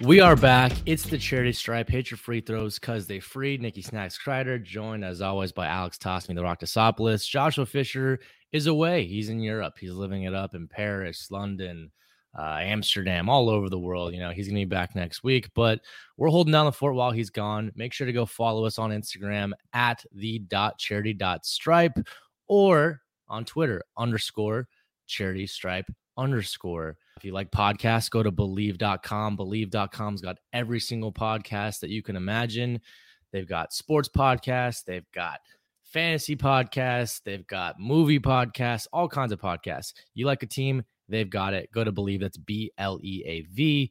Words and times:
We 0.00 0.20
are 0.20 0.34
back. 0.34 0.72
It's 0.86 1.02
the 1.02 1.18
charity 1.18 1.52
stripe. 1.52 1.90
Hit 1.90 2.10
your 2.10 2.16
free 2.16 2.40
throws 2.40 2.78
because 2.78 3.06
they 3.06 3.20
free. 3.20 3.58
Nikki 3.58 3.82
Snacks 3.82 4.18
Kreider, 4.18 4.62
joined 4.62 5.04
as 5.04 5.20
always 5.20 5.52
by 5.52 5.66
Alex 5.66 5.98
Tossme, 5.98 6.34
the 6.34 6.40
Rocktasopoulos. 6.40 7.28
Joshua 7.28 7.66
Fisher 7.66 8.18
is 8.50 8.66
away. 8.66 9.04
He's 9.04 9.28
in 9.28 9.40
Europe. 9.40 9.74
He's 9.78 9.92
living 9.92 10.22
it 10.22 10.34
up 10.34 10.54
in 10.54 10.68
Paris, 10.68 11.30
London, 11.30 11.90
uh, 12.36 12.60
Amsterdam, 12.60 13.28
all 13.28 13.50
over 13.50 13.68
the 13.68 13.78
world. 13.78 14.14
You 14.14 14.20
know, 14.20 14.30
he's 14.30 14.46
going 14.46 14.56
to 14.56 14.64
be 14.66 14.74
back 14.74 14.94
next 14.94 15.22
week, 15.22 15.50
but 15.54 15.82
we're 16.16 16.30
holding 16.30 16.52
down 16.52 16.64
the 16.64 16.72
fort 16.72 16.94
while 16.94 17.10
he's 17.10 17.28
gone. 17.28 17.70
Make 17.74 17.92
sure 17.92 18.06
to 18.06 18.12
go 18.14 18.24
follow 18.24 18.64
us 18.64 18.78
on 18.78 18.92
Instagram 18.92 19.52
at 19.74 20.02
the 20.12 20.38
dot 20.38 20.78
charity 20.78 21.12
dot 21.12 21.44
stripe 21.44 21.98
or 22.48 23.02
on 23.28 23.44
Twitter 23.44 23.82
underscore 23.98 24.66
charity 25.06 25.46
stripe 25.46 25.92
underscore. 26.16 26.96
If 27.20 27.26
you 27.26 27.34
like 27.34 27.50
podcasts, 27.50 28.08
go 28.08 28.22
to 28.22 28.32
bleav.com. 28.32 29.36
Bleav.com's 29.36 30.22
got 30.22 30.38
every 30.54 30.80
single 30.80 31.12
podcast 31.12 31.80
that 31.80 31.90
you 31.90 32.02
can 32.02 32.16
imagine. 32.16 32.80
They've 33.30 33.46
got 33.46 33.74
sports 33.74 34.08
podcasts, 34.08 34.84
they've 34.86 35.04
got 35.12 35.40
fantasy 35.84 36.34
podcasts, 36.34 37.20
they've 37.22 37.46
got 37.46 37.78
movie 37.78 38.20
podcasts, 38.20 38.86
all 38.90 39.06
kinds 39.06 39.32
of 39.32 39.38
podcasts. 39.38 39.92
You 40.14 40.24
like 40.24 40.42
a 40.42 40.46
team, 40.46 40.82
they've 41.10 41.28
got 41.28 41.52
it. 41.52 41.70
Go 41.72 41.84
to 41.84 41.92
Bleav. 41.92 42.20
That's 42.20 42.38
B 42.38 42.72
L 42.78 42.98
E 43.02 43.22
A 43.26 43.42
V. 43.52 43.90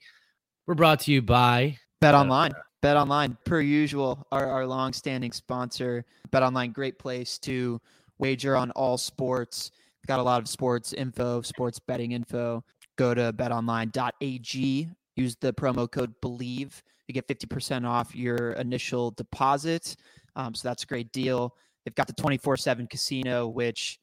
We're 0.65 0.73
brought 0.73 1.01
to 1.01 1.11
you 1.11 1.21
by 1.21 1.77
Bet 2.01 2.15
Online. 2.15 2.53
Bet 2.81 2.97
Online, 2.97 3.37
per 3.45 3.61
usual, 3.61 4.25
our, 4.31 4.47
our 4.47 4.65
long-standing 4.65 5.33
sponsor. 5.33 6.03
Bet 6.31 6.41
Online, 6.41 6.71
great 6.71 6.97
place 6.97 7.37
to 7.39 7.79
wager 8.17 8.55
on 8.55 8.71
all 8.71 8.97
sports. 8.97 9.69
Got 10.07 10.19
a 10.19 10.23
lot 10.23 10.41
of 10.41 10.47
sports 10.47 10.93
info, 10.93 11.43
sports 11.43 11.77
betting 11.77 12.13
info. 12.13 12.63
Go 12.99 13.13
to 13.13 13.31
betonline.ag. 13.31 14.89
Use 15.15 15.35
the 15.39 15.53
promo 15.53 15.89
code 15.89 16.13
BLEAV. 16.21 16.81
You 17.07 17.13
get 17.13 17.29
50% 17.29 17.87
off 17.87 18.13
your 18.13 18.51
initial 18.51 19.11
deposit. 19.11 19.95
Um, 20.35 20.53
so 20.53 20.67
that's 20.67 20.83
a 20.83 20.85
great 20.85 21.09
deal. 21.13 21.55
They've 21.85 21.95
got 21.95 22.07
the 22.07 22.13
24 22.13 22.57
7 22.57 22.87
casino, 22.87 23.47
which 23.47 23.99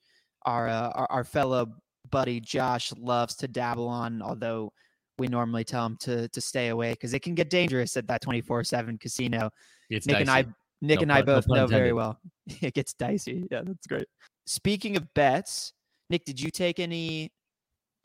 our, 0.46 0.66
uh, 0.66 0.88
our, 0.94 1.06
our 1.10 1.24
fellow 1.24 1.66
buddy 2.10 2.40
Josh 2.40 2.90
loves 2.96 3.34
to 3.36 3.48
dabble 3.48 3.86
on, 3.86 4.22
although 4.22 4.72
we 5.18 5.28
normally 5.28 5.64
tell 5.64 5.84
him 5.84 5.98
to 6.00 6.26
to 6.28 6.40
stay 6.40 6.68
away 6.68 6.92
because 6.92 7.12
it 7.12 7.20
can 7.20 7.34
get 7.34 7.50
dangerous 7.50 7.98
at 7.98 8.06
that 8.06 8.22
24 8.22 8.64
7 8.64 8.96
casino. 8.96 9.50
It's 9.90 10.06
Nick 10.06 10.20
and 10.20 10.30
I. 10.30 10.46
Nick 10.80 11.00
No 11.00 11.02
and 11.02 11.12
I 11.12 11.16
pun- 11.16 11.26
no 11.26 11.34
both 11.34 11.46
pun 11.48 11.56
know 11.58 11.66
very 11.66 11.92
well. 11.92 12.18
it 12.62 12.72
gets 12.72 12.94
dicey. 12.94 13.46
Yeah, 13.50 13.60
that's 13.62 13.86
great. 13.86 14.06
Speaking 14.46 14.96
of 14.96 15.12
bets, 15.12 15.74
Nick, 16.08 16.24
did 16.24 16.40
you 16.40 16.50
take 16.50 16.78
any 16.78 17.30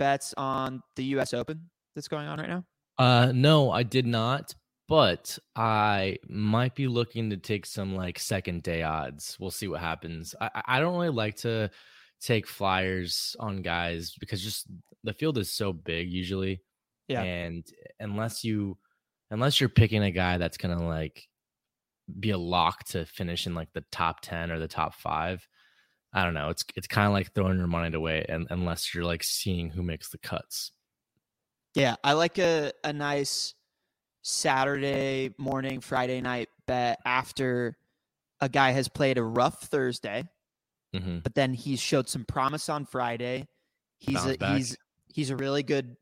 bets 0.02 0.34
on 0.36 0.82
the 0.96 1.04
US 1.16 1.32
Open 1.32 1.70
that's 1.96 2.08
going 2.08 2.28
on 2.28 2.40
right 2.40 2.50
now? 2.50 2.66
Uh, 2.98 3.32
no, 3.36 3.70
I 3.70 3.84
did 3.84 4.08
not, 4.08 4.56
but 4.90 5.38
I 5.56 6.18
might 6.28 6.74
be 6.74 6.88
looking 6.88 7.30
to 7.30 7.38
take 7.38 7.68
some 7.68 7.96
like 7.96 8.18
second 8.18 8.64
day 8.64 8.82
odds. 8.82 9.38
We'll 9.40 9.52
see 9.52 9.68
what 9.68 9.80
happens. 9.80 10.34
I, 10.42 10.50
I- 10.66 10.80
don't 10.80 10.96
really 10.96 11.10
like 11.10 11.36
to 11.38 11.70
take 12.20 12.48
flyers 12.48 13.36
on 13.40 13.62
guys 13.62 14.16
because 14.20 14.42
just 14.44 14.66
the 15.04 15.14
field 15.14 15.38
is 15.38 15.54
so 15.54 15.72
big 15.72 16.12
usually. 16.12 16.62
Yeah. 17.08 17.22
And 17.22 17.64
unless 18.00 18.44
you, 18.44 18.78
unless 19.30 19.60
you're 19.60 19.70
picking 19.70 20.02
a 20.02 20.12
guy 20.12 20.40
that's 20.40 20.58
gonna 20.58 20.84
like 20.84 21.28
be 22.20 22.32
a 22.32 22.38
lock 22.38 22.86
to 22.86 23.06
finish 23.06 23.46
in 23.46 23.54
like 23.54 23.70
the 23.74 23.86
top 23.92 24.22
10 24.22 24.50
or 24.50 24.58
the 24.58 24.68
top 24.68 24.96
five, 24.96 25.48
I 26.14 26.24
don't 26.24 26.34
know. 26.34 26.50
It's 26.50 26.66
it's 26.76 26.88
kind 26.88 27.08
of 27.08 27.14
like 27.14 27.34
throwing 27.34 27.58
your 27.58 27.68
mind 27.68 27.96
away 27.96 28.26
and 28.28 28.46
unless 28.50 28.94
you're 28.94 29.06
like 29.06 29.24
seeing 29.24 29.70
who 29.70 29.82
makes 29.84 30.10
the 30.10 30.18
cuts. 30.18 30.72
Yeah, 31.74 31.96
I 32.04 32.14
like 32.14 32.38
a, 32.38 32.74
a 32.84 32.92
nice 32.92 33.54
Saturday 34.24 35.34
morning, 35.38 35.82
Friday 35.82 36.22
night 36.22 36.50
bet 36.68 37.00
after 37.06 37.78
a 38.40 38.50
guy 38.50 38.72
has 38.72 38.88
played 38.88 39.18
a 39.18 39.24
rough 39.24 39.64
Thursday, 39.64 40.24
hmm 40.96 41.20
but 41.20 41.36
then 41.36 41.54
he's 41.54 41.80
showed 41.80 42.10
some 42.10 42.26
promise 42.26 42.70
on 42.70 42.86
Friday. 42.86 43.48
He's 44.00 44.16
Bounce 44.16 44.36
a, 44.36 44.38
back. 44.38 44.58
he's 44.58 44.78
he's 45.14 45.30
a 45.30 45.36
really 45.36 45.64
good 45.64 45.96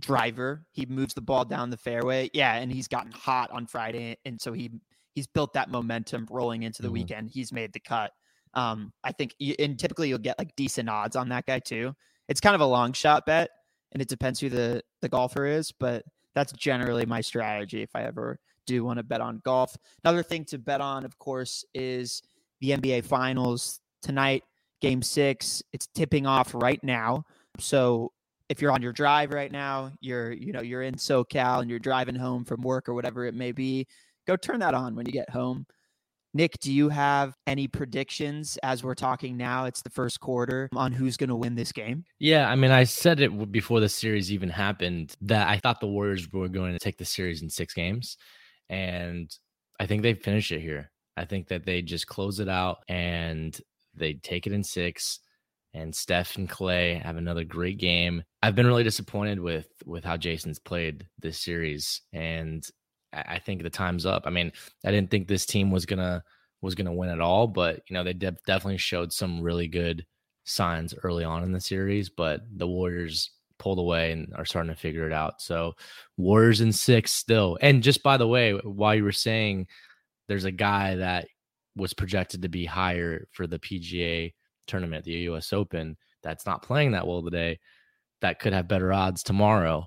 driver. 0.00 0.66
He 0.72 0.86
moves 0.86 1.14
the 1.14 1.20
ball 1.20 1.44
down 1.44 1.70
the 1.70 1.76
fairway. 1.76 2.30
Yeah, 2.32 2.54
and 2.54 2.72
he's 2.72 2.88
gotten 2.88 3.12
hot 3.12 3.50
on 3.50 3.66
Friday, 3.66 4.16
and 4.24 4.40
so 4.40 4.52
he 4.52 4.70
he's 5.14 5.26
built 5.26 5.52
that 5.54 5.70
momentum 5.70 6.26
rolling 6.30 6.62
into 6.62 6.82
the 6.82 6.88
Mhm. 6.88 6.92
weekend. 6.92 7.30
He's 7.30 7.52
made 7.52 7.72
the 7.72 7.80
cut. 7.80 8.12
Um, 8.54 8.92
I 9.02 9.12
think, 9.12 9.34
y- 9.40 9.56
and 9.58 9.78
typically 9.78 10.08
you'll 10.08 10.18
get 10.18 10.38
like 10.38 10.54
decent 10.56 10.88
odds 10.88 11.16
on 11.16 11.28
that 11.30 11.46
guy 11.46 11.58
too. 11.58 11.94
It's 12.28 12.40
kind 12.40 12.54
of 12.54 12.60
a 12.60 12.66
long 12.66 12.92
shot 12.92 13.26
bet, 13.26 13.50
and 13.92 14.02
it 14.02 14.08
depends 14.08 14.40
who 14.40 14.48
the 14.48 14.82
the 15.00 15.08
golfer 15.08 15.46
is, 15.46 15.72
but 15.72 16.04
that's 16.34 16.52
generally 16.52 17.06
my 17.06 17.20
strategy 17.20 17.82
if 17.82 17.90
I 17.94 18.02
ever 18.04 18.38
do 18.66 18.84
want 18.84 18.98
to 18.98 19.02
bet 19.02 19.20
on 19.20 19.40
golf. 19.44 19.76
Another 20.04 20.22
thing 20.22 20.44
to 20.46 20.58
bet 20.58 20.80
on, 20.80 21.04
of 21.04 21.18
course, 21.18 21.64
is 21.74 22.22
the 22.60 22.70
NBA 22.70 23.04
Finals 23.04 23.80
tonight, 24.02 24.44
Game 24.80 25.02
Six. 25.02 25.62
It's 25.72 25.88
tipping 25.88 26.26
off 26.26 26.54
right 26.54 26.82
now. 26.82 27.24
So 27.58 28.12
if 28.48 28.60
you're 28.60 28.72
on 28.72 28.82
your 28.82 28.92
drive 28.92 29.32
right 29.32 29.50
now, 29.50 29.92
you're 30.00 30.32
you 30.32 30.52
know 30.52 30.62
you're 30.62 30.82
in 30.82 30.94
SoCal 30.94 31.60
and 31.60 31.70
you're 31.70 31.78
driving 31.78 32.14
home 32.14 32.44
from 32.44 32.62
work 32.62 32.88
or 32.88 32.94
whatever 32.94 33.24
it 33.24 33.34
may 33.34 33.52
be, 33.52 33.86
go 34.26 34.36
turn 34.36 34.60
that 34.60 34.74
on 34.74 34.94
when 34.94 35.06
you 35.06 35.12
get 35.12 35.30
home. 35.30 35.66
Nick, 36.34 36.58
do 36.60 36.72
you 36.72 36.88
have 36.88 37.34
any 37.46 37.68
predictions 37.68 38.58
as 38.62 38.82
we're 38.82 38.94
talking 38.94 39.36
now? 39.36 39.66
It's 39.66 39.82
the 39.82 39.90
first 39.90 40.20
quarter 40.20 40.68
on 40.74 40.92
who's 40.92 41.18
going 41.18 41.28
to 41.28 41.36
win 41.36 41.54
this 41.54 41.72
game. 41.72 42.04
Yeah, 42.18 42.48
I 42.48 42.54
mean, 42.54 42.70
I 42.70 42.84
said 42.84 43.20
it 43.20 43.52
before 43.52 43.80
the 43.80 43.88
series 43.88 44.32
even 44.32 44.48
happened 44.48 45.14
that 45.22 45.48
I 45.48 45.58
thought 45.58 45.80
the 45.80 45.86
Warriors 45.86 46.30
were 46.32 46.48
going 46.48 46.72
to 46.72 46.78
take 46.78 46.96
the 46.96 47.04
series 47.04 47.42
in 47.42 47.50
six 47.50 47.74
games, 47.74 48.16
and 48.70 49.30
I 49.78 49.86
think 49.86 50.02
they 50.02 50.14
finish 50.14 50.52
it 50.52 50.60
here. 50.60 50.90
I 51.16 51.26
think 51.26 51.48
that 51.48 51.66
they 51.66 51.82
just 51.82 52.06
close 52.06 52.40
it 52.40 52.48
out 52.48 52.78
and 52.88 53.58
they 53.94 54.14
take 54.14 54.46
it 54.46 54.52
in 54.52 54.64
six. 54.64 55.20
And 55.74 55.94
Steph 55.94 56.36
and 56.36 56.48
Klay 56.48 57.02
have 57.02 57.16
another 57.16 57.44
great 57.44 57.78
game. 57.78 58.22
I've 58.42 58.54
been 58.54 58.66
really 58.66 58.84
disappointed 58.84 59.40
with 59.40 59.68
with 59.86 60.04
how 60.04 60.18
Jayson's 60.18 60.58
played 60.58 61.06
this 61.18 61.40
series, 61.40 62.02
and 62.12 62.62
I 63.12 63.38
think 63.38 63.62
the 63.62 63.70
time's 63.70 64.06
up. 64.06 64.22
I 64.26 64.30
mean, 64.30 64.52
I 64.84 64.90
didn't 64.90 65.10
think 65.10 65.28
this 65.28 65.46
team 65.46 65.70
was 65.70 65.86
gonna 65.86 66.22
was 66.60 66.74
gonna 66.74 66.94
win 66.94 67.10
at 67.10 67.20
all, 67.20 67.46
but 67.46 67.82
you 67.88 67.94
know 67.94 68.04
they 68.04 68.12
de- 68.12 68.36
definitely 68.46 68.78
showed 68.78 69.12
some 69.12 69.42
really 69.42 69.68
good 69.68 70.06
signs 70.44 70.94
early 71.02 71.24
on 71.24 71.42
in 71.44 71.52
the 71.52 71.60
series, 71.60 72.08
but 72.08 72.40
the 72.56 72.66
Warriors 72.66 73.30
pulled 73.58 73.78
away 73.78 74.12
and 74.12 74.32
are 74.34 74.44
starting 74.44 74.72
to 74.72 74.80
figure 74.80 75.06
it 75.06 75.12
out. 75.12 75.40
So 75.40 75.74
Warriors 76.16 76.60
in 76.60 76.72
six 76.72 77.12
still. 77.12 77.58
And 77.60 77.82
just 77.82 78.02
by 78.02 78.16
the 78.16 78.26
way, 78.26 78.52
while 78.54 78.94
you 78.94 79.04
were 79.04 79.12
saying 79.12 79.68
there's 80.28 80.44
a 80.44 80.50
guy 80.50 80.96
that 80.96 81.28
was 81.76 81.94
projected 81.94 82.42
to 82.42 82.48
be 82.48 82.64
higher 82.64 83.28
for 83.30 83.46
the 83.46 83.60
PGA 83.60 84.32
tournament, 84.66 85.04
the 85.04 85.12
US 85.12 85.52
Open, 85.52 85.96
that's 86.22 86.44
not 86.44 86.62
playing 86.62 86.92
that 86.92 87.06
well 87.06 87.22
today, 87.22 87.60
that 88.20 88.40
could 88.40 88.52
have 88.52 88.68
better 88.68 88.92
odds 88.92 89.22
tomorrow. 89.22 89.86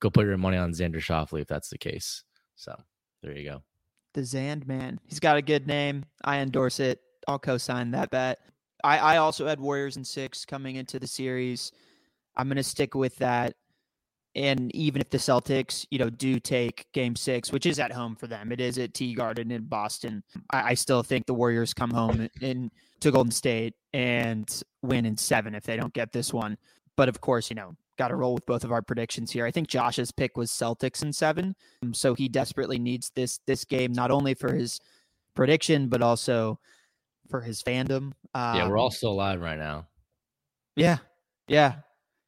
Go 0.00 0.10
put 0.10 0.26
your 0.26 0.36
money 0.36 0.58
on 0.58 0.72
Xander 0.72 0.96
Schauffele 0.96 1.42
if 1.42 1.48
that's 1.48 1.70
the 1.70 1.78
case. 1.78 2.24
So 2.58 2.78
there 3.22 3.36
you 3.36 3.48
go. 3.48 3.62
The 4.14 4.24
Zand 4.24 4.66
man. 4.66 4.98
He's 5.06 5.20
got 5.20 5.36
a 5.36 5.42
good 5.42 5.66
name. 5.66 6.04
I 6.24 6.38
endorse 6.38 6.80
it. 6.80 7.00
I'll 7.26 7.38
co-sign 7.38 7.92
that 7.92 8.10
bet. 8.10 8.40
I, 8.84 8.98
I 8.98 9.16
also 9.18 9.46
had 9.46 9.60
Warriors 9.60 9.96
in 9.96 10.04
six 10.04 10.44
coming 10.44 10.76
into 10.76 10.98
the 10.98 11.06
series. 11.06 11.72
I'm 12.36 12.48
gonna 12.48 12.62
stick 12.62 12.94
with 12.94 13.16
that. 13.16 13.54
And 14.34 14.74
even 14.74 15.00
if 15.00 15.10
the 15.10 15.18
Celtics, 15.18 15.86
you 15.90 15.98
know, 15.98 16.10
do 16.10 16.38
take 16.38 16.86
game 16.92 17.16
six, 17.16 17.50
which 17.50 17.66
is 17.66 17.78
at 17.78 17.92
home 17.92 18.14
for 18.14 18.26
them, 18.26 18.52
it 18.52 18.60
is 18.60 18.78
at 18.78 18.92
TD 18.92 19.16
Garden 19.16 19.50
in 19.50 19.64
Boston. 19.64 20.22
I, 20.50 20.70
I 20.70 20.74
still 20.74 21.02
think 21.02 21.26
the 21.26 21.34
Warriors 21.34 21.74
come 21.74 21.90
home 21.90 22.28
in 22.40 22.70
to 23.00 23.10
Golden 23.10 23.32
State 23.32 23.74
and 23.92 24.62
win 24.82 25.06
in 25.06 25.16
seven 25.16 25.54
if 25.54 25.64
they 25.64 25.76
don't 25.76 25.94
get 25.94 26.12
this 26.12 26.32
one. 26.32 26.56
But 26.96 27.08
of 27.08 27.20
course, 27.20 27.50
you 27.50 27.56
know, 27.56 27.74
got 27.98 28.08
to 28.08 28.16
roll 28.16 28.34
with 28.34 28.46
both 28.46 28.64
of 28.64 28.72
our 28.72 28.80
predictions 28.80 29.30
here. 29.30 29.44
I 29.44 29.50
think 29.50 29.68
Josh's 29.68 30.10
pick 30.12 30.36
was 30.36 30.50
Celtics 30.50 31.02
in 31.02 31.12
seven, 31.12 31.54
um, 31.82 31.92
so 31.92 32.14
he 32.14 32.28
desperately 32.28 32.78
needs 32.78 33.10
this 33.14 33.40
this 33.46 33.64
game 33.64 33.92
not 33.92 34.10
only 34.10 34.34
for 34.34 34.54
his 34.54 34.80
prediction 35.34 35.88
but 35.88 36.02
also 36.02 36.58
for 37.28 37.40
his 37.40 37.62
fandom. 37.62 38.12
Um, 38.34 38.56
yeah, 38.56 38.68
we're 38.68 38.78
all 38.78 38.90
still 38.90 39.12
alive 39.12 39.40
right 39.40 39.58
now. 39.58 39.86
yeah, 40.76 40.98
yeah, 41.48 41.76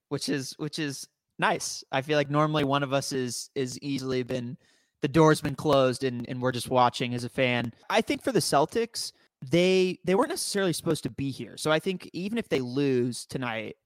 which 0.08 0.28
is 0.28 0.54
which 0.58 0.78
is 0.78 1.08
nice. 1.38 1.82
I 1.90 2.02
feel 2.02 2.18
like 2.18 2.30
normally 2.30 2.64
one 2.64 2.82
of 2.82 2.92
us 2.92 3.12
is 3.12 3.50
is 3.54 3.78
easily 3.80 4.22
been 4.22 4.58
the 5.02 5.08
door's 5.08 5.40
been 5.40 5.54
closed 5.54 6.04
and 6.04 6.28
and 6.28 6.40
we're 6.40 6.52
just 6.52 6.68
watching 6.68 7.14
as 7.14 7.24
a 7.24 7.28
fan. 7.28 7.72
I 7.88 8.00
think 8.00 8.22
for 8.22 8.32
the 8.32 8.40
Celtics, 8.40 9.12
they 9.50 9.98
they 10.04 10.14
weren't 10.14 10.30
necessarily 10.30 10.72
supposed 10.72 11.02
to 11.04 11.10
be 11.10 11.30
here. 11.30 11.56
So 11.56 11.70
I 11.70 11.78
think 11.78 12.08
even 12.12 12.38
if 12.38 12.48
they 12.48 12.60
lose 12.60 13.24
tonight 13.26 13.76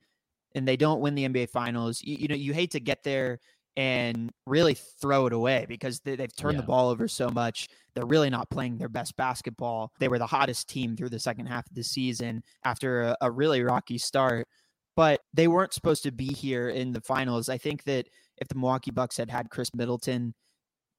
and 0.55 0.67
they 0.67 0.77
don't 0.77 1.01
win 1.01 1.15
the 1.15 1.29
NBA 1.29 1.51
Finals, 1.51 2.03
you, 2.03 2.17
you 2.21 2.29
know 2.29 2.35
you 2.35 2.53
hate 2.53 2.71
to 2.73 2.81
get 2.81 3.03
there 3.03 3.39
and 3.77 4.31
really 4.47 4.75
throw 4.75 5.27
it 5.27 5.33
away 5.33 5.67
because 5.69 6.01
they, 6.01 6.17
have 6.17 6.37
turned 6.37 6.55
yeah. 6.55 6.61
the 6.61 6.67
ball 6.67 6.91
over 6.91 7.09
so 7.09 7.29
much. 7.29 7.69
They're 7.95 8.07
really 8.07 8.31
not 8.31 8.49
playing 8.51 8.79
their 8.79 8.89
best 8.89 9.17
basketball. 9.17 9.93
They 9.99 10.09
were 10.09 10.19
the 10.19 10.27
hottest 10.27 10.69
team 10.69 10.97
through 10.97 11.09
the 11.09 11.19
second 11.19 11.47
half 11.47 11.67
of 11.67 11.75
the 11.75 11.83
season 11.83 12.43
after 12.65 13.03
a, 13.03 13.17
a 13.23 13.31
really 13.31 13.63
rocky 13.63 13.99
start, 13.99 14.47
but 14.95 15.21
they 15.33 15.49
weren't 15.49 15.75
supposed 15.75 16.05
to 16.05 16.13
be 16.13 16.27
here 16.27 16.69
in 16.69 16.93
the 16.93 17.01
finals. 17.01 17.49
I 17.49 17.59
think 17.59 17.83
that 17.85 18.07
if 18.39 18.49
the 18.49 18.55
Milwaukee 18.55 18.93
Bucks 18.93 19.17
had 19.17 19.31
had 19.31 19.51
Khris 19.51 19.75
Middleton, 19.75 20.35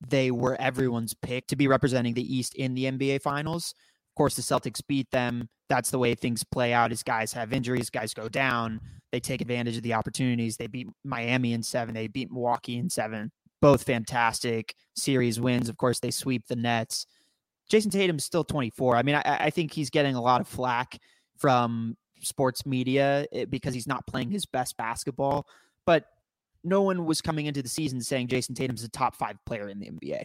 they 0.05 0.31
were 0.31 0.59
everyone's 0.59 1.13
pick 1.13 1.47
to 1.47 1.55
be 1.55 1.67
representing 1.67 2.13
the 2.13 2.35
East 2.35 2.55
in 2.55 2.73
the 2.75 2.85
NBA 2.85 3.21
Finals. 3.21 3.73
Of 4.15 4.17
course, 4.17 4.35
the 4.35 4.41
Celtics 4.41 4.81
beat 4.87 5.11
them. 5.11 5.49
That's 5.67 5.89
the 5.89 5.99
way 5.99 6.15
things 6.15 6.41
play 6.41 6.71
out. 6.71 6.93
As 6.93 7.03
guys 7.03 7.33
have 7.33 7.51
injuries, 7.51 7.89
guys 7.89 8.13
go 8.13 8.29
down. 8.29 8.79
They 9.11 9.19
take 9.19 9.41
advantage 9.41 9.75
of 9.75 9.83
the 9.83 9.93
opportunities. 9.93 10.55
They 10.55 10.67
beat 10.67 10.87
Miami 11.03 11.51
in 11.51 11.61
seven. 11.61 11.93
They 11.93 12.07
beat 12.07 12.31
Milwaukee 12.31 12.77
in 12.77 12.89
seven. 12.89 13.29
Both 13.61 13.83
fantastic 13.83 14.73
series 14.95 15.37
wins. 15.37 15.67
Of 15.67 15.75
course, 15.75 15.99
they 15.99 16.11
sweep 16.11 16.47
the 16.47 16.55
Nets. 16.55 17.07
Jayson 17.69 17.91
Tatum's 17.91 18.23
still 18.23 18.45
24. 18.45 18.95
I 18.95 19.03
mean, 19.03 19.15
I, 19.15 19.21
I 19.25 19.49
think 19.49 19.73
he's 19.73 19.89
getting 19.89 20.15
a 20.15 20.21
lot 20.21 20.39
of 20.39 20.47
flack 20.47 20.97
from 21.37 21.97
sports 22.21 22.65
media 22.65 23.25
eh, 23.33 23.43
because 23.43 23.73
he's 23.73 23.87
not 23.87 24.07
playing 24.07 24.31
his 24.31 24.45
best 24.45 24.77
basketball. 24.77 25.45
But 25.85 26.05
no 26.63 26.83
one 26.83 27.05
was 27.05 27.21
coming 27.21 27.47
into 27.47 27.61
the 27.61 27.67
season 27.67 27.99
saying 27.99 28.29
Jayson 28.29 28.55
Tatum's 28.55 28.85
a 28.85 28.89
top 28.89 29.17
five 29.17 29.35
player 29.45 29.67
in 29.67 29.79
the 29.79 29.89
NBA. 29.89 30.23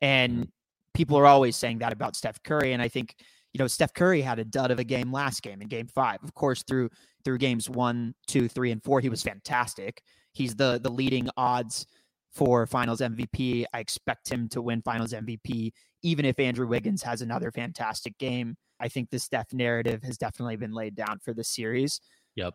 And 0.00 0.52
people 0.94 1.18
are 1.18 1.26
always 1.26 1.56
saying 1.56 1.78
that 1.78 1.92
about 1.92 2.16
Steph 2.16 2.42
Curry. 2.42 2.72
And 2.72 2.80
I 2.80 2.88
think, 2.88 3.14
you 3.52 3.58
know, 3.58 3.66
Steph 3.66 3.92
Curry 3.94 4.22
had 4.22 4.38
a 4.38 4.44
dud 4.44 4.70
of 4.70 4.78
a 4.78 4.84
game 4.84 5.12
last 5.12 5.42
game 5.42 5.60
in 5.60 5.68
game 5.68 5.88
five. 5.88 6.18
Of 6.22 6.34
course, 6.34 6.62
through 6.62 6.90
through 7.24 7.38
games 7.38 7.68
one, 7.68 8.14
two, 8.26 8.48
three, 8.48 8.70
and 8.70 8.82
four, 8.82 9.00
he 9.00 9.08
was 9.08 9.22
fantastic. 9.22 10.02
He's 10.32 10.54
the 10.54 10.80
the 10.82 10.90
leading 10.90 11.28
odds 11.36 11.86
for 12.32 12.66
finals 12.66 13.00
MVP. 13.00 13.64
I 13.72 13.80
expect 13.80 14.30
him 14.30 14.48
to 14.50 14.62
win 14.62 14.82
finals 14.82 15.12
MVP, 15.12 15.72
even 16.02 16.24
if 16.24 16.38
Andrew 16.38 16.66
Wiggins 16.66 17.02
has 17.02 17.22
another 17.22 17.52
fantastic 17.52 18.16
game. 18.18 18.56
I 18.80 18.88
think 18.88 19.10
the 19.10 19.20
Steph 19.20 19.52
narrative 19.52 20.02
has 20.02 20.18
definitely 20.18 20.56
been 20.56 20.72
laid 20.72 20.96
down 20.96 21.20
for 21.24 21.32
this 21.32 21.48
series. 21.48 22.00
Yep. 22.34 22.54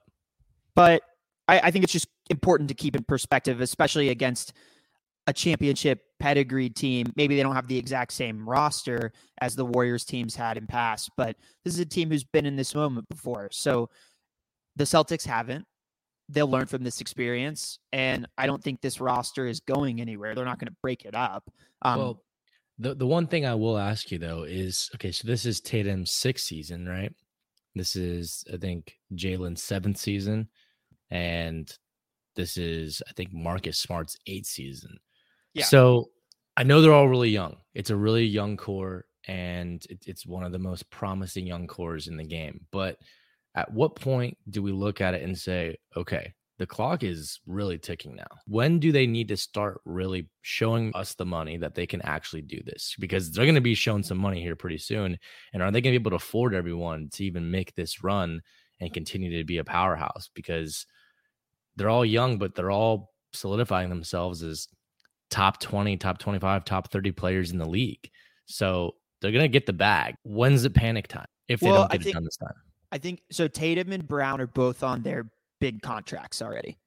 But 0.76 1.02
I, 1.48 1.60
I 1.60 1.72
think 1.72 1.84
it's 1.84 1.94
just 1.94 2.10
important 2.30 2.68
to 2.70 2.76
keep 2.76 2.96
in 2.96 3.04
perspective, 3.04 3.62
especially 3.62 4.10
against 4.10 4.54
a 5.28 5.34
championship 5.34 6.02
pedigree 6.20 6.70
team. 6.70 7.08
Maybe 7.16 7.36
they 7.36 7.44
don't 7.44 7.56
have 7.56 7.68
the 7.68 7.78
exact 7.78 8.14
same 8.14 8.48
roster 8.48 9.12
as 9.42 9.56
the 9.56 9.66
Warriors 9.66 10.06
teams 10.06 10.36
had 10.36 10.58
in 10.58 10.68
past, 10.68 11.10
but 11.18 11.36
this 11.64 11.74
is 11.74 11.80
a 11.80 11.86
team 11.86 12.10
who's 12.10 12.24
been 12.24 12.46
in 12.46 12.56
this 12.56 12.76
moment 12.76 13.08
before. 13.10 13.50
So 13.52 13.90
the 14.76 14.84
Celtics 14.84 15.26
haven't. 15.26 15.66
They'll 16.32 16.50
learn 16.50 16.68
from 16.68 16.84
this 16.84 17.02
experience, 17.02 17.80
and 17.92 18.28
I 18.38 18.46
don't 18.46 18.64
think 18.64 18.82
this 18.82 19.02
roster 19.02 19.48
is 19.48 19.62
going 19.62 20.00
anywhere. 20.00 20.36
They're 20.36 20.46
not 20.46 20.60
going 20.60 20.68
to 20.68 20.78
break 20.84 21.06
it 21.06 21.16
up. 21.16 21.50
Um, 21.82 21.98
well, 21.98 22.24
the 22.78 22.94
the 22.94 23.08
one 23.08 23.26
thing 23.26 23.48
I 23.48 23.56
will 23.56 23.80
ask 23.80 24.12
you 24.12 24.20
though 24.20 24.44
is 24.44 24.92
okay. 24.94 25.12
So 25.12 25.28
this 25.28 25.48
is 25.48 25.60
Tatum's 25.60 26.12
sixth 26.12 26.46
season, 26.46 26.88
right? 26.88 27.12
This 27.74 27.96
is 27.96 28.44
I 28.54 28.58
think 28.58 28.94
Jalen's 29.16 29.64
seventh 29.64 29.98
season, 29.98 30.50
and 31.10 31.72
this 32.36 32.58
is 32.58 33.02
I 33.10 33.14
think 33.14 33.34
Marcus 33.34 33.80
Smart's 33.80 34.16
eighth 34.28 34.48
season. 34.48 35.00
Yeah. 35.60 35.66
So 35.66 36.10
I 36.58 36.64
know 36.64 36.82
they're 36.82 36.94
all 36.94 37.08
really 37.08 37.30
young. 37.30 37.58
It's 37.74 37.90
a 37.90 37.96
really 37.96 38.26
young 38.26 38.58
core, 38.58 39.06
and 39.28 39.86
it, 39.90 40.04
it's 40.06 40.26
one 40.26 40.44
of 40.44 40.52
the 40.52 40.60
most 40.60 40.90
promising 40.90 41.48
young 41.48 41.68
cores 41.68 42.08
in 42.08 42.18
the 42.18 42.24
game. 42.24 42.66
But 42.72 42.98
at 43.56 43.72
what 43.72 43.96
point 43.96 44.38
do 44.50 44.62
we 44.62 44.72
look 44.72 45.02
at 45.02 45.14
it 45.14 45.24
and 45.24 45.38
say, 45.38 45.78
okay, 45.96 46.34
the 46.60 46.68
clock 46.68 47.04
is 47.04 47.40
really 47.48 47.78
ticking 47.78 48.16
now. 48.16 48.28
When 48.46 48.80
do 48.80 48.92
they 48.92 49.08
need 49.08 49.30
to 49.30 49.38
start 49.38 49.80
really 49.86 50.30
showing 50.42 50.92
us 50.94 51.16
the 51.16 51.26
money 51.26 51.58
that 51.58 51.74
they 51.74 51.88
can 51.88 52.02
actually 52.02 52.42
do 52.42 52.60
this? 52.66 52.96
Because 53.00 53.32
they're 53.32 53.46
going 53.46 53.56
to 53.56 53.62
be 53.62 53.76
shown 53.76 54.04
some 54.04 54.18
money 54.18 54.42
here 54.42 54.58
pretty 54.58 54.78
soon. 54.78 55.18
And 55.54 55.64
are 55.64 55.72
they 55.72 55.80
going 55.80 55.94
to 55.94 56.00
be 56.00 56.02
able 56.02 56.12
to 56.12 56.24
afford 56.24 56.54
everyone 56.54 57.10
to 57.14 57.24
even 57.24 57.50
make 57.50 57.74
this 57.76 58.04
run 58.04 58.42
and 58.82 58.94
continue 58.94 59.38
to 59.38 59.46
be 59.46 59.58
a 59.58 59.64
powerhouse? 59.64 60.30
Because 60.36 60.86
they're 61.78 61.90
all 61.90 62.06
young, 62.06 62.38
but 62.38 62.56
they're 62.56 62.72
all 62.72 63.14
solidifying 63.32 63.90
themselves 63.90 64.44
as 64.44 64.68
top 65.30 65.60
20, 65.60 65.98
top 65.98 66.18
25, 66.18 66.66
top 66.66 66.92
30 66.92 67.12
players 67.12 67.52
in 67.52 67.58
the 67.58 67.68
league. 67.68 68.10
So 68.46 68.96
they're 69.22 69.32
going 69.32 69.44
to 69.44 69.50
get 69.50 69.66
the 69.66 69.74
bag. 69.74 70.16
When's 70.24 70.64
the 70.64 70.70
panic 70.70 71.08
time 71.08 71.28
if 71.48 71.60
they 71.60 71.70
well, 71.70 71.82
don't 71.82 71.92
get 71.92 72.04
think, 72.04 72.10
it 72.10 72.14
done 72.14 72.24
this 72.24 72.38
time? 72.38 72.54
I 72.92 72.98
think 72.98 73.22
so. 73.32 73.48
Tatum 73.48 73.92
and 73.92 74.08
Brown 74.08 74.42
are 74.42 74.48
both 74.48 74.84
on 74.84 75.04
their 75.04 75.30
big 75.60 75.82
contracts 75.82 76.42
already. 76.42 76.78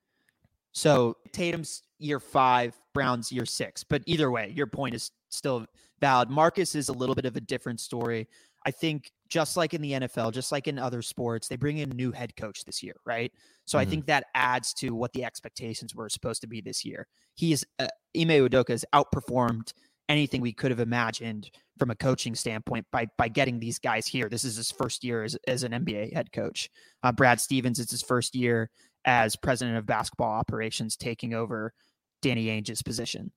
So 0.72 1.16
Tatum's 1.32 1.82
year 1.98 2.18
five, 2.18 2.74
Brown's 2.94 3.30
year 3.30 3.46
six. 3.46 3.84
But 3.84 4.02
either 4.06 4.30
way, 4.30 4.52
your 4.54 4.66
point 4.66 4.94
is 4.94 5.10
still 5.28 5.66
valid. 6.00 6.30
Marcus 6.30 6.74
is 6.74 6.88
a 6.88 6.92
little 6.92 7.14
bit 7.14 7.26
of 7.26 7.36
a 7.36 7.40
different 7.40 7.80
story. 7.80 8.28
I 8.64 8.70
think 8.70 9.10
just 9.28 9.56
like 9.56 9.74
in 9.74 9.82
the 9.82 9.92
NFL, 9.92 10.32
just 10.32 10.52
like 10.52 10.68
in 10.68 10.78
other 10.78 11.02
sports, 11.02 11.48
they 11.48 11.56
bring 11.56 11.78
in 11.78 11.90
a 11.90 11.94
new 11.94 12.12
head 12.12 12.36
coach 12.36 12.64
this 12.64 12.82
year, 12.82 12.94
right? 13.04 13.32
So 13.64 13.76
mm-hmm. 13.76 13.86
I 13.86 13.90
think 13.90 14.06
that 14.06 14.26
adds 14.34 14.72
to 14.74 14.90
what 14.94 15.12
the 15.12 15.24
expectations 15.24 15.94
were 15.94 16.08
supposed 16.08 16.42
to 16.42 16.46
be 16.46 16.60
this 16.60 16.84
year. 16.84 17.06
He 17.34 17.52
is 17.52 17.66
uh, 17.78 17.88
Ime 18.16 18.48
Udoka 18.48 18.70
has 18.70 18.84
outperformed 18.94 19.72
anything 20.08 20.40
we 20.40 20.52
could 20.52 20.70
have 20.70 20.80
imagined 20.80 21.50
from 21.78 21.90
a 21.90 21.94
coaching 21.94 22.34
standpoint 22.34 22.86
by 22.92 23.06
by 23.16 23.28
getting 23.28 23.58
these 23.58 23.78
guys 23.78 24.06
here. 24.06 24.28
This 24.28 24.44
is 24.44 24.56
his 24.56 24.70
first 24.70 25.04
year 25.04 25.24
as, 25.24 25.36
as 25.46 25.62
an 25.62 25.72
NBA 25.72 26.12
head 26.12 26.32
coach. 26.32 26.68
Uh, 27.02 27.12
Brad 27.12 27.40
Stevens, 27.40 27.80
it's 27.80 27.90
his 27.90 28.02
first 28.02 28.34
year 28.34 28.70
as 29.04 29.36
president 29.36 29.78
of 29.78 29.86
basketball 29.86 30.30
operations, 30.30 30.96
taking 30.96 31.34
over 31.34 31.72
Danny 32.20 32.46
Ainge's 32.46 32.82
position. 32.82 33.32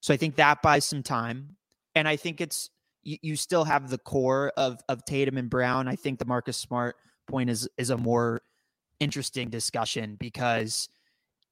So 0.00 0.12
I 0.14 0.16
think 0.16 0.36
that 0.36 0.62
buys 0.62 0.84
some 0.84 1.02
time, 1.02 1.56
and 1.94 2.08
I 2.08 2.16
think 2.16 2.40
it's 2.40 2.70
you, 3.02 3.18
you 3.22 3.36
still 3.36 3.64
have 3.64 3.90
the 3.90 3.98
core 3.98 4.52
of 4.56 4.80
of 4.88 5.04
Tatum 5.04 5.36
and 5.36 5.50
Brown. 5.50 5.88
I 5.88 5.96
think 5.96 6.18
the 6.18 6.24
Marcus 6.24 6.56
Smart 6.56 6.96
point 7.28 7.50
is 7.50 7.68
is 7.76 7.90
a 7.90 7.96
more 7.96 8.40
interesting 9.00 9.50
discussion 9.50 10.16
because 10.18 10.88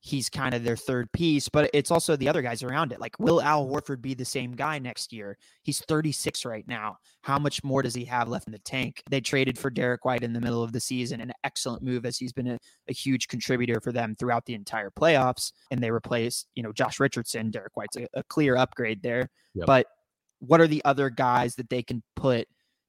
he's 0.05 0.29
kind 0.29 0.53
of 0.53 0.63
their 0.63 0.77
third 0.77 1.11
piece, 1.13 1.49
but 1.49 1.71
it's 1.73 1.91
also 1.91 2.15
the 2.15 2.29
other 2.29 2.43
guys 2.43 2.63
around 2.63 2.93
it. 2.93 3.01
Like, 3.01 3.19
will 3.19 3.41
Al 3.41 3.67
Horford 3.67 4.03
be 4.03 4.13
the 4.13 4.25
same 4.25 4.53
guy 4.53 4.79
next 4.79 5.15
year? 5.15 5.39
He's 5.63 5.81
36 5.81 6.45
right 6.45 6.69
now. 6.69 6.99
How 7.23 7.39
much 7.39 7.65
more 7.65 7.81
does 7.81 7.95
he 7.95 8.05
have 8.05 8.29
left 8.29 8.47
in 8.47 8.53
the 8.53 8.59
tank? 8.59 9.03
They 9.09 9.23
traded 9.23 9.59
for 9.59 9.71
Derrick 9.71 10.05
White 10.05 10.23
in 10.23 10.35
the 10.35 10.43
middle 10.43 10.63
of 10.63 10.73
the 10.73 10.81
season, 10.81 11.23
an 11.23 11.33
excellent 11.43 11.83
move 11.83 12.05
as 12.05 12.19
he's 12.19 12.35
been 12.35 12.49
a, 12.49 12.59
a 12.87 12.93
huge 12.93 13.29
contributor 13.29 13.81
for 13.81 13.93
them 13.93 14.15
throughout 14.15 14.45
the 14.45 14.53
entire 14.53 14.91
playoffs. 14.91 15.53
And 15.71 15.83
they 15.83 15.91
replaced, 15.91 16.49
you 16.55 16.63
know, 16.63 16.73
Josh 16.73 17.01
Richardson. 17.01 17.51
Derrick 17.51 17.75
White's 17.75 17.97
a, 17.97 18.07
a 18.13 18.23
clear 18.25 18.57
upgrade 18.57 19.03
there. 19.03 19.31
Yep. 19.55 19.67
But 19.67 19.87
what 20.41 20.61
are 20.61 20.69
the 20.69 20.85
other 20.85 21.09
guys 21.09 21.55
that 21.55 21.71
they 21.71 21.83
can 21.83 22.03
put 22.15 22.47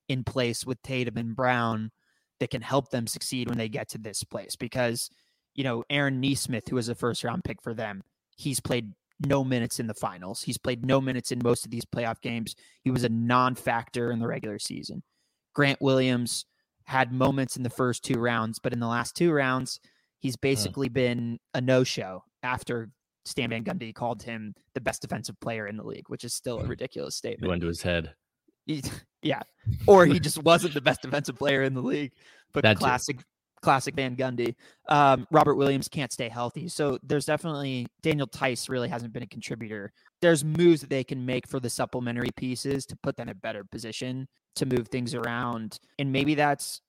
in 0.09 0.25
place 0.25 0.65
with 0.65 0.81
Tatum 0.81 1.15
and 1.15 1.33
Brown 1.33 1.91
that 2.41 2.49
can 2.49 2.61
help 2.61 2.89
them 2.89 3.07
succeed 3.07 3.47
when 3.47 3.57
they 3.57 3.69
get 3.69 3.87
to 3.91 3.97
this 3.97 4.25
place? 4.25 4.57
Because– 4.57 5.09
you 5.55 5.63
know, 5.63 5.83
Aaron 5.89 6.19
Nesmith, 6.19 6.67
who 6.67 6.75
was 6.75 6.89
a 6.89 6.95
first 6.95 7.23
round 7.23 7.43
pick 7.43 7.61
for 7.61 7.73
them, 7.73 8.03
he's 8.35 8.59
played 8.59 8.93
no 9.19 9.43
minutes 9.43 9.79
in 9.79 9.87
the 9.87 9.93
finals. 9.93 10.43
He's 10.43 10.57
played 10.57 10.85
no 10.85 10.99
minutes 10.99 11.31
in 11.31 11.39
most 11.43 11.65
of 11.65 11.71
these 11.71 11.85
playoff 11.85 12.21
games. 12.21 12.55
He 12.83 12.91
was 12.91 13.03
a 13.03 13.09
non 13.09 13.55
factor 13.55 14.11
in 14.11 14.19
the 14.19 14.27
regular 14.27 14.59
season. 14.59 15.03
Grant 15.53 15.81
Williams 15.81 16.45
had 16.83 17.11
moments 17.11 17.57
in 17.57 17.63
the 17.63 17.69
first 17.69 18.03
two 18.03 18.19
rounds, 18.19 18.59
but 18.59 18.73
in 18.73 18.79
the 18.79 18.87
last 18.87 19.15
two 19.15 19.31
rounds, 19.31 19.79
he's 20.19 20.35
basically 20.35 20.87
huh. 20.87 20.93
been 20.93 21.39
a 21.53 21.61
no 21.61 21.83
show 21.83 22.23
after 22.43 22.89
Stan 23.23 23.49
Van 23.49 23.63
Gundy 23.63 23.93
called 23.93 24.21
him 24.21 24.53
the 24.73 24.81
best 24.81 25.01
defensive 25.01 25.39
player 25.39 25.67
in 25.67 25.77
the 25.77 25.83
league, 25.83 26.09
which 26.09 26.23
is 26.23 26.33
still 26.33 26.59
a 26.59 26.65
ridiculous 26.67 27.15
statement. 27.15 27.45
It 27.45 27.49
went 27.49 27.61
to 27.61 27.67
his 27.67 27.81
head. 27.81 28.13
yeah. 29.21 29.41
Or 29.87 30.05
he 30.05 30.19
just 30.19 30.43
wasn't 30.43 30.73
the 30.73 30.81
best 30.81 31.01
defensive 31.01 31.37
player 31.37 31.63
in 31.63 31.73
the 31.73 31.81
league. 31.81 32.11
But 32.53 32.63
that 32.63 32.77
classic 32.77 33.19
classic 33.65 33.95
Van 33.95 34.15
Gundy. 34.15 34.53
Um, 34.87 35.27
Robert 35.31 35.55
Williams 35.55 35.87
can't 35.87 36.13
stay 36.13 36.29
healthy. 36.29 36.67
So 36.67 36.99
there's 37.01 37.25
definitely 37.25 37.87
Daniel 38.03 38.27
Theis 38.27 38.69
really 38.69 38.87
hasn't 38.87 39.11
been 39.11 39.23
a 39.23 39.27
contributor. 39.27 39.91
There's 40.21 40.45
moves 40.45 40.81
that 40.81 40.91
they 40.91 41.03
can 41.03 41.25
make 41.25 41.47
for 41.47 41.59
the 41.59 41.69
supplementary 41.69 42.29
pieces 42.37 42.85
to 42.85 42.95
put 42.95 43.17
them 43.17 43.27
in 43.27 43.31
a 43.31 43.35
better 43.35 43.63
position 43.63 44.27
to 44.57 44.67
move 44.67 44.87
things 44.89 45.15
around. 45.15 45.79
And 45.97 46.11
maybe 46.11 46.35
that's 46.35 46.79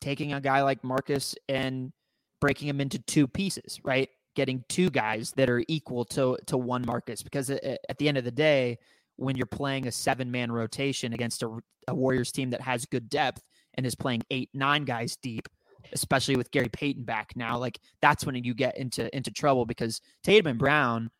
taking 0.00 0.32
a 0.32 0.40
guy 0.40 0.62
like 0.62 0.82
Marcus 0.82 1.34
and 1.50 1.92
breaking 2.40 2.68
him 2.68 2.80
into 2.80 2.98
two 2.98 3.28
pieces, 3.28 3.78
right? 3.84 4.08
Getting 4.34 4.64
two 4.70 4.88
guys 4.88 5.32
that 5.36 5.50
are 5.50 5.62
equal 5.68 6.06
to 6.06 6.38
to 6.46 6.56
one 6.56 6.82
Marcus 6.86 7.22
because 7.22 7.50
at 7.50 7.98
the 7.98 8.08
end 8.08 8.16
of 8.16 8.24
the 8.24 8.30
day, 8.30 8.78
when 9.16 9.36
you're 9.36 9.44
playing 9.44 9.86
a 9.86 9.92
seven 9.92 10.30
man 10.30 10.50
rotation 10.50 11.12
against 11.12 11.42
a, 11.42 11.58
a 11.88 11.94
Warriors 11.94 12.32
team 12.32 12.48
that 12.50 12.62
has 12.62 12.86
good 12.86 13.10
depth 13.10 13.42
and 13.74 13.84
is 13.84 13.94
playing 13.94 14.22
eight, 14.30 14.48
nine 14.54 14.86
guys 14.86 15.18
deep, 15.22 15.46
especially 15.92 16.36
with 16.36 16.50
Gary 16.50 16.68
Payton 16.68 17.04
back 17.04 17.32
now, 17.36 17.58
like 17.58 17.78
that's 18.00 18.24
when 18.24 18.34
you 18.36 18.54
get 18.54 18.78
into 18.78 19.14
into 19.14 19.30
trouble 19.30 19.66
because 19.66 20.00
Tatum 20.22 20.46
and 20.46 20.58
Brown, 20.58 21.10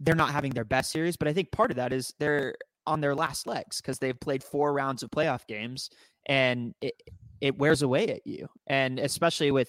they're 0.00 0.14
not 0.14 0.30
having 0.30 0.52
their 0.52 0.64
best 0.64 0.90
series. 0.90 1.16
But 1.16 1.28
I 1.28 1.32
think 1.32 1.52
part 1.52 1.70
of 1.70 1.76
that 1.76 1.92
is 1.92 2.12
they're 2.18 2.54
on 2.86 3.00
their 3.00 3.14
last 3.14 3.46
legs 3.46 3.80
because 3.80 3.98
they've 3.98 4.18
played 4.18 4.42
four 4.42 4.72
rounds 4.72 5.02
of 5.02 5.10
playoff 5.10 5.46
games 5.46 5.90
and 6.26 6.74
it, 6.80 6.94
it 7.40 7.58
wears 7.58 7.82
away 7.82 8.08
at 8.08 8.26
you. 8.26 8.48
And 8.66 8.98
especially 8.98 9.50
with 9.50 9.68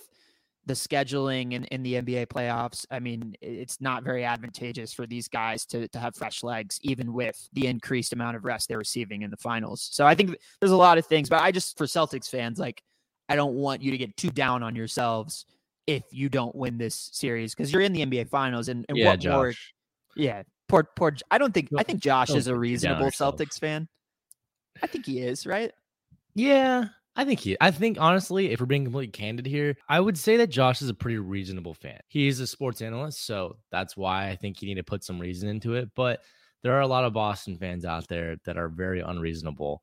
the 0.65 0.73
scheduling 0.73 1.53
in, 1.53 1.65
in 1.65 1.83
the 1.83 1.93
NBA 1.95 2.27
playoffs, 2.27 2.85
I 2.89 2.99
mean, 2.99 3.35
it's 3.41 3.79
not 3.79 4.03
very 4.03 4.25
advantageous 4.25 4.93
for 4.93 5.05
these 5.05 5.27
guys 5.27 5.65
to, 5.67 5.87
to 5.89 5.99
have 5.99 6.15
fresh 6.15 6.43
legs, 6.43 6.79
even 6.81 7.13
with 7.13 7.47
the 7.53 7.67
increased 7.67 8.13
amount 8.13 8.35
of 8.35 8.45
rest 8.45 8.67
they're 8.67 8.77
receiving 8.77 9.21
in 9.21 9.29
the 9.29 9.37
finals. 9.37 9.87
So 9.91 10.05
I 10.05 10.15
think 10.15 10.35
there's 10.59 10.71
a 10.71 10.77
lot 10.77 10.97
of 10.97 11.05
things, 11.05 11.29
but 11.29 11.41
I 11.41 11.51
just, 11.51 11.77
for 11.77 11.85
Celtics 11.85 12.29
fans, 12.29 12.57
like, 12.57 12.81
I 13.29 13.35
don't 13.35 13.55
want 13.55 13.81
you 13.81 13.91
to 13.91 13.97
get 13.97 14.15
too 14.17 14.29
down 14.29 14.63
on 14.63 14.75
yourselves 14.75 15.45
if 15.87 16.03
you 16.11 16.29
don't 16.29 16.55
win 16.55 16.77
this 16.77 17.09
series 17.13 17.53
because 17.53 17.71
you're 17.71 17.81
in 17.81 17.93
the 17.93 18.05
NBA 18.05 18.29
finals. 18.29 18.69
And, 18.69 18.85
and 18.89 18.97
yeah, 18.97 19.11
what 19.11 19.19
Josh. 19.19 19.33
more? 19.33 19.53
Yeah. 20.15 20.43
Poor, 20.67 20.83
poor. 20.95 21.15
I 21.29 21.37
don't 21.37 21.53
think, 21.53 21.69
I 21.77 21.83
think 21.83 22.01
Josh 22.01 22.31
oh, 22.31 22.35
is 22.35 22.47
a 22.47 22.51
get 22.51 22.53
down 22.53 22.55
on 22.55 22.61
reasonable. 22.61 23.05
Celtics 23.07 23.59
fan. 23.59 23.87
I 24.81 24.87
think 24.87 25.05
he 25.05 25.19
is, 25.19 25.45
right? 25.45 25.71
Yeah, 26.33 26.85
I 27.15 27.23
think 27.23 27.39
he. 27.39 27.55
I 27.61 27.71
think 27.71 27.97
honestly, 27.99 28.51
if 28.51 28.59
we're 28.59 28.65
being 28.65 28.83
completely 28.83 29.11
candid 29.11 29.45
here, 29.45 29.77
I 29.87 29.99
would 29.99 30.17
say 30.17 30.37
that 30.37 30.47
Josh 30.47 30.81
is 30.81 30.89
a 30.89 30.93
pretty 30.93 31.17
reasonable 31.17 31.73
fan. 31.73 31.99
He's 32.09 32.41
a 32.41 32.47
sports 32.47 32.81
analyst, 32.81 33.25
so 33.25 33.57
that's 33.71 33.95
why 33.95 34.29
I 34.29 34.35
think 34.35 34.61
you 34.61 34.67
need 34.67 34.75
to 34.75 34.83
put 34.83 35.03
some 35.03 35.19
reason 35.19 35.47
into 35.47 35.75
it. 35.75 35.89
But 35.95 36.23
there 36.61 36.73
are 36.73 36.81
a 36.81 36.87
lot 36.87 37.05
of 37.05 37.13
Boston 37.13 37.57
fans 37.57 37.85
out 37.85 38.07
there 38.09 38.35
that 38.45 38.57
are 38.57 38.67
very 38.67 38.99
unreasonable. 38.99 39.81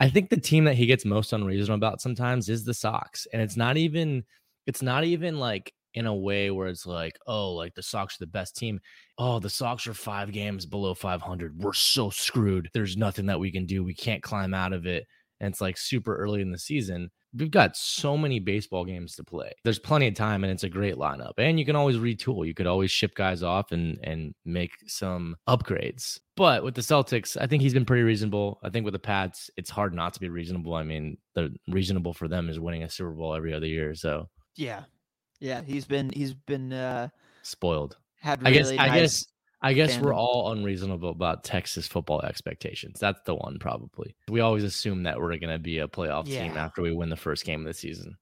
I 0.00 0.08
think 0.08 0.30
the 0.30 0.40
team 0.40 0.64
that 0.64 0.76
he 0.76 0.86
gets 0.86 1.04
most 1.04 1.32
unreasonable 1.32 1.74
about 1.74 2.00
sometimes 2.00 2.48
is 2.48 2.64
the 2.64 2.74
Sox, 2.74 3.26
and 3.32 3.42
it's 3.42 3.56
not 3.56 3.76
even. 3.76 4.24
It's 4.66 4.82
not 4.82 5.04
even 5.04 5.38
like 5.38 5.72
in 5.94 6.04
a 6.06 6.14
way 6.14 6.50
where 6.50 6.68
it's 6.68 6.84
like, 6.84 7.18
oh, 7.26 7.54
like 7.54 7.74
the 7.74 7.82
Sox 7.82 8.14
are 8.16 8.18
the 8.20 8.26
best 8.26 8.54
team. 8.54 8.78
Oh, 9.16 9.38
the 9.38 9.48
Sox 9.48 9.86
are 9.86 9.94
five 9.94 10.30
games 10.30 10.66
below 10.66 10.92
500. 10.92 11.58
We're 11.58 11.72
so 11.72 12.10
screwed. 12.10 12.68
There's 12.74 12.96
nothing 12.96 13.24
that 13.26 13.40
we 13.40 13.50
can 13.50 13.64
do. 13.64 13.82
We 13.82 13.94
can't 13.94 14.22
climb 14.22 14.52
out 14.52 14.74
of 14.74 14.86
it 14.86 15.06
and 15.40 15.52
it's 15.52 15.60
like 15.60 15.76
super 15.76 16.16
early 16.16 16.40
in 16.40 16.50
the 16.50 16.58
season. 16.58 17.10
We've 17.36 17.50
got 17.50 17.76
so 17.76 18.16
many 18.16 18.38
baseball 18.38 18.84
games 18.84 19.14
to 19.16 19.24
play. 19.24 19.52
There's 19.64 19.78
plenty 19.78 20.08
of 20.08 20.14
time 20.14 20.44
and 20.44 20.52
it's 20.52 20.64
a 20.64 20.68
great 20.68 20.94
lineup. 20.94 21.32
And 21.38 21.58
you 21.58 21.66
can 21.66 21.76
always 21.76 21.96
retool. 21.96 22.46
You 22.46 22.54
could 22.54 22.66
always 22.66 22.90
ship 22.90 23.14
guys 23.14 23.42
off 23.42 23.72
and 23.72 23.98
and 24.02 24.34
make 24.44 24.72
some 24.86 25.36
upgrades. 25.48 26.18
But 26.36 26.64
with 26.64 26.74
the 26.74 26.80
Celtics, 26.80 27.36
I 27.40 27.46
think 27.46 27.62
he's 27.62 27.74
been 27.74 27.84
pretty 27.84 28.02
reasonable. 28.02 28.60
I 28.62 28.70
think 28.70 28.84
with 28.84 28.92
the 28.92 28.98
Pats, 28.98 29.50
it's 29.56 29.70
hard 29.70 29.92
not 29.92 30.14
to 30.14 30.20
be 30.20 30.28
reasonable. 30.28 30.74
I 30.74 30.84
mean, 30.84 31.18
the 31.34 31.54
reasonable 31.68 32.14
for 32.14 32.28
them 32.28 32.48
is 32.48 32.58
winning 32.60 32.84
a 32.84 32.88
Super 32.88 33.10
Bowl 33.10 33.34
every 33.34 33.52
other 33.52 33.66
year. 33.66 33.94
So 33.94 34.28
Yeah. 34.56 34.84
Yeah. 35.40 35.62
He's 35.62 35.84
been, 35.84 36.10
he's 36.14 36.34
been, 36.34 36.72
uh, 36.72 37.08
spoiled. 37.42 37.96
had 38.20 38.40
I 38.44 38.50
really 38.50 38.76
guess 38.76 38.78
I 38.78 38.98
guess 38.98 39.26
I 39.60 39.72
guess 39.72 39.98
we're 39.98 40.14
all 40.14 40.52
unreasonable 40.52 41.10
about 41.10 41.42
Texas 41.42 41.86
football 41.88 42.22
expectations. 42.22 43.00
That's 43.00 43.20
the 43.24 43.34
one 43.34 43.58
probably. 43.58 44.14
We 44.28 44.40
always 44.40 44.62
assume 44.62 45.02
that 45.02 45.18
we're 45.18 45.36
going 45.36 45.50
to 45.50 45.58
be 45.58 45.78
a 45.78 45.88
playoff 45.88 46.26
team 46.26 46.56
after 46.56 46.80
we 46.80 46.92
win 46.92 47.08
the 47.08 47.16
first 47.16 47.44
game 47.44 47.60
of 47.60 47.66
the 47.66 47.74
season. 47.74 48.16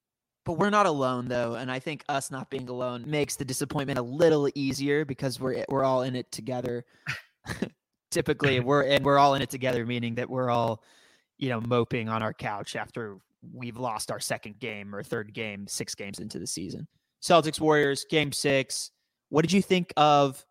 But 0.47 0.55
we're 0.55 0.71
not 0.71 0.87
alone 0.87 1.27
though, 1.27 1.55
and 1.55 1.71
I 1.71 1.81
think 1.81 2.05
us 2.09 2.31
not 2.31 2.51
being 2.51 2.69
alone 2.69 3.05
makes 3.07 3.35
the 3.35 3.45
disappointment 3.45 3.99
a 3.99 4.03
little 4.03 4.49
easier 4.55 5.05
because 5.05 5.41
we're 5.41 5.65
we're 5.69 5.83
all 5.83 6.03
in 6.03 6.15
it 6.15 6.31
together. 6.31 6.85
Typically, 8.13 8.61
we're 8.61 8.85
and 8.85 9.05
we're 9.05 9.19
all 9.19 9.35
in 9.35 9.43
it 9.43 9.51
together, 9.51 9.85
meaning 9.85 10.15
that 10.15 10.31
we're 10.31 10.49
all, 10.49 10.85
you 11.37 11.49
know, 11.49 11.61
moping 11.61 12.09
on 12.09 12.23
our 12.23 12.33
couch 12.33 12.77
after 12.77 13.19
we've 13.53 13.77
lost 13.77 14.13
our 14.13 14.21
second 14.21 14.61
game 14.61 14.95
or 14.95 15.03
third 15.03 15.35
game, 15.35 15.67
six 15.67 15.97
games 15.97 16.21
into 16.21 16.39
the 16.39 16.47
season. 16.47 16.87
Celtics 17.21 17.61
Warriors 17.61 18.07
game 18.09 18.31
six. 18.31 18.93
What 19.31 19.43
did 19.43 19.53
you 19.53 19.63
think 19.63 19.93
of 19.97 20.47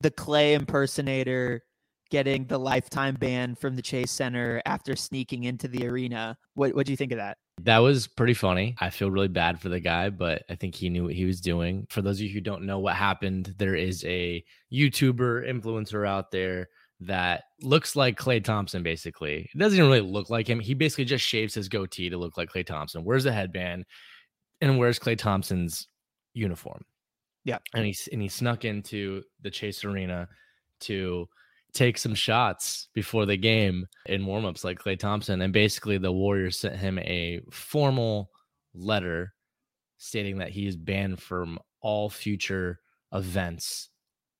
the 0.00 0.10
Klay 0.10 0.54
impersonator 0.54 1.62
getting 2.10 2.46
the 2.46 2.58
lifetime 2.58 3.14
ban 3.14 3.54
from 3.54 3.76
the 3.76 3.82
Chase 3.82 4.10
Center 4.10 4.62
after 4.66 4.94
sneaking 4.96 5.44
into 5.44 5.68
the 5.68 5.88
arena? 5.88 6.36
What 6.54 6.74
what 6.74 6.86
do 6.86 6.92
you 6.92 6.96
think 6.96 7.12
of 7.12 7.18
that? 7.18 7.38
That 7.62 7.78
was 7.78 8.06
pretty 8.06 8.34
funny. 8.34 8.74
I 8.80 8.90
feel 8.90 9.10
really 9.10 9.28
bad 9.28 9.60
for 9.60 9.68
the 9.68 9.80
guy, 9.80 10.10
but 10.10 10.42
I 10.50 10.56
think 10.56 10.74
he 10.74 10.90
knew 10.90 11.04
what 11.04 11.14
he 11.14 11.24
was 11.24 11.40
doing. 11.40 11.86
For 11.88 12.02
those 12.02 12.18
of 12.18 12.22
you 12.22 12.32
who 12.32 12.40
don't 12.40 12.66
know 12.66 12.80
what 12.80 12.96
happened, 12.96 13.54
there 13.58 13.76
is 13.76 14.04
a 14.04 14.44
YouTuber 14.72 15.48
influencer 15.48 16.06
out 16.06 16.32
there 16.32 16.68
that 17.00 17.44
looks 17.60 17.94
like 17.96 18.18
Klay 18.18 18.42
Thompson, 18.42 18.82
basically. 18.82 19.48
It 19.54 19.58
doesn't 19.58 19.78
even 19.78 19.90
really 19.90 20.00
look 20.00 20.30
like 20.30 20.48
him. 20.48 20.58
He 20.58 20.74
basically 20.74 21.04
just 21.04 21.24
shaves 21.24 21.54
his 21.54 21.68
goatee 21.68 22.10
to 22.10 22.18
look 22.18 22.36
like 22.36 22.50
Klay 22.50 22.66
Thompson, 22.66 23.04
wears 23.04 23.24
the 23.24 23.32
headband, 23.32 23.84
and 24.60 24.78
wears 24.78 24.98
Klay 24.98 25.16
Thompson's 25.16 25.86
uniform. 26.32 26.84
Yeah. 27.44 27.58
And 27.74 27.84
he 27.86 27.96
and 28.12 28.22
he 28.22 28.28
snuck 28.28 28.64
into 28.64 29.22
the 29.42 29.50
Chase 29.50 29.84
Arena 29.84 30.28
to 30.80 31.28
take 31.72 31.98
some 31.98 32.14
shots 32.14 32.88
before 32.94 33.26
the 33.26 33.36
game 33.36 33.86
in 34.06 34.22
warmups 34.22 34.64
like 34.64 34.78
Klay 34.78 34.98
Thompson. 34.98 35.42
And 35.42 35.52
basically 35.52 35.98
the 35.98 36.12
Warriors 36.12 36.58
sent 36.58 36.76
him 36.76 36.98
a 37.00 37.40
formal 37.50 38.30
letter 38.74 39.34
stating 39.98 40.38
that 40.38 40.50
he 40.50 40.66
is 40.66 40.76
banned 40.76 41.20
from 41.20 41.58
all 41.80 42.08
future 42.08 42.80
events 43.12 43.90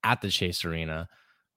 at 0.02 0.20
the 0.20 0.28
Chase 0.28 0.64
Arena, 0.64 1.08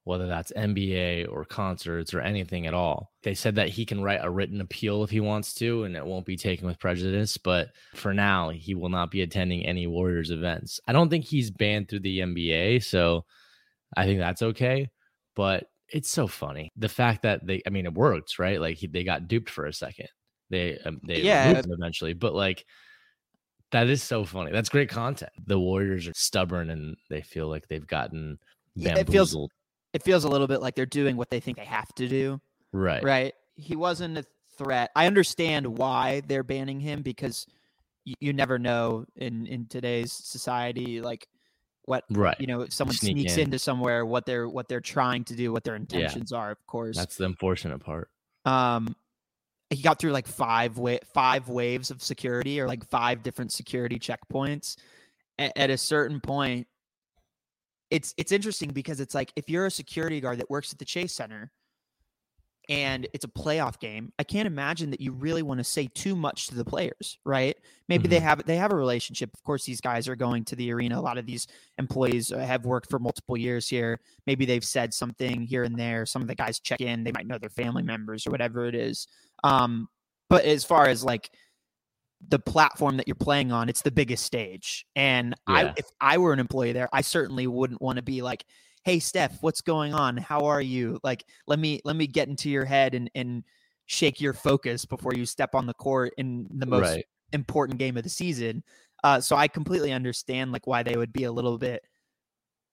whether 0.08 0.26
that's 0.28 0.52
NBA 0.56 1.32
or 1.32 1.46
concerts 1.46 2.14
or 2.14 2.22
anything 2.22 2.66
at 2.66 2.74
all. 2.74 3.12
They 3.24 3.34
said 3.36 3.56
that 3.56 3.70
he 3.70 3.86
can 3.86 4.02
write 4.02 4.22
a 4.24 4.30
written 4.30 4.62
appeal 4.62 5.04
if 5.04 5.10
he 5.10 5.20
wants 5.20 5.54
to, 5.56 5.84
and 5.84 5.96
it 5.96 6.06
won't 6.06 6.26
be 6.26 6.38
taken 6.38 6.66
with 6.66 6.80
prejudice. 6.80 7.38
But 7.38 7.70
for 7.94 8.14
now, 8.14 8.50
he 8.50 8.74
will 8.74 8.90
not 8.90 9.12
be 9.12 9.22
attending 9.22 9.66
any 9.66 9.86
Warriors 9.86 10.32
events. 10.32 10.80
I 10.88 10.94
don't 10.94 11.10
think 11.10 11.26
he's 11.26 11.52
banned 11.52 11.90
through 11.90 12.00
the 12.02 12.20
NBA, 12.20 12.84
so 12.84 13.26
I 13.96 14.06
think 14.06 14.20
that's 14.20 14.42
okay. 14.42 14.90
But 15.36 15.66
it's 15.90 16.10
so 16.10 16.28
funny 16.28 16.72
the 16.76 16.90
fact 16.90 17.22
that 17.22 17.46
they, 17.46 17.62
I 17.66 17.70
mean, 17.70 17.86
it 17.86 17.94
worked, 17.94 18.40
right? 18.40 18.60
Like 18.60 18.78
he, 18.78 18.88
they 18.88 19.04
got 19.04 19.28
duped 19.28 19.50
for 19.50 19.66
a 19.66 19.74
second. 19.74 20.08
They, 20.50 20.78
um, 20.86 21.00
they 21.06 21.22
Yeah. 21.22 21.62
eventually, 21.68 22.14
but 22.14 22.34
like 22.34 22.66
that 23.72 23.88
is 23.88 24.02
so 24.02 24.24
funny. 24.24 24.52
That's 24.52 24.70
great 24.70 24.90
content. 24.90 25.32
The 25.46 25.60
Warriors 25.60 26.08
are 26.08 26.14
stubborn 26.16 26.70
and 26.70 26.96
they 27.10 27.22
feel 27.22 27.48
like 27.50 27.68
they've 27.68 27.86
gotten 27.86 28.40
Yeah, 28.76 28.92
it 28.92 28.96
feels- 29.10 29.32
bamboozled. 29.34 29.52
It 29.94 30.04
feels 30.04 30.24
a 30.24 30.30
little 30.30 30.48
bit 30.48 30.62
like 30.62 30.76
they're 30.76 30.86
doing 30.86 31.18
what 31.18 31.30
they 31.30 31.40
think 31.40 31.58
they 31.58 31.66
have 31.66 31.94
to 31.96 32.08
do. 32.08 32.40
right. 32.72 33.04
Right. 33.04 33.34
He 33.56 33.76
wasn't 33.76 34.18
a 34.20 34.26
threat. 34.58 34.92
I 34.96 35.08
understand 35.08 35.66
why 35.78 36.22
they're 36.28 36.44
banning 36.44 36.80
him 36.80 37.02
because 37.02 37.48
you, 38.06 38.14
you 38.20 38.34
never 38.34 38.58
know 38.60 39.06
in 39.16 39.46
in 39.48 39.66
today's 39.68 40.12
society 40.14 41.02
like 41.02 41.28
what 41.86 42.04
Right. 42.10 42.40
you 42.40 42.48
know 42.48 42.62
if 42.62 42.74
someone 42.74 42.96
Sneak 42.96 43.14
sneaks 43.18 43.34
in. 43.38 43.44
into 43.46 43.60
somewhere 43.60 44.06
what 44.06 44.26
they're 44.26 44.48
what 44.48 44.68
they're 44.68 44.82
trying 44.82 45.24
to 45.26 45.36
do 45.36 45.52
what 45.54 45.64
their 45.64 45.76
intentions 45.76 46.32
are 46.32 46.52
of 46.52 46.58
course 46.68 46.96
That's 46.98 47.16
the 47.18 47.26
unfortunate 47.26 47.80
part. 47.80 48.10
um 48.46 48.96
he 49.70 49.82
got 49.82 50.00
through 50.00 50.12
like 50.12 50.28
five 50.28 50.78
wa- 50.78 51.00
five 51.14 51.50
waves 51.50 51.92
of 51.92 52.02
security 52.02 52.60
or 52.62 52.68
like 52.68 52.88
five 52.90 53.22
different 53.24 53.52
security 53.52 54.00
checkpoints 54.00 54.78
at 55.40 55.70
a 55.70 55.78
certain 55.78 56.20
point 56.22 56.68
it's 57.90 58.14
it's 58.18 58.32
interesting 58.32 58.70
because 58.70 59.00
it's 59.00 59.16
like 59.16 59.32
if 59.36 59.50
you're 59.50 59.66
a 59.66 59.72
security 59.72 60.20
guard 60.20 60.40
that 60.40 60.50
works 60.50 60.72
at 60.74 60.80
the 60.80 60.86
chase 60.86 61.14
center 61.14 61.52
and 62.70 63.08
it's 63.14 63.24
a 63.24 63.30
playoff 63.30 63.80
game 63.80 64.12
i 64.20 64.24
can't 64.24 64.46
imagine 64.46 64.90
that 64.90 65.00
you 65.00 65.14
really 65.14 65.42
want 65.42 65.58
to 65.58 65.64
say 65.64 65.88
too 65.94 66.14
much 66.16 66.48
to 66.48 66.56
the 66.56 66.66
players 66.66 67.18
right? 67.24 67.58
Maybe 67.88 68.10
they 68.10 68.18
Mhm. 68.20 68.24
have 68.24 68.46
they 68.46 68.58
have 68.58 68.72
a 68.74 68.76
relationship. 68.76 69.30
Of 69.34 69.42
course 69.44 69.64
these 69.64 69.80
guys 69.80 70.10
are 70.10 70.16
going 70.18 70.44
to 70.46 70.56
the 70.58 70.74
arena. 70.74 71.00
A 71.00 71.02
lot 71.02 71.18
of 71.18 71.26
these 71.26 71.48
employees 71.78 72.34
uh, 72.34 72.40
have 72.40 72.66
worked 72.66 72.90
for 72.90 73.00
multiple 73.00 73.38
years 73.38 73.70
here. 73.70 74.02
Maybe 74.26 74.46
they've 74.46 74.66
said 74.66 74.94
something 74.94 75.44
here 75.44 75.64
and 75.64 75.78
there. 75.80 76.06
Some 76.06 76.22
of 76.22 76.28
the 76.28 76.36
guys 76.36 76.60
check 76.60 76.82
in. 76.82 77.06
They 77.06 77.14
might 77.14 77.28
know 77.28 77.38
their 77.38 77.50
family 77.50 77.84
members 77.84 78.28
or 78.28 78.32
whatever 78.32 78.66
it 78.66 78.76
is. 78.76 79.08
Um 79.46 79.88
but 80.30 80.44
as 80.44 80.66
far 80.66 80.88
as 80.88 81.06
like 81.06 81.30
the 82.30 82.40
platform 82.40 82.98
that 82.98 83.08
you're 83.08 83.16
playing 83.16 83.52
on 83.52 83.70
it's 83.70 83.84
the 83.84 83.92
biggest 83.92 84.26
stage 84.26 84.86
and 84.96 85.36
i 85.46 85.72
if 85.78 85.86
i 86.02 86.18
were 86.18 86.34
an 86.34 86.40
employee 86.40 86.72
there 86.72 86.90
i 86.92 87.02
certainly 87.02 87.46
wouldn't 87.46 87.82
want 87.82 87.98
to 87.98 88.02
be 88.02 88.22
like 88.22 88.44
hey 88.84 88.98
steph 89.00 89.38
what's 89.42 89.62
going 89.62 89.94
on 89.94 90.18
how 90.18 90.46
are 90.46 90.62
you 90.62 91.00
like 91.04 91.24
let 91.46 91.60
me 91.60 91.80
let 91.86 91.96
me 91.96 92.08
get 92.08 92.28
into 92.28 92.50
your 92.50 92.66
head 92.66 92.96
and 92.96 93.10
and 93.14 93.44
shake 93.88 94.22
your 94.22 94.34
focus 94.34 94.86
before 94.86 95.14
you 95.16 95.26
step 95.26 95.56
on 95.56 95.66
the 95.66 95.74
court 95.74 96.14
in 96.18 96.46
the 96.52 96.66
most 96.66 96.84
right. 96.84 97.06
important 97.34 97.80
game 97.80 97.98
of 97.98 98.04
the 98.04 98.10
season. 98.10 98.64
Uh, 99.04 99.20
so 99.20 99.36
I 99.36 99.48
completely 99.48 99.92
understand 99.92 100.52
like 100.52 100.68
why 100.68 100.84
they 100.84 100.98
would 100.98 101.14
be 101.14 101.24
a 101.24 101.32
little 101.32 101.58
bit 101.58 101.82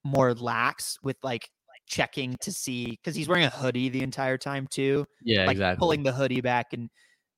more 0.03 0.35
lax 0.35 0.99
with 1.03 1.17
like 1.23 1.49
checking 1.87 2.37
to 2.41 2.53
see 2.53 2.91
because 2.91 3.15
he's 3.15 3.29
wearing 3.29 3.45
a 3.45 3.51
hoodie 3.51 3.89
the 3.89 4.03
entire 4.03 4.37
time 4.37 4.67
too, 4.67 5.07
Yeah, 5.23 5.47
like 5.47 5.53
exactly. 5.53 5.79
pulling 5.79 6.03
the 6.03 6.13
hoodie 6.13 6.41
back 6.41 6.73
and 6.73 6.91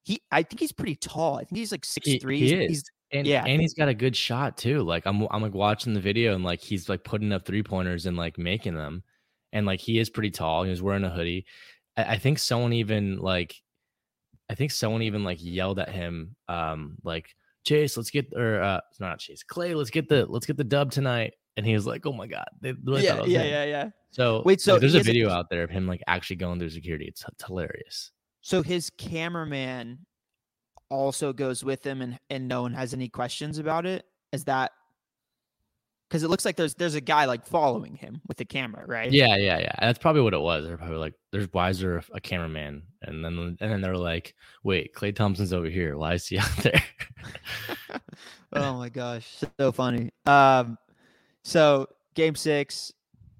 he 0.06 0.22
I 0.32 0.42
think 0.42 0.60
he's 0.60 0.72
pretty 0.72 0.96
tall. 0.96 1.34
I 1.36 1.44
think 1.44 1.58
he's 1.58 1.72
like 1.72 1.84
six 1.84 2.06
He- 2.06 2.18
three. 2.18 2.38
he 2.38 2.56
He's, 2.66 2.78
is. 2.78 2.90
and 3.12 3.26
yeah. 3.26 3.44
and 3.44 3.60
he's 3.60 3.74
got 3.74 3.88
a 3.88 3.94
good 3.94 4.16
shot 4.16 4.56
too. 4.56 4.82
Like 4.82 5.04
I'm 5.06 5.26
I'm 5.30 5.42
like 5.42 5.52
watching 5.54 5.92
the 5.94 6.00
video 6.00 6.34
and 6.34 6.44
like 6.44 6.60
he's 6.60 6.88
like 6.88 7.04
putting 7.04 7.32
up 7.32 7.44
three 7.44 7.62
pointers 7.62 8.06
and 8.06 8.16
like 8.16 8.38
making 8.38 8.74
them, 8.76 9.02
and 9.52 9.66
like 9.66 9.80
he 9.80 9.98
is 9.98 10.08
pretty 10.08 10.30
tall. 10.30 10.62
He 10.62 10.70
was 10.70 10.80
wearing 10.80 11.04
a 11.04 11.10
hoodie. 11.10 11.44
I, 11.96 12.04
I 12.14 12.18
think 12.18 12.38
someone 12.38 12.72
even 12.72 13.18
like, 13.18 13.54
I 14.48 14.54
think 14.54 14.70
someone 14.70 15.02
even 15.02 15.24
like 15.24 15.38
yelled 15.40 15.78
at 15.80 15.88
him, 15.90 16.36
um, 16.48 16.96
like 17.02 17.34
Chase, 17.64 17.96
let's 17.96 18.10
get 18.10 18.32
or 18.34 18.62
uh, 18.62 18.80
not 19.00 19.18
Chase, 19.18 19.42
Klay, 19.44 19.74
let's 19.74 19.90
get 19.90 20.08
the 20.08 20.24
let's 20.26 20.46
get 20.46 20.56
the 20.56 20.64
dub 20.64 20.92
tonight. 20.92 21.34
and 21.56 21.66
he 21.66 21.74
was 21.74 21.86
like, 21.86 22.06
"Oh 22.06 22.12
my 22.12 22.26
god!" 22.28 22.46
They 22.60 22.72
really 22.84 23.02
thought 23.06 23.26
yeah, 23.28 23.42
yeah, 23.42 23.42
him. 23.42 23.50
yeah, 23.50 23.64
yeah. 23.64 23.88
So 24.12 24.42
Wait, 24.44 24.60
so 24.60 24.72
like, 24.74 24.80
there's 24.82 24.94
a 24.94 24.98
has 24.98 25.06
a- 25.06 25.10
video 25.10 25.30
out 25.30 25.50
there 25.50 25.64
of 25.64 25.70
him 25.70 25.86
like 25.86 26.00
actually 26.06 26.36
going 26.36 26.58
through 26.58 26.70
security. 26.70 27.06
It's, 27.06 27.24
it's 27.26 27.44
hilarious. 27.44 28.12
So 28.46 28.62
his 28.62 28.90
cameraman 28.90 30.06
also 30.88 31.32
goes 31.32 31.64
with 31.64 31.84
him, 31.84 32.00
and 32.00 32.16
and 32.30 32.46
no 32.46 32.62
one 32.62 32.74
has 32.74 32.94
any 32.94 33.08
questions 33.08 33.58
about 33.58 33.86
it. 33.86 34.06
Is 34.30 34.44
that 34.44 34.70
because 36.08 36.22
it 36.22 36.28
looks 36.28 36.44
like 36.44 36.54
there's 36.54 36.76
there's 36.76 36.94
a 36.94 37.00
guy 37.00 37.24
like 37.24 37.44
following 37.44 37.96
him 37.96 38.20
with 38.28 38.36
the 38.36 38.44
camera, 38.44 38.86
right? 38.86 39.10
Yeah, 39.10 39.34
yeah, 39.34 39.58
yeah. 39.58 39.72
That's 39.80 39.98
probably 39.98 40.22
what 40.22 40.32
it 40.32 40.40
was. 40.40 40.64
They're 40.64 40.76
probably 40.76 40.98
like, 40.98 41.14
"There's 41.32 41.48
why 41.50 41.70
is 41.70 41.80
there 41.80 42.00
a, 42.12 42.20
cameraman?" 42.20 42.84
And 43.02 43.24
then 43.24 43.36
and 43.36 43.72
then 43.72 43.80
they're 43.80 43.96
like, 43.96 44.36
"Wait, 44.62 44.94
Klay 44.94 45.12
Thompson's 45.12 45.52
over 45.52 45.68
here. 45.68 45.98
Why 45.98 46.14
is 46.14 46.28
he 46.28 46.38
out 46.38 46.56
there?" 46.58 46.82
oh 48.52 48.78
my 48.78 48.90
gosh, 48.90 49.42
so 49.58 49.72
funny. 49.72 50.10
Um, 50.24 50.78
so 51.42 51.88
game 52.14 52.36
six, 52.36 52.92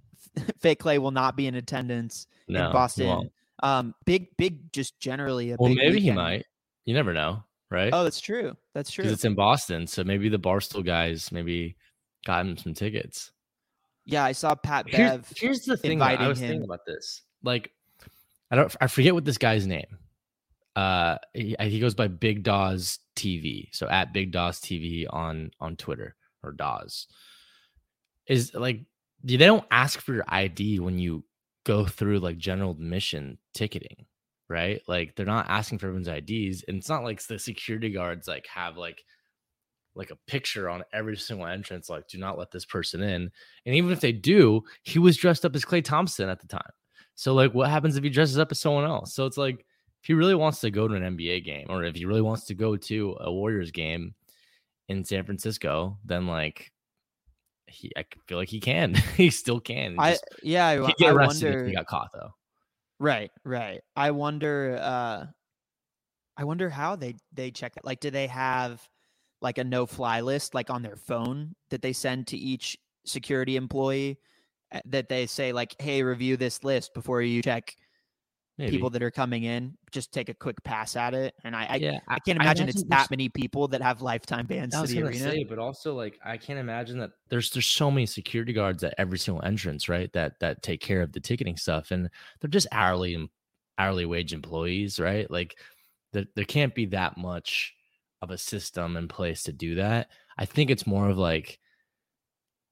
fake 0.59 0.83
Klay 0.83 0.99
will 0.99 1.13
not 1.13 1.37
be 1.37 1.47
in 1.47 1.55
attendance 1.55 2.27
no, 2.49 2.67
in 2.67 2.73
Boston. 2.73 3.31
Um, 3.63 3.95
big, 4.05 4.29
big, 4.37 4.73
just 4.73 4.99
generally 5.01 5.53
a 5.53 5.57
Well, 5.59 5.75
maybe 5.75 6.01
he 6.01 6.11
might. 6.11 6.45
You 6.85 6.95
never 6.95 7.13
know, 7.13 7.43
right? 7.71 7.91
Oh, 7.93 8.05
that's 8.05 8.21
true. 8.21 8.57
That's 8.75 8.91
because 8.91 9.07
true. 9.07 9.13
it's 9.13 9.25
in 9.25 9.35
Boston. 9.35 9.87
So 9.87 10.05
maybe 10.05 10.29
the 10.29 10.39
Barstool 10.39 10.85
guys 10.85 11.33
maybe 11.33 11.77
got 12.25 12.47
him 12.47 12.57
some 12.57 12.75
tickets. 12.75 13.33
Yeah, 14.05 14.25
I 14.25 14.33
saw 14.33 14.55
Pat 14.55 14.87
Here's, 14.89 15.11
Bev. 15.11 15.33
here's 15.37 15.61
the 15.65 15.77
thing. 15.77 16.01
I 16.01 16.29
was 16.29 16.39
thinking 16.39 16.63
about 16.63 16.87
this. 16.87 17.23
Like, 17.43 17.73
I 18.51 18.57
don't. 18.57 18.75
I 18.81 18.87
forget 18.87 19.15
what 19.15 19.25
this 19.25 19.39
guy's 19.39 19.67
name. 19.67 19.99
Uh, 20.77 21.17
he, 21.33 21.57
he 21.59 21.81
goes 21.81 21.95
by 21.95 22.07
Big 22.07 22.43
Dawes 22.45 23.01
TV. 23.17 23.69
So 23.73 23.89
at 23.89 24.13
Big 24.13 24.31
Dawes 24.31 24.61
TV 24.61 25.07
on 25.11 25.51
on 25.59 25.75
Twitter 25.77 26.15
or 26.45 26.53
Dawes 26.53 27.09
is 28.27 28.55
like 28.55 28.83
they 29.25 29.37
don't 29.39 29.65
ask 29.71 30.01
for 30.01 30.15
your 30.15 30.25
ID 30.29 30.79
when 30.81 30.99
you 30.99 31.25
go 31.67 31.85
through 31.85 32.21
like 32.21 32.39
general 32.39 32.71
admission 32.71 33.37
ticketing, 33.53 34.07
right? 34.49 34.81
Like 34.87 35.17
they're 35.17 35.27
not 35.27 35.51
asking 35.51 35.79
for 35.79 35.89
everyone's 35.89 36.09
IDs, 36.09 36.65
and 36.69 36.79
it's 36.79 36.89
not 36.89 37.03
like 37.03 37.21
the 37.27 37.39
security 37.39 37.91
guards 37.91 38.29
like 38.29 38.47
have 38.47 38.77
like 38.79 39.05
like 39.97 40.11
a 40.11 40.19
picture 40.27 40.71
on 40.71 40.85
every 40.93 41.17
single 41.17 41.47
entrance, 41.47 41.91
like 41.91 42.07
do 42.07 42.19
not 42.19 42.39
let 42.39 42.51
this 42.51 42.65
person 42.65 43.03
in. 43.03 43.31
And 43.65 43.75
even 43.75 43.91
if 43.91 44.01
they 44.01 44.13
do, 44.13 44.63
he 44.85 44.99
was 44.99 45.17
dressed 45.17 45.45
up 45.45 45.57
as 45.57 45.65
Klay 45.65 45.83
Thompson 45.83 46.29
at 46.29 46.41
the 46.41 46.47
time. 46.47 46.71
So 47.17 47.35
like, 47.35 47.53
what 47.55 47.71
happens 47.71 47.97
if 47.97 48.05
he 48.05 48.11
dresses 48.11 48.39
up 48.39 48.53
as 48.53 48.61
someone 48.61 48.85
else? 48.85 49.15
So 49.15 49.27
it's 49.27 49.39
like 49.39 49.61
if 50.03 50.07
he 50.07 50.15
really 50.15 50.35
wants 50.35 50.61
to 50.61 50.71
go 50.71 50.87
to 50.87 50.95
an 50.95 51.17
NBA 51.17 51.45
game, 51.45 51.67
or 51.69 51.83
if 51.83 51.97
he 51.97 52.05
really 52.05 52.23
wants 52.23 52.45
to 52.45 52.55
go 52.55 52.77
to 52.77 53.17
a 53.21 53.33
Warriors 53.33 53.73
game 53.73 54.15
in 54.89 55.05
San 55.05 55.25
Francisco, 55.25 55.99
then 56.05 56.27
like 56.27 56.71
he, 57.69 57.91
I 57.97 58.05
feel 58.27 58.39
like 58.39 58.49
he 58.49 58.61
can. 58.61 58.95
he 59.17 59.31
still 59.31 59.61
can. 59.61 59.93
He 59.93 59.99
I 59.99 60.11
just- 60.13 60.25
yeah, 60.43 60.67
I, 60.67 60.93
get 60.99 61.11
I 61.11 61.13
wonder. 61.13 61.61
if 61.63 61.67
he 61.69 61.75
got 61.75 61.87
caught 61.87 62.11
though. 62.13 62.31
Right, 62.99 63.31
right. 63.45 63.81
I 63.95 64.11
wonder. 64.13 64.79
uh 64.81 65.27
I 66.39 66.45
wonder 66.45 66.69
how 66.69 66.97
they 66.97 67.17
they 67.33 67.51
check 67.51 67.75
that. 67.75 67.85
Like, 67.85 68.01
do 68.01 68.11
they 68.11 68.27
have 68.27 68.87
like 69.41 69.59
a 69.59 69.65
no 69.65 69.87
fly 69.87 70.21
list 70.21 70.55
like 70.55 70.71
on 70.71 70.83
their 70.83 70.97
phone 70.97 71.55
that 71.71 71.83
they 71.83 71.93
send 71.93 72.27
to 72.29 72.37
each 72.37 72.77
security 73.05 73.57
employee 73.57 74.19
uh, 74.73 74.81
that 74.87 75.09
they 75.09 75.27
say 75.27 75.53
like, 75.53 75.75
"Hey, 75.79 76.03
review 76.03 76.37
this 76.37 76.63
list 76.65 76.93
before 76.95 77.23
you 77.23 77.43
check 77.43 77.75
Maybe. 78.59 78.71
people 78.73 78.91
that 78.91 79.03
are 79.03 79.11
coming 79.11 79.45
in. 79.45 79.77
Just 79.91 80.13
take 80.13 80.29
a 80.29 80.35
quick 80.35 80.63
pass 80.65 80.97
at 80.97 81.15
it." 81.15 81.35
And 81.45 81.55
I 81.55 81.67
I, 81.67 81.77
yeah, 81.77 81.99
I 82.09 82.19
can't 82.21 82.41
imagine 82.41 82.69
it's 82.69 82.77
imagine 82.77 82.89
there's- 82.89 83.05
that 83.05 83.11
many 83.11 83.29
people 83.29 83.69
that 83.69 83.83
have 83.83 84.03
lifetime 84.03 84.47
bans 84.47 84.75
I 84.75 84.87
to 84.87 84.93
the 84.93 85.03
arena. 85.03 85.19
say, 85.19 85.45
but 85.45 85.59
also 85.59 85.95
like 85.95 86.19
I 86.25 86.37
can't 86.37 86.59
imagine 86.59 86.99
that 86.99 87.11
there's 87.29 87.51
there's 87.51 87.67
so 87.67 87.91
many 87.91 88.07
security 88.07 88.53
guards 88.53 88.83
at 88.85 88.95
every 88.99 89.19
single 89.19 89.45
entrance, 89.45 89.89
right? 89.89 90.13
That 90.13 90.41
that 90.41 90.63
take 90.63 90.81
care 90.81 91.03
of 91.03 91.13
the 91.13 91.21
ticketing 91.21 91.57
stuff, 91.57 91.91
and 91.91 92.09
they're 92.41 92.51
just 92.51 92.69
hourly 92.73 93.29
hourly 93.79 94.07
wage 94.07 94.33
employees, 94.33 94.99
right? 94.99 95.31
Like 95.31 95.59
there 96.13 96.25
there 96.35 96.45
can't 96.45 96.75
be 96.75 96.87
that 96.87 97.19
much 97.19 97.75
of 98.23 98.31
a 98.31 98.39
system 98.39 98.97
in 98.97 99.09
place 99.09 99.43
to 99.45 99.53
do 99.53 99.75
that. 99.75 100.09
I 100.39 100.47
think 100.47 100.71
it's 100.71 100.87
more 100.87 101.11
of 101.11 101.19
like 101.19 101.59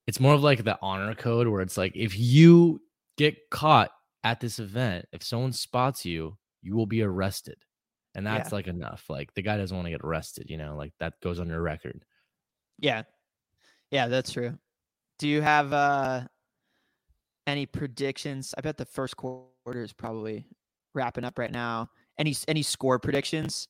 it's 0.07 0.19
more 0.19 0.33
of 0.33 0.43
like 0.43 0.63
the 0.63 0.77
honor 0.81 1.15
code 1.15 1.47
where 1.47 1.61
it's 1.61 1.77
like 1.77 1.93
if 1.95 2.17
you 2.17 2.81
get 3.17 3.35
caught 3.49 3.91
at 4.25 4.39
this 4.39 4.57
event, 4.59 5.05
if 5.13 5.23
someone 5.23 5.53
spots 5.53 6.03
you, 6.03 6.37
you 6.63 6.75
will 6.75 6.87
be 6.87 7.03
arrested. 7.03 7.63
And 8.15 8.25
that's 8.25 8.51
like 8.51 8.67
enough. 8.67 9.05
Like 9.07 9.33
the 9.35 9.41
guy 9.41 9.57
doesn't 9.57 9.75
want 9.75 9.85
to 9.85 9.91
get 9.91 10.01
arrested, 10.01 10.49
you 10.49 10.57
know, 10.57 10.75
like 10.75 10.93
that 10.99 11.13
goes 11.21 11.39
on 11.39 11.47
your 11.47 11.61
record. 11.61 12.03
Yeah. 12.79 13.03
Yeah, 13.91 14.07
that's 14.07 14.31
true. 14.31 14.57
Do 15.19 15.27
you 15.27 15.41
have 15.41 15.73
uh 15.73 16.23
any 17.45 17.65
predictions? 17.65 18.55
I 18.57 18.61
bet 18.61 18.77
the 18.77 18.85
first 18.85 19.15
quarter 19.15 19.49
is 19.67 19.93
probably 19.93 20.47
wrapping 20.93 21.23
up 21.23 21.37
right 21.37 21.51
now. 21.51 21.89
Any 22.17 22.35
any 22.47 22.63
score 22.63 22.97
predictions? 22.97 23.67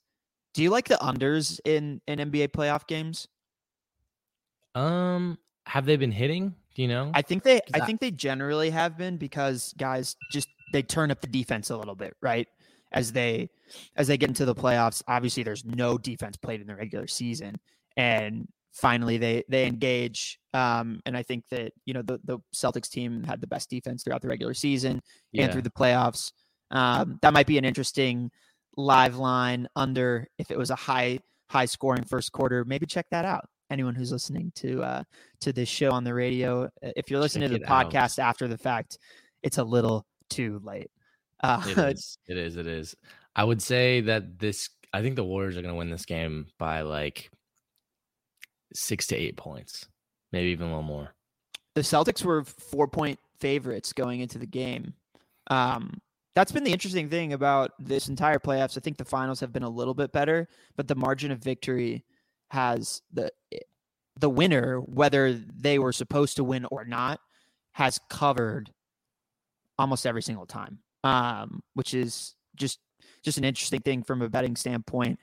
Do 0.54 0.64
you 0.64 0.70
like 0.70 0.88
the 0.88 0.96
unders 0.96 1.60
in 1.66 2.02
in 2.08 2.20
NBA 2.20 2.50
playoff 2.50 2.88
games? 2.88 3.28
Um, 4.76 5.40
have 5.66 5.86
they 5.86 5.98
been 5.98 6.12
hitting? 6.12 6.56
Do 6.76 6.82
you 6.82 6.88
know? 6.88 7.10
I 7.14 7.22
think 7.22 7.44
they 7.44 7.58
I 7.74 7.80
I- 7.82 7.86
think 7.86 8.02
they 8.02 8.12
generally 8.12 8.70
have 8.70 8.98
been 8.98 9.18
because 9.18 9.74
guys 9.78 10.16
just 10.32 10.48
they 10.74 10.84
turn 10.84 11.10
up 11.10 11.22
the 11.22 11.28
defense 11.28 11.70
a 11.70 11.78
little 11.78 11.96
bit, 11.96 12.16
right? 12.22 12.48
As 12.92 13.12
they 13.14 13.50
as 13.96 14.08
they 14.08 14.18
get 14.18 14.30
into 14.30 14.46
the 14.46 14.56
playoffs, 14.56 15.02
obviously 15.08 15.44
there's 15.44 15.66
no 15.66 15.98
defense 15.98 16.38
played 16.38 16.62
in 16.62 16.68
the 16.68 16.76
regular 16.76 17.08
season 17.08 17.56
and 17.98 18.48
finally 18.74 19.18
they 19.18 19.42
they 19.48 19.66
engage 19.66 20.38
um 20.54 21.00
and 21.06 21.16
I 21.16 21.24
think 21.24 21.46
that 21.50 21.72
you 21.86 21.94
know 21.94 22.02
the 22.02 22.20
the 22.26 22.40
Celtics 22.54 22.90
team 22.90 23.24
had 23.24 23.40
the 23.40 23.48
best 23.48 23.70
defense 23.70 24.04
throughout 24.04 24.22
the 24.22 24.28
regular 24.28 24.54
season 24.54 25.02
and 25.44 25.54
through 25.54 25.62
the 25.62 25.72
playoffs. 25.72 26.34
Um 26.72 27.20
that 27.22 27.32
might 27.34 27.48
be 27.48 27.58
an 27.58 27.64
interesting 27.66 28.32
live 28.76 29.16
line 29.16 29.70
under 29.78 30.28
if 30.38 30.52
it 30.52 30.58
was 30.58 30.70
a 30.72 30.76
high 30.76 31.20
high 31.50 31.66
scoring 31.66 32.04
first 32.04 32.34
quarter. 32.34 32.66
Maybe 32.66 32.86
check 32.86 33.06
that 33.12 33.24
out. 33.24 33.48
Anyone 33.70 33.96
who's 33.96 34.12
listening 34.12 34.52
to 34.56 34.84
uh 34.84 35.04
to 35.42 35.52
this 35.54 35.70
show 35.70 35.92
on 35.92 36.04
the 36.04 36.14
radio. 36.14 36.70
If 36.82 37.10
you're 37.10 37.20
listening 37.20 37.50
Check 37.50 37.62
to 37.62 37.66
the 37.66 37.72
out. 37.74 37.92
podcast 37.92 38.20
after 38.20 38.48
the 38.48 38.58
fact, 38.58 38.98
it's 39.44 39.58
a 39.58 39.64
little 39.64 40.06
too 40.30 40.62
late. 40.64 40.92
Uh, 41.44 41.62
it 41.68 41.78
is. 41.96 42.18
It 42.28 42.38
is. 42.38 42.58
It 42.58 42.68
is. 42.68 42.96
I 43.36 43.44
would 43.44 43.62
say 43.62 44.02
that 44.02 44.40
this. 44.40 44.70
I 44.94 45.02
think 45.02 45.16
the 45.16 45.24
Warriors 45.26 45.58
are 45.58 45.62
going 45.62 45.74
to 45.74 45.78
win 45.78 45.90
this 45.90 46.06
game 46.06 46.48
by 46.58 46.82
like 46.82 47.30
six 48.74 49.08
to 49.08 49.16
eight 49.16 49.38
points, 49.38 49.88
maybe 50.32 50.50
even 50.50 50.68
a 50.68 50.70
little 50.70 50.84
more. 50.84 51.14
the 51.76 51.82
Celtics 51.82 52.24
were 52.24 52.44
four 52.44 52.88
point 52.88 53.20
favorites 53.40 53.94
going 53.94 54.22
into 54.22 54.38
the 54.38 54.46
game. 54.46 54.94
Um, 55.48 56.02
that's 56.36 56.52
been 56.52 56.64
the 56.64 56.72
interesting 56.72 57.10
thing 57.10 57.34
about 57.34 57.72
this 57.80 58.10
entire 58.10 58.40
playoffs. 58.40 58.78
I 58.78 58.82
think 58.82 58.98
the 58.98 59.06
finals 59.06 59.40
have 59.40 59.54
been 59.54 59.64
a 59.64 59.70
little 59.70 59.94
bit 59.94 60.12
better, 60.12 60.48
but 60.76 60.88
the 60.88 60.96
margin 60.96 61.32
of 61.32 61.40
victory 61.40 62.04
has 62.52 63.02
the 63.14 63.32
the 64.18 64.30
winner, 64.30 64.80
whether 64.80 65.34
they 65.34 65.78
were 65.80 65.92
supposed 65.92 66.38
to 66.38 66.44
win 66.44 66.66
or 66.72 66.86
not, 66.86 67.20
has 67.74 68.00
covered 68.10 68.72
almost 69.78 70.06
every 70.06 70.22
single 70.22 70.46
time. 70.46 70.80
Um, 71.04 71.62
which 71.76 71.94
is 71.94 72.36
just 72.56 72.80
just 73.24 73.38
an 73.38 73.44
interesting 73.44 73.82
thing 73.82 74.04
from 74.04 74.22
a 74.22 74.30
betting 74.30 74.56
standpoint. 74.56 75.20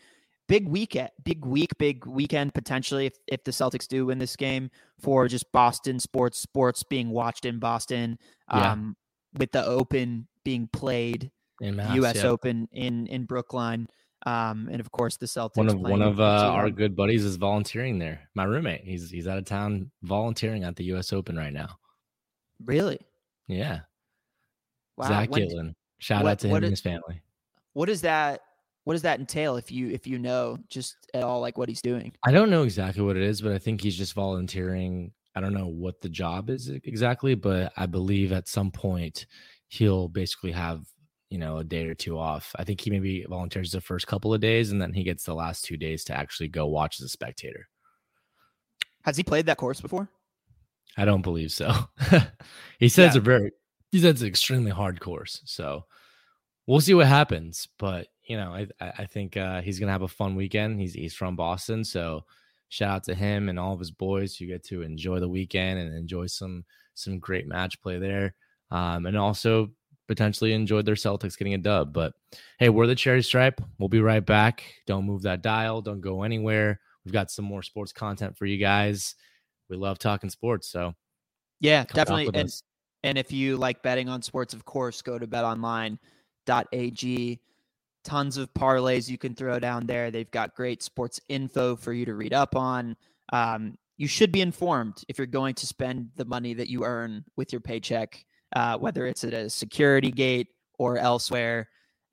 Big 0.48 0.68
weekend, 0.68 1.08
big 1.24 1.44
week, 1.44 1.70
big 1.78 2.04
weekend 2.06 2.52
potentially 2.52 3.06
if, 3.06 3.14
if 3.26 3.42
the 3.44 3.50
Celtics 3.52 3.86
do 3.88 4.06
win 4.06 4.18
this 4.18 4.36
game 4.36 4.70
for 5.00 5.26
just 5.28 5.50
Boston 5.52 5.98
sports, 5.98 6.38
sports 6.38 6.82
being 6.82 7.10
watched 7.10 7.44
in 7.46 7.58
Boston, 7.58 8.18
Yeah. 8.52 8.72
um, 8.72 8.96
with 9.38 9.50
the 9.52 9.64
Open 9.64 10.26
being 10.44 10.68
played, 10.72 11.30
In 11.60 11.76
Mass, 11.76 11.94
U.S. 11.96 12.16
yeah. 12.16 12.26
Open 12.30 12.68
in 12.72 13.06
in 13.06 13.24
Brookline, 13.24 13.88
um, 14.26 14.68
and 14.70 14.80
of 14.80 14.90
course 14.90 15.16
the 15.16 15.26
Celtics. 15.26 15.56
One 15.56 15.68
of 15.68 15.78
one 15.80 16.02
of 16.02 16.20
uh, 16.20 16.50
our 16.52 16.70
good 16.70 16.94
buddies 16.96 17.24
is 17.24 17.36
volunteering 17.36 17.98
there. 17.98 18.20
My 18.34 18.44
roommate, 18.44 18.84
he's 18.84 19.10
he's 19.10 19.26
out 19.26 19.38
of 19.38 19.44
town 19.44 19.90
volunteering 20.02 20.64
at 20.64 20.76
the 20.76 20.84
U.S. 20.84 21.12
Open 21.12 21.36
right 21.36 21.52
now. 21.52 21.68
really 22.64 22.98
Yeah, 23.48 23.80
wow. 24.96 25.08
Zach 25.08 25.30
when- 25.30 25.48
Gitlin. 25.48 25.74
Shout 25.98 26.22
what- 26.24 26.30
out 26.32 26.38
to 26.40 26.46
him 26.48 26.52
what 26.52 26.64
and 26.64 26.70
his 26.72 26.80
family. 26.80 27.22
what 27.74 27.86
does 27.86 28.00
that 28.02 28.40
what 28.84 28.94
does 28.94 29.02
that 29.02 29.20
entail 29.20 29.56
if 29.56 29.70
you 29.70 29.88
if 29.90 30.06
you 30.06 30.18
know 30.18 30.58
just 30.68 30.96
at 31.14 31.22
all 31.22 31.40
like 31.40 31.56
what 31.58 31.68
he's 31.68 31.82
doing? 31.82 32.12
I 32.24 32.32
don't 32.32 32.50
know 32.50 32.64
exactly 32.64 33.02
what 33.04 33.16
it 33.16 33.22
is, 33.22 33.40
but 33.40 33.52
I 33.52 33.58
think 33.58 33.80
he's 33.80 33.96
just 33.96 34.14
volunteering. 34.14 35.12
I 35.34 35.40
don't 35.40 35.54
know 35.54 35.68
what 35.68 36.00
the 36.02 36.08
job 36.08 36.50
is 36.50 36.68
exactly, 36.68 37.34
but 37.34 37.72
I 37.76 37.86
believe 37.86 38.32
at 38.32 38.48
some 38.48 38.70
point 38.70 39.26
he'll 39.68 40.08
basically 40.08 40.52
have, 40.52 40.84
you 41.32 41.38
know, 41.38 41.56
a 41.56 41.64
day 41.64 41.86
or 41.86 41.94
two 41.94 42.18
off. 42.18 42.54
I 42.58 42.64
think 42.64 42.78
he 42.82 42.90
maybe 42.90 43.24
volunteers 43.26 43.72
the 43.72 43.80
first 43.80 44.06
couple 44.06 44.34
of 44.34 44.40
days 44.42 44.70
and 44.70 44.80
then 44.82 44.92
he 44.92 45.02
gets 45.02 45.24
the 45.24 45.34
last 45.34 45.64
two 45.64 45.78
days 45.78 46.04
to 46.04 46.14
actually 46.14 46.48
go 46.48 46.66
watch 46.66 47.00
as 47.00 47.06
a 47.06 47.08
spectator. 47.08 47.68
Has 49.04 49.16
he 49.16 49.22
played 49.22 49.46
that 49.46 49.56
course 49.56 49.80
before? 49.80 50.08
I 50.98 51.06
don't 51.06 51.22
believe 51.22 51.50
so. 51.50 51.72
he 52.78 52.90
says 52.90 53.14
Yeah. 53.14 53.20
a 53.20 53.22
very 53.22 53.50
he 53.90 53.98
says 54.00 54.10
it's 54.12 54.20
an 54.22 54.28
extremely 54.28 54.70
hard 54.70 55.00
course. 55.00 55.40
So 55.46 55.86
we'll 56.66 56.80
see 56.82 56.92
what 56.92 57.06
happens. 57.06 57.66
But 57.78 58.08
you 58.28 58.36
know, 58.36 58.52
I 58.52 58.66
I 58.98 59.06
think 59.06 59.36
uh, 59.38 59.62
he's 59.62 59.78
gonna 59.80 59.92
have 59.92 60.02
a 60.02 60.08
fun 60.08 60.36
weekend. 60.36 60.80
He's 60.80 60.92
he's 60.92 61.14
from 61.14 61.34
Boston, 61.34 61.82
so 61.82 62.24
shout 62.68 62.90
out 62.96 63.04
to 63.04 63.14
him 63.14 63.48
and 63.48 63.58
all 63.58 63.72
of 63.72 63.80
his 63.80 63.90
boys. 63.90 64.38
You 64.38 64.46
get 64.48 64.64
to 64.64 64.82
enjoy 64.82 65.18
the 65.18 65.28
weekend 65.28 65.80
and 65.80 65.94
enjoy 65.96 66.26
some 66.26 66.64
some 66.94 67.18
great 67.18 67.48
match 67.48 67.80
play 67.80 67.98
there, 67.98 68.34
um, 68.70 69.06
and 69.06 69.16
also 69.16 69.70
potentially 70.12 70.52
enjoyed 70.52 70.84
their 70.84 70.94
Celtics 70.94 71.38
getting 71.38 71.54
a 71.54 71.58
dub. 71.58 71.92
But 71.92 72.12
hey, 72.58 72.68
we're 72.68 72.86
the 72.86 72.94
Charity 72.94 73.22
Stripe. 73.22 73.60
We'll 73.78 73.88
be 73.88 74.00
right 74.00 74.24
back. 74.24 74.62
Don't 74.86 75.06
move 75.06 75.22
that 75.22 75.42
dial. 75.42 75.80
Don't 75.80 76.02
go 76.02 76.22
anywhere. 76.22 76.80
We've 77.04 77.14
got 77.14 77.30
some 77.30 77.46
more 77.46 77.62
sports 77.62 77.92
content 77.92 78.36
for 78.36 78.46
you 78.46 78.58
guys. 78.58 79.14
We 79.70 79.76
love 79.76 79.98
talking 79.98 80.28
sports, 80.28 80.68
so 80.68 80.94
yeah, 81.60 81.84
definitely. 81.84 82.28
And, 82.34 82.52
and 83.02 83.16
if 83.16 83.32
you 83.32 83.56
like 83.56 83.82
betting 83.82 84.08
on 84.08 84.20
sports, 84.20 84.52
of 84.52 84.64
course, 84.64 85.00
go 85.00 85.18
to 85.18 85.26
betonline.ag. 85.26 85.98
Tons 88.04 88.36
of 88.36 88.52
parlays 88.52 89.08
you 89.08 89.16
can 89.16 89.34
throw 89.34 89.58
down 89.60 89.86
there. 89.86 90.10
They've 90.10 90.30
got 90.30 90.54
great 90.54 90.82
sports 90.82 91.20
info 91.28 91.76
for 91.76 91.92
you 91.92 92.04
to 92.04 92.14
read 92.14 92.34
up 92.34 92.56
on. 92.56 92.96
Um, 93.32 93.78
you 93.96 94.08
should 94.08 94.32
be 94.32 94.40
informed 94.40 95.04
if 95.08 95.18
you're 95.18 95.26
going 95.26 95.54
to 95.54 95.66
spend 95.66 96.10
the 96.16 96.24
money 96.24 96.54
that 96.54 96.68
you 96.68 96.84
earn 96.84 97.24
with 97.36 97.52
your 97.52 97.60
paycheck, 97.60 98.24
uh, 98.54 98.78
whether 98.78 99.06
it's 99.06 99.24
at 99.24 99.34
a 99.34 99.50
security 99.50 100.10
gate 100.10 100.48
or 100.78 100.98
elsewhere. 100.98 101.68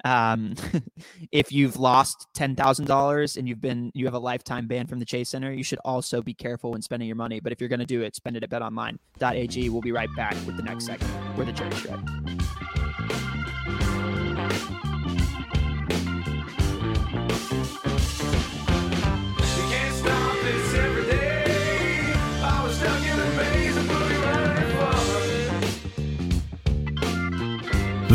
Um, 0.05 0.55
if 1.31 1.51
you've 1.51 1.77
lost 1.77 2.27
ten 2.33 2.55
thousand 2.55 2.85
dollars 2.85 3.35
and 3.35 3.49
you've 3.49 3.61
been 3.61 3.91
you 3.93 4.05
have 4.05 4.13
a 4.13 4.19
lifetime 4.19 4.67
ban 4.67 4.87
from 4.87 4.99
the 4.99 5.05
Chase 5.05 5.29
Center, 5.29 5.51
you 5.51 5.63
should 5.63 5.79
also 5.83 6.21
be 6.21 6.33
careful 6.33 6.71
when 6.71 6.81
spending 6.81 7.07
your 7.07 7.17
money. 7.17 7.39
But 7.39 7.51
if 7.51 7.59
you're 7.59 7.69
going 7.69 7.79
to 7.79 7.85
do 7.85 8.01
it, 8.01 8.15
spend 8.15 8.37
it 8.37 8.43
at 8.43 8.49
BetOnline.ag. 8.49 9.69
We'll 9.69 9.81
be 9.81 9.91
right 9.91 10.09
back 10.15 10.35
with 10.45 10.55
the 10.55 10.63
next 10.63 10.85
segment. 10.85 11.37
We're 11.37 11.45
the 11.45 11.53
Charity 11.53 11.77
Stripe. 11.77 12.48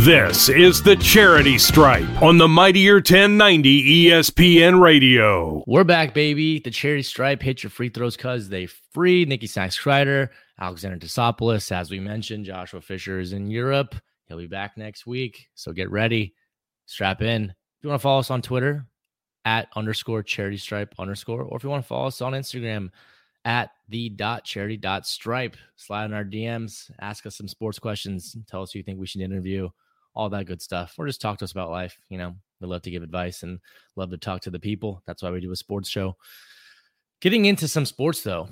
This 0.04 0.50
is 0.50 0.82
the 0.82 0.96
Charity 0.96 1.56
Stripe 1.56 2.20
on 2.20 2.36
the 2.36 2.46
Mightier 2.46 2.96
1090 2.96 4.08
ESPN 4.10 4.78
Radio. 4.78 5.64
We're 5.66 5.82
back, 5.82 6.12
baby. 6.12 6.58
The 6.58 6.70
Charity 6.70 7.02
Stripe. 7.02 7.40
Hit 7.40 7.62
your 7.62 7.70
free 7.70 7.88
throws 7.88 8.14
because 8.14 8.50
they 8.50 8.66
free. 8.66 9.24
Nikki 9.24 9.46
Sachs 9.46 9.80
Kreider, 9.80 10.28
Alexander 10.60 10.98
Tasopoulos. 10.98 11.72
As 11.72 11.90
we 11.90 12.00
mentioned, 12.00 12.44
Joshua 12.44 12.82
Fisher 12.82 13.18
is 13.18 13.32
in 13.32 13.46
Europe. 13.46 13.94
He'll 14.26 14.36
be 14.36 14.46
back 14.46 14.76
next 14.76 15.06
week. 15.06 15.48
So 15.54 15.72
get 15.72 15.90
ready. 15.90 16.34
Strap 16.84 17.22
in. 17.22 17.44
If 17.44 17.54
you 17.80 17.88
want 17.88 17.98
to 17.98 18.02
follow 18.02 18.20
us 18.20 18.30
on 18.30 18.42
Twitter, 18.42 18.84
at 19.46 19.68
underscore 19.74 20.22
charity 20.22 20.58
stripe 20.58 20.94
underscore, 20.98 21.44
or 21.44 21.56
if 21.56 21.64
you 21.64 21.70
want 21.70 21.82
to 21.82 21.88
follow 21.88 22.08
us 22.08 22.20
on 22.20 22.34
Instagram, 22.34 22.90
at 23.46 23.70
the 23.88 24.10
dot 24.10 24.44
charity 24.44 24.76
dot 24.76 25.06
stripe. 25.06 25.56
Slide 25.76 26.04
in 26.04 26.12
our 26.12 26.26
DMs, 26.26 26.90
ask 27.00 27.24
us 27.24 27.38
some 27.38 27.48
sports 27.48 27.78
questions, 27.78 28.36
tell 28.46 28.60
us 28.60 28.72
who 28.72 28.80
you 28.80 28.82
think 28.82 29.00
we 29.00 29.06
should 29.06 29.22
interview 29.22 29.70
all 30.14 30.28
that 30.30 30.46
good 30.46 30.62
stuff. 30.62 30.94
Or 30.98 31.06
just 31.06 31.20
talk 31.20 31.38
to 31.38 31.44
us 31.44 31.52
about 31.52 31.70
life. 31.70 31.98
You 32.08 32.18
know, 32.18 32.34
we 32.60 32.68
love 32.68 32.82
to 32.82 32.90
give 32.90 33.02
advice 33.02 33.42
and 33.42 33.58
love 33.96 34.10
to 34.10 34.18
talk 34.18 34.42
to 34.42 34.50
the 34.50 34.58
people. 34.58 35.02
That's 35.06 35.22
why 35.22 35.30
we 35.30 35.40
do 35.40 35.52
a 35.52 35.56
sports 35.56 35.88
show. 35.88 36.16
Getting 37.20 37.46
into 37.46 37.68
some 37.68 37.86
sports, 37.86 38.22
though, 38.22 38.48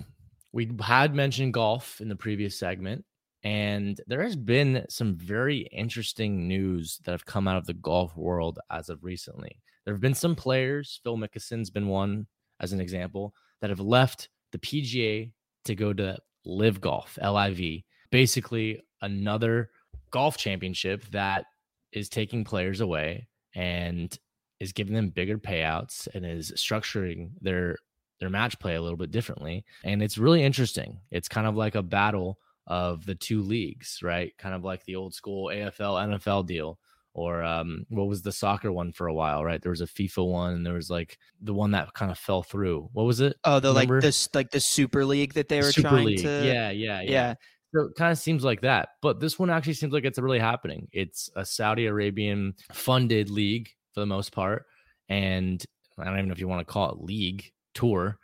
we 0.52 0.70
had 0.80 1.14
mentioned 1.14 1.54
golf 1.54 2.00
in 2.00 2.08
the 2.08 2.16
previous 2.16 2.58
segment, 2.58 3.04
and 3.42 4.00
there 4.06 4.22
has 4.22 4.36
been 4.36 4.84
some 4.88 5.16
very 5.16 5.60
interesting 5.72 6.46
news 6.46 7.00
that 7.04 7.12
have 7.12 7.26
come 7.26 7.48
out 7.48 7.56
of 7.56 7.66
the 7.66 7.74
golf 7.74 8.16
world 8.16 8.58
as 8.70 8.88
of 8.88 9.02
recently. 9.04 9.60
There 9.84 9.94
have 9.94 10.00
been 10.00 10.14
some 10.14 10.36
players, 10.36 11.00
Phil 11.02 11.16
Mickelson's 11.16 11.70
been 11.70 11.88
one 11.88 12.26
as 12.60 12.72
an 12.72 12.80
example, 12.80 13.34
that 13.60 13.70
have 13.70 13.80
left 13.80 14.28
the 14.52 14.58
PGA 14.58 15.32
to 15.64 15.74
go 15.74 15.92
to 15.92 16.16
LIV 16.44 16.80
Golf, 16.80 17.18
LIV, 17.22 17.82
basically 18.10 18.80
another 19.00 19.70
golf 20.10 20.36
championship 20.36 21.04
that 21.10 21.46
is 21.92 22.08
taking 22.08 22.44
players 22.44 22.80
away 22.80 23.28
and 23.54 24.18
is 24.60 24.72
giving 24.72 24.94
them 24.94 25.10
bigger 25.10 25.38
payouts 25.38 26.08
and 26.14 26.24
is 26.24 26.52
structuring 26.52 27.30
their 27.40 27.76
their 28.20 28.30
match 28.30 28.58
play 28.60 28.76
a 28.76 28.80
little 28.82 28.96
bit 28.96 29.10
differently. 29.10 29.64
And 29.82 30.00
it's 30.00 30.16
really 30.16 30.44
interesting. 30.44 31.00
It's 31.10 31.28
kind 31.28 31.46
of 31.46 31.56
like 31.56 31.74
a 31.74 31.82
battle 31.82 32.38
of 32.68 33.04
the 33.04 33.16
two 33.16 33.42
leagues 33.42 33.98
right? 34.02 34.32
Kind 34.38 34.54
of 34.54 34.62
like 34.64 34.84
the 34.84 34.94
old 34.96 35.14
school 35.14 35.48
afl 35.48 35.98
nfl 36.08 36.46
deal 36.46 36.78
or 37.14 37.42
um, 37.42 37.84
what 37.90 38.06
was 38.06 38.22
the 38.22 38.32
soccer 38.32 38.72
one 38.72 38.92
for 38.92 39.08
a 39.08 39.14
while 39.14 39.44
right? 39.44 39.60
There 39.60 39.70
was 39.70 39.80
a 39.80 39.86
fifa 39.86 40.24
one 40.26 40.54
and 40.54 40.64
there 40.64 40.74
was 40.74 40.88
like 40.88 41.18
the 41.40 41.52
one 41.52 41.72
that 41.72 41.92
kind 41.94 42.10
of 42.12 42.18
fell 42.18 42.42
through. 42.42 42.88
What 42.92 43.04
was 43.04 43.20
it? 43.20 43.36
Oh 43.44 43.58
the 43.58 43.70
Remember? 43.70 43.96
like 43.96 44.02
this 44.02 44.28
like 44.32 44.50
the 44.50 44.60
super 44.60 45.04
league 45.04 45.34
that 45.34 45.48
they 45.48 45.60
were 45.60 45.72
super 45.72 45.88
trying 45.88 46.06
league. 46.06 46.22
to 46.22 46.46
yeah 46.46 46.70
yeah 46.70 47.00
yeah, 47.00 47.10
yeah. 47.10 47.34
So 47.74 47.82
it 47.82 47.94
kind 47.96 48.12
of 48.12 48.18
seems 48.18 48.44
like 48.44 48.60
that. 48.62 48.90
But 49.00 49.20
this 49.20 49.38
one 49.38 49.50
actually 49.50 49.74
seems 49.74 49.92
like 49.92 50.04
it's 50.04 50.18
really 50.18 50.38
happening. 50.38 50.88
It's 50.92 51.30
a 51.36 51.44
Saudi 51.44 51.86
Arabian 51.86 52.54
funded 52.72 53.30
league 53.30 53.70
for 53.94 54.00
the 54.00 54.06
most 54.06 54.32
part. 54.32 54.66
And 55.08 55.64
I 55.98 56.04
don't 56.04 56.14
even 56.14 56.28
know 56.28 56.32
if 56.32 56.38
you 56.38 56.48
want 56.48 56.66
to 56.66 56.72
call 56.72 56.90
it 56.90 57.02
league 57.02 57.50
tour. 57.74 58.18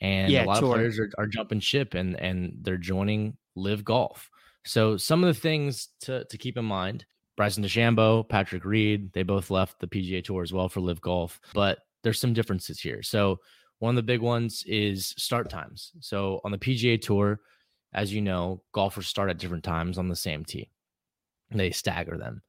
And 0.00 0.32
yeah, 0.32 0.44
a 0.44 0.46
lot 0.46 0.60
tour. 0.60 0.70
of 0.70 0.74
players 0.74 0.98
are, 0.98 1.10
are 1.18 1.26
jumping 1.26 1.60
ship 1.60 1.94
and 1.94 2.14
and 2.20 2.52
they're 2.62 2.76
joining 2.76 3.36
LIV 3.56 3.84
Golf. 3.84 4.30
So 4.64 4.96
some 4.96 5.24
of 5.24 5.34
the 5.34 5.40
things 5.40 5.88
to, 6.02 6.24
to 6.24 6.38
keep 6.38 6.56
in 6.56 6.64
mind, 6.64 7.06
Bryson 7.36 7.64
DeChambeau, 7.64 8.28
Patrick 8.28 8.64
Reed, 8.64 9.12
they 9.12 9.22
both 9.22 9.50
left 9.50 9.80
the 9.80 9.86
PGA 9.86 10.22
Tour 10.22 10.42
as 10.42 10.52
well 10.52 10.68
for 10.68 10.80
LIV 10.80 11.00
Golf, 11.00 11.40
but 11.54 11.78
there's 12.02 12.20
some 12.20 12.32
differences 12.32 12.78
here. 12.80 13.02
So 13.02 13.38
one 13.78 13.90
of 13.90 13.96
the 13.96 14.02
big 14.02 14.20
ones 14.20 14.64
is 14.66 15.14
start 15.16 15.48
times. 15.48 15.92
So 16.00 16.40
on 16.44 16.52
the 16.52 16.58
PGA 16.58 17.00
Tour, 17.00 17.40
as 17.92 18.12
you 18.12 18.20
know, 18.20 18.62
golfers 18.72 19.08
start 19.08 19.30
at 19.30 19.38
different 19.38 19.64
times 19.64 19.98
on 19.98 20.08
the 20.08 20.16
same 20.16 20.44
tee. 20.44 20.70
They 21.50 21.70
stagger 21.70 22.18
them. 22.18 22.42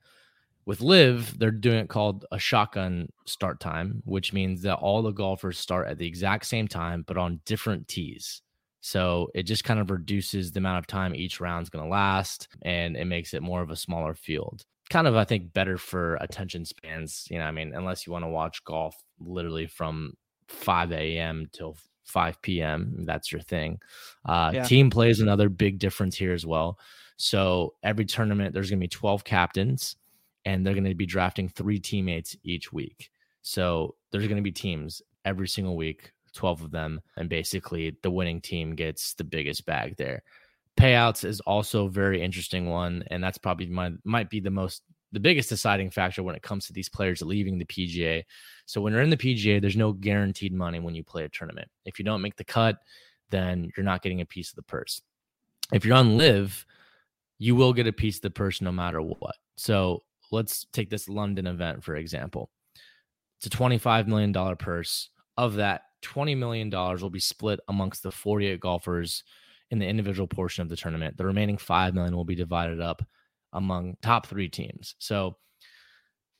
With 0.65 0.81
LIV, 0.81 1.39
they're 1.39 1.51
doing 1.51 1.79
it 1.79 1.89
called 1.89 2.25
a 2.31 2.37
shotgun 2.37 3.09
start 3.25 3.59
time, 3.59 4.03
which 4.05 4.33
means 4.33 4.61
that 4.61 4.75
all 4.75 5.01
the 5.01 5.11
golfers 5.11 5.57
start 5.57 5.87
at 5.87 5.97
the 5.97 6.05
exact 6.05 6.45
same 6.45 6.67
time, 6.67 7.03
but 7.07 7.17
on 7.17 7.41
different 7.45 7.87
tees. 7.87 8.41
So 8.81 9.29
it 9.33 9.43
just 9.43 9.63
kind 9.63 9.79
of 9.79 9.89
reduces 9.89 10.51
the 10.51 10.59
amount 10.59 10.79
of 10.79 10.87
time 10.87 11.15
each 11.15 11.39
round's 11.39 11.69
going 11.69 11.83
to 11.83 11.89
last 11.89 12.47
and 12.61 12.95
it 12.95 13.05
makes 13.05 13.33
it 13.33 13.41
more 13.41 13.61
of 13.61 13.71
a 13.71 13.75
smaller 13.75 14.13
field. 14.13 14.63
Kind 14.89 15.07
of, 15.07 15.15
I 15.15 15.25
think, 15.25 15.53
better 15.53 15.77
for 15.77 16.15
attention 16.15 16.65
spans. 16.65 17.27
You 17.29 17.39
know, 17.39 17.45
I 17.45 17.51
mean, 17.51 17.73
unless 17.73 18.05
you 18.05 18.13
want 18.13 18.25
to 18.25 18.29
watch 18.29 18.63
golf 18.63 18.95
literally 19.19 19.67
from 19.67 20.13
5 20.47 20.91
a.m. 20.91 21.49
till 21.51 21.77
5 22.09 22.41
p.m. 22.41 23.05
That's 23.05 23.31
your 23.31 23.41
thing. 23.41 23.79
Uh, 24.25 24.51
yeah. 24.53 24.63
Team 24.63 24.89
play 24.89 25.09
is 25.09 25.19
another 25.19 25.47
big 25.47 25.79
difference 25.79 26.17
here 26.17 26.33
as 26.33 26.45
well. 26.45 26.79
So 27.17 27.75
every 27.83 28.05
tournament, 28.05 28.53
there's 28.53 28.69
going 28.69 28.79
to 28.79 28.83
be 28.83 28.87
12 28.87 29.23
captains, 29.23 29.95
and 30.45 30.65
they're 30.65 30.73
going 30.73 30.85
to 30.85 30.95
be 30.95 31.05
drafting 31.05 31.49
three 31.49 31.79
teammates 31.79 32.35
each 32.43 32.73
week. 32.73 33.11
So 33.41 33.95
there's 34.11 34.25
going 34.25 34.37
to 34.37 34.43
be 34.43 34.51
teams 34.51 35.01
every 35.25 35.47
single 35.47 35.75
week, 35.75 36.11
12 36.33 36.63
of 36.63 36.71
them, 36.71 37.01
and 37.17 37.29
basically 37.29 37.97
the 38.01 38.11
winning 38.11 38.41
team 38.41 38.75
gets 38.75 39.13
the 39.13 39.23
biggest 39.23 39.65
bag 39.65 39.95
there. 39.97 40.23
Payouts 40.77 41.25
is 41.25 41.41
also 41.41 41.85
a 41.85 41.91
very 41.91 42.21
interesting 42.21 42.69
one, 42.69 43.03
and 43.07 43.23
that's 43.23 43.37
probably 43.37 43.67
my 43.67 43.91
might 44.05 44.29
be 44.29 44.39
the 44.39 44.49
most 44.49 44.83
the 45.11 45.19
biggest 45.19 45.49
deciding 45.49 45.89
factor 45.89 46.21
when 46.23 46.35
it 46.35 46.43
comes 46.43 46.67
to 46.67 46.73
these 46.73 46.89
players 46.89 47.21
leaving 47.21 47.57
the 47.57 47.65
PGA. 47.65 48.23
So 48.65 48.81
when 48.81 48.93
you're 48.93 49.01
in 49.01 49.09
the 49.09 49.17
PGA, 49.17 49.59
there's 49.59 49.75
no 49.75 49.93
guaranteed 49.93 50.53
money 50.53 50.79
when 50.79 50.95
you 50.95 51.03
play 51.03 51.23
a 51.23 51.29
tournament. 51.29 51.67
If 51.85 51.97
you 51.99 52.05
don't 52.05 52.21
make 52.21 52.35
the 52.35 52.43
cut, 52.43 52.77
then 53.29 53.71
you're 53.75 53.83
not 53.83 54.01
getting 54.01 54.21
a 54.21 54.25
piece 54.25 54.49
of 54.49 54.55
the 54.55 54.63
purse. 54.63 55.01
If 55.73 55.85
you're 55.85 55.97
on 55.97 56.17
LIV, 56.17 56.65
you 57.37 57.55
will 57.55 57.73
get 57.73 57.87
a 57.87 57.93
piece 57.93 58.17
of 58.17 58.23
the 58.23 58.29
purse 58.29 58.61
no 58.61 58.71
matter 58.71 59.01
what. 59.01 59.35
So 59.55 60.03
let's 60.31 60.65
take 60.73 60.89
this 60.89 61.09
London 61.09 61.47
event 61.47 61.83
for 61.83 61.95
example. 61.95 62.49
It's 63.37 63.47
a 63.47 63.57
$25 63.57 64.07
million 64.07 64.33
purse. 64.57 65.09
Of 65.37 65.55
that, 65.55 65.83
$20 66.03 66.37
million 66.37 66.69
will 66.69 67.09
be 67.09 67.19
split 67.19 67.61
amongst 67.69 68.03
the 68.03 68.11
48 68.11 68.59
golfers 68.59 69.23
in 69.71 69.79
the 69.79 69.87
individual 69.87 70.27
portion 70.27 70.61
of 70.61 70.69
the 70.69 70.75
tournament. 70.75 71.15
The 71.17 71.25
remaining 71.25 71.57
5 71.57 71.93
million 71.93 72.15
will 72.15 72.25
be 72.25 72.35
divided 72.35 72.81
up 72.81 73.01
among 73.53 73.97
top 74.01 74.27
three 74.27 74.49
teams. 74.49 74.95
So 74.99 75.37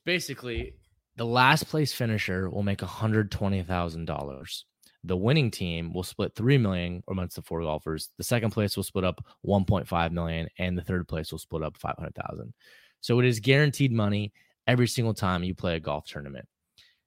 basically, 0.06 0.76
the 1.16 1.26
last 1.26 1.68
place 1.68 1.94
finisher 1.94 2.50
will 2.50 2.64
make 2.64 2.80
$120,000. 2.80 4.64
The 5.04 5.18
winning 5.18 5.52
team 5.52 5.94
will 5.94 6.04
split 6.04 6.36
3 6.36 6.58
million 6.58 7.04
amongst 7.10 7.36
the 7.36 7.42
four 7.42 7.62
golfers. 7.62 8.10
The 8.18 8.24
second 8.24 8.52
place 8.52 8.76
will 8.76 8.84
split 8.84 9.06
up 9.06 9.24
1.5 9.46 10.12
million 10.12 10.50
and 10.58 10.78
the 10.78 10.82
third 10.82 11.08
place 11.08 11.32
will 11.32 11.40
split 11.40 11.64
up 11.64 11.78
500,000. 11.78 12.54
So 13.02 13.20
it 13.20 13.26
is 13.26 13.40
guaranteed 13.40 13.94
money 13.94 14.34
every 14.68 14.88
single 14.88 15.14
time 15.14 15.44
you 15.44 15.56
play 15.56 15.76
a 15.76 15.80
golf 15.80 16.06
tournament. 16.06 16.48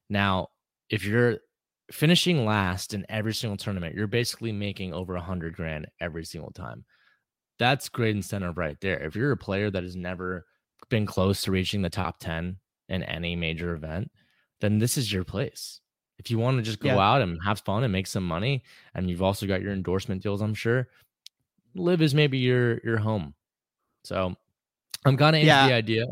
Now, 0.09 0.49
if 0.89 1.05
you're 1.05 1.37
finishing 1.91 2.45
last 2.45 2.93
in 2.93 3.05
every 3.09 3.33
single 3.33 3.57
tournament, 3.57 3.95
you're 3.95 4.07
basically 4.07 4.51
making 4.51 4.93
over 4.93 5.15
a 5.15 5.21
hundred 5.21 5.55
grand 5.55 5.87
every 5.99 6.25
single 6.25 6.51
time 6.51 6.85
that's 7.63 7.87
great 7.89 8.15
incentive 8.15 8.57
right 8.57 8.77
there. 8.81 8.99
If 9.01 9.15
you're 9.15 9.31
a 9.31 9.37
player 9.37 9.71
that 9.71 9.83
has 9.83 9.95
never 9.95 10.45
been 10.89 11.05
close 11.05 11.41
to 11.43 11.51
reaching 11.51 11.81
the 11.81 11.89
top 11.89 12.19
10 12.19 12.57
in 12.89 13.03
any 13.03 13.35
major 13.37 13.73
event, 13.73 14.11
then 14.59 14.79
this 14.79 14.97
is 14.97 15.11
your 15.11 15.23
place. 15.23 15.79
if 16.19 16.29
you 16.29 16.37
want 16.37 16.55
to 16.57 16.61
just 16.63 16.79
go 16.79 16.89
Yeah. 16.89 16.99
out 16.99 17.21
and 17.21 17.39
have 17.43 17.59
fun 17.61 17.83
and 17.83 17.91
make 17.91 18.05
some 18.07 18.25
money, 18.25 18.63
and 18.93 19.09
you've 19.09 19.23
also 19.23 19.47
got 19.47 19.61
your 19.63 19.73
endorsement 19.73 20.21
deals, 20.21 20.41
I'm 20.41 20.53
sure, 20.53 20.87
LIV 21.75 22.01
is 22.03 22.13
maybe 22.13 22.37
your 22.37 22.79
your 22.83 22.97
home. 22.99 23.33
So 24.03 24.35
I'm 25.05 25.17
kind 25.17 25.35
of 25.35 25.39
into 25.41 25.47
Yeah. 25.47 25.67
the 25.67 25.73
idea. 25.73 26.05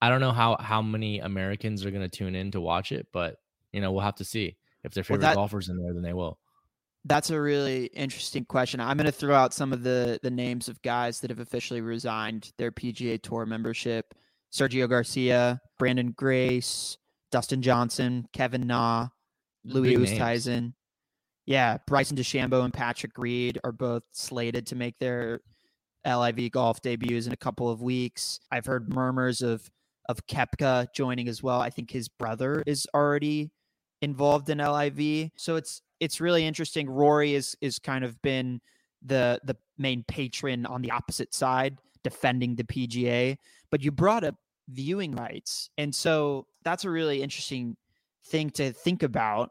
I 0.00 0.08
don't 0.10 0.20
know 0.20 0.30
how 0.32 0.56
how 0.58 0.80
many 0.80 1.18
Americans 1.20 1.84
are 1.84 1.90
going 1.90 2.08
to 2.08 2.16
tune 2.18 2.34
in 2.36 2.50
to 2.52 2.60
watch 2.60 2.92
it, 2.92 3.08
but 3.12 3.40
you 3.72 3.80
know 3.80 3.90
we'll 3.92 4.02
have 4.04 4.14
to 4.16 4.24
see 4.24 4.56
if 4.84 4.92
their 4.94 5.02
Well, 5.02 5.06
favorite 5.16 5.22
that- 5.22 5.34
golfers 5.34 5.68
in 5.68 5.76
there, 5.76 5.92
then 5.92 6.02
they 6.02 6.12
will. 6.14 6.38
That's 7.08 7.30
a 7.30 7.40
really 7.40 7.86
interesting 7.86 8.44
question. 8.44 8.80
I'm 8.80 8.98
going 8.98 9.06
to 9.06 9.12
throw 9.12 9.34
out 9.34 9.54
some 9.54 9.72
of 9.72 9.82
the 9.82 10.20
the 10.22 10.30
names 10.30 10.68
of 10.68 10.80
guys 10.82 11.20
that 11.20 11.30
have 11.30 11.40
officially 11.40 11.80
resigned 11.80 12.52
their 12.58 12.70
PGA 12.70 13.20
Tour 13.22 13.46
membership: 13.46 14.14
Sergio 14.52 14.88
Garcia, 14.88 15.60
Branden 15.80 16.14
Grace, 16.14 16.98
Dustin 17.32 17.62
Johnson, 17.62 18.26
Kevin 18.32 18.66
Na, 18.66 19.08
Louis. 19.64 19.96
Oosthuizen. 19.96 20.74
Yeah, 21.46 21.78
Bryson 21.86 22.16
DeChambeau 22.16 22.62
and 22.62 22.74
Patrick 22.74 23.16
Reed 23.16 23.58
are 23.64 23.72
both 23.72 24.02
slated 24.12 24.66
to 24.66 24.76
make 24.76 24.98
their 24.98 25.40
LIV 26.06 26.50
golf 26.50 26.82
debuts 26.82 27.26
in 27.26 27.32
a 27.32 27.38
couple 27.38 27.70
of 27.70 27.80
weeks. 27.80 28.38
I've 28.50 28.66
heard 28.66 28.92
murmurs 28.94 29.40
of 29.40 29.70
of 30.10 30.26
Koepka 30.26 30.88
joining 30.94 31.28
as 31.28 31.42
well. 31.42 31.60
I 31.60 31.70
think 31.70 31.90
his 31.90 32.08
brother 32.08 32.62
is 32.66 32.86
already 32.94 33.50
involved 34.02 34.48
in 34.50 34.58
LIV. 34.58 35.30
So 35.36 35.56
it's 35.56 35.82
it's 36.00 36.20
really 36.20 36.46
interesting. 36.46 36.88
Rory 36.88 37.34
is 37.34 37.56
is 37.60 37.78
kind 37.78 38.04
of 38.04 38.20
been 38.22 38.60
the 39.02 39.40
the 39.44 39.56
main 39.76 40.04
patron 40.06 40.66
on 40.66 40.82
the 40.82 40.90
opposite 40.90 41.34
side 41.34 41.78
defending 42.04 42.54
the 42.54 42.64
PGA, 42.64 43.36
but 43.70 43.82
you 43.82 43.90
brought 43.90 44.24
up 44.24 44.36
viewing 44.68 45.12
rights. 45.12 45.70
And 45.78 45.94
so 45.94 46.46
that's 46.64 46.84
a 46.84 46.90
really 46.90 47.22
interesting 47.22 47.76
thing 48.26 48.50
to 48.50 48.72
think 48.72 49.02
about 49.02 49.50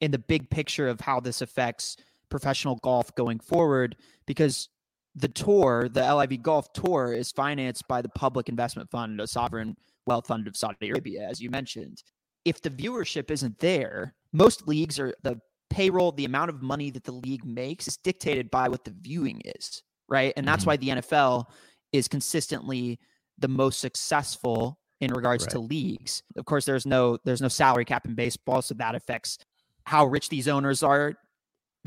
in 0.00 0.10
the 0.10 0.18
big 0.18 0.50
picture 0.50 0.88
of 0.88 1.00
how 1.00 1.20
this 1.20 1.40
affects 1.42 1.96
professional 2.28 2.76
golf 2.76 3.14
going 3.14 3.40
forward 3.40 3.96
because 4.26 4.68
the 5.14 5.28
tour, 5.28 5.88
the 5.88 6.14
LIV 6.14 6.42
Golf 6.42 6.72
Tour, 6.72 7.12
is 7.12 7.32
financed 7.32 7.88
by 7.88 8.00
the 8.00 8.08
Public 8.08 8.48
Investment 8.48 8.90
Fund, 8.90 9.20
a 9.20 9.26
sovereign 9.26 9.76
wealth 10.06 10.26
fund 10.26 10.46
of 10.46 10.56
Saudi 10.56 10.90
Arabia, 10.90 11.26
as 11.28 11.40
you 11.40 11.50
mentioned. 11.50 12.02
If 12.44 12.62
the 12.62 12.70
viewership 12.70 13.30
isn't 13.30 13.58
there, 13.58 14.14
most 14.32 14.66
leagues 14.66 14.98
are 14.98 15.14
the 15.22 15.40
payroll, 15.68 16.12
the 16.12 16.24
amount 16.24 16.50
of 16.50 16.62
money 16.62 16.90
that 16.90 17.04
the 17.04 17.12
league 17.12 17.44
makes 17.44 17.86
is 17.86 17.96
dictated 17.96 18.50
by 18.50 18.68
what 18.68 18.84
the 18.84 18.94
viewing 19.00 19.40
is, 19.44 19.82
right? 20.08 20.32
And 20.36 20.46
that's 20.46 20.64
Mhm. 20.64 20.66
why 20.66 20.76
the 20.76 20.90
NFL 20.90 21.46
is 21.92 22.08
consistently 22.08 22.98
the 23.38 23.48
most 23.48 23.80
successful 23.80 24.78
in 25.00 25.12
regards 25.12 25.46
to 25.46 25.58
leagues. 25.58 26.22
Of 26.36 26.44
course, 26.44 26.64
there's 26.64 26.86
no 26.86 27.18
there's 27.24 27.40
no 27.40 27.48
salary 27.48 27.84
cap 27.84 28.04
in 28.04 28.14
baseball, 28.14 28.62
so 28.62 28.74
that 28.74 28.94
affects 28.94 29.38
how 29.86 30.06
rich 30.06 30.28
these 30.28 30.48
owners 30.48 30.82
are. 30.82 31.14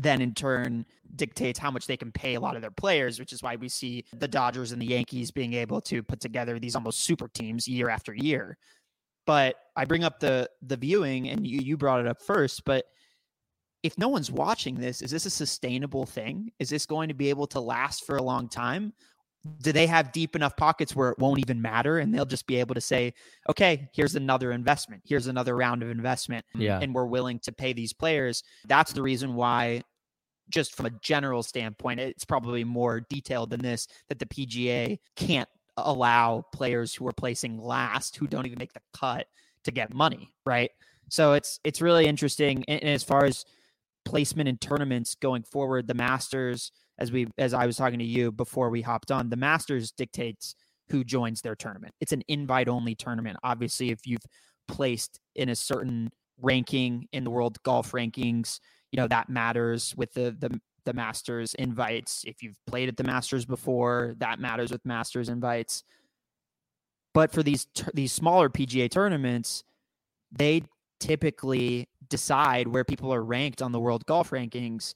Then 0.02 0.22
in 0.22 0.34
turn 0.34 0.86
dictates 1.16 1.60
how 1.60 1.70
much 1.70 1.86
they 1.86 1.98
can 1.98 2.12
pay 2.12 2.34
a 2.34 2.40
lot 2.40 2.56
of 2.56 2.64
their 2.64 2.72
players, 2.72 3.20
which 3.20 3.32
is 3.32 3.44
why 3.44 3.56
we 3.56 3.70
see 3.70 4.06
the 4.12 4.28
Dodgers 4.28 4.72
and 4.72 4.82
the 4.82 4.88
Yankees 4.88 5.30
being 5.30 5.54
able 5.54 5.80
to 5.82 6.02
put 6.02 6.20
together 6.20 6.58
these 6.58 6.76
almost 6.76 7.02
super 7.02 7.28
teams 7.28 7.68
year 7.68 7.90
after 7.90 8.14
year. 8.16 8.58
But 9.26 9.56
I 9.76 9.86
bring 9.86 10.04
up 10.04 10.20
the 10.20 10.50
the 10.62 10.78
viewing, 10.78 11.30
and 11.30 11.46
you 11.48 11.60
you 11.60 11.78
brought 11.78 12.02
it 12.02 12.08
up 12.08 12.22
first, 12.22 12.66
but 12.66 12.86
if 13.84 13.98
no 13.98 14.08
one's 14.08 14.32
watching 14.32 14.76
this, 14.76 15.02
is 15.02 15.12
this 15.12 15.26
a 15.26 15.30
sustainable 15.30 16.06
thing? 16.06 16.52
Is 16.58 16.70
this 16.70 16.86
going 16.86 17.10
to 17.10 17.14
be 17.14 17.30
able 17.30 17.48
to 17.48 17.60
last 17.60 18.06
for 18.06 18.16
a 18.16 18.24
long 18.24 18.48
time? 18.48 18.94
Do 19.62 19.74
they 19.74 19.88
have 19.88 20.14
deep 20.14 20.38
enough 20.38 20.56
pockets 20.56 20.96
where 20.96 21.10
it 21.10 21.20
won't 21.20 21.40
even 21.40 21.62
matter 21.62 22.00
and 22.00 22.14
they'll 22.16 22.24
just 22.26 22.48
be 22.48 22.62
able 22.62 22.76
to 22.76 22.82
say, 22.82 23.14
okay, 23.50 23.90
here's 23.94 24.16
another 24.16 24.54
investment, 24.54 25.02
here's 25.06 25.28
another 25.28 25.54
round 25.58 25.84
of 25.84 25.90
investment, 25.90 26.46
Yeah. 26.56 26.80
and 26.82 26.96
we're 26.96 27.08
willing 27.08 27.40
to 27.40 27.52
pay 27.52 27.74
these 27.74 27.92
players? 27.92 28.42
That's 28.70 28.94
the 28.94 29.02
reason 29.02 29.36
why, 29.36 29.84
just 30.50 30.76
from 30.76 30.86
a 30.86 30.92
general 31.02 31.44
standpoint, 31.44 32.00
it's 32.00 32.24
probably 32.24 32.64
more 32.64 33.02
detailed 33.10 33.50
than 33.50 33.60
this 33.62 33.86
that 34.08 34.18
the 34.18 34.26
PGA 34.26 34.98
can't 35.18 35.50
allow 35.78 36.46
players 36.54 36.94
who 36.94 37.08
are 37.08 37.14
placing 37.14 37.58
last, 37.58 38.16
who 38.16 38.28
don't 38.28 38.46
even 38.46 38.60
make 38.60 38.74
the 38.74 38.82
cut, 38.94 39.28
to 39.64 39.72
get 39.72 39.94
money, 39.94 40.32
right? 40.46 40.72
So 41.10 41.34
it's 41.34 41.60
it's 41.64 41.82
really 41.82 42.06
interesting. 42.06 42.64
And, 42.68 42.82
and 42.82 42.90
as 42.90 43.04
far 43.04 43.26
as 43.26 43.46
placement 44.06 44.50
in 44.50 44.58
tournaments 44.58 45.16
going 45.16 45.44
forward, 45.44 45.88
the 45.88 45.94
Masters, 45.94 46.72
as 47.00 47.12
we 47.12 47.28
as 47.38 47.54
I 47.54 47.66
was 47.66 47.78
talking 47.78 48.00
to 48.00 48.06
you 48.06 48.32
before 48.32 48.70
we 48.70 48.82
hopped 48.82 49.12
on, 49.12 49.30
the 49.30 49.38
Masters 49.38 49.92
dictates 49.92 50.56
who 50.90 51.04
joins 51.04 51.42
their 51.42 51.56
tournament. 51.56 51.94
It's 52.02 52.12
an 52.12 52.24
invite 52.28 52.68
only 52.68 52.96
tournament. 52.96 53.38
Obviously, 53.44 53.90
if 53.90 54.06
you've 54.06 54.26
placed 54.68 55.20
in 55.36 55.50
a 55.50 55.56
certain 55.56 56.12
ranking 56.42 57.08
in 57.14 57.24
the 57.24 57.30
world 57.30 57.62
golf 57.64 57.92
rankings, 57.92 58.60
you 58.92 58.98
know 58.98 59.08
that 59.08 59.30
matters 59.30 59.94
with 59.96 60.14
the 60.14 60.36
the 60.38 60.60
the 60.86 60.94
Masters 60.94 61.54
invites. 61.56 62.24
If 62.26 62.44
you've 62.44 62.58
played 62.68 62.90
at 62.90 62.98
the 62.98 63.04
Masters 63.04 63.46
before, 63.46 64.16
that 64.18 64.40
matters 64.40 64.72
with 64.72 64.86
Masters 64.86 65.30
invites. 65.30 65.84
But 67.14 67.32
for 67.32 67.44
these 67.44 67.68
these 67.94 68.12
smaller 68.12 68.50
PGA 68.50 68.90
tournaments, 68.90 69.64
they 70.32 70.64
typically 71.00 71.90
decide 72.10 72.68
where 72.68 72.84
people 72.84 73.14
are 73.14 73.24
ranked 73.24 73.62
on 73.62 73.72
the 73.72 73.80
world 73.80 74.06
golf 74.06 74.32
rankings. 74.32 74.94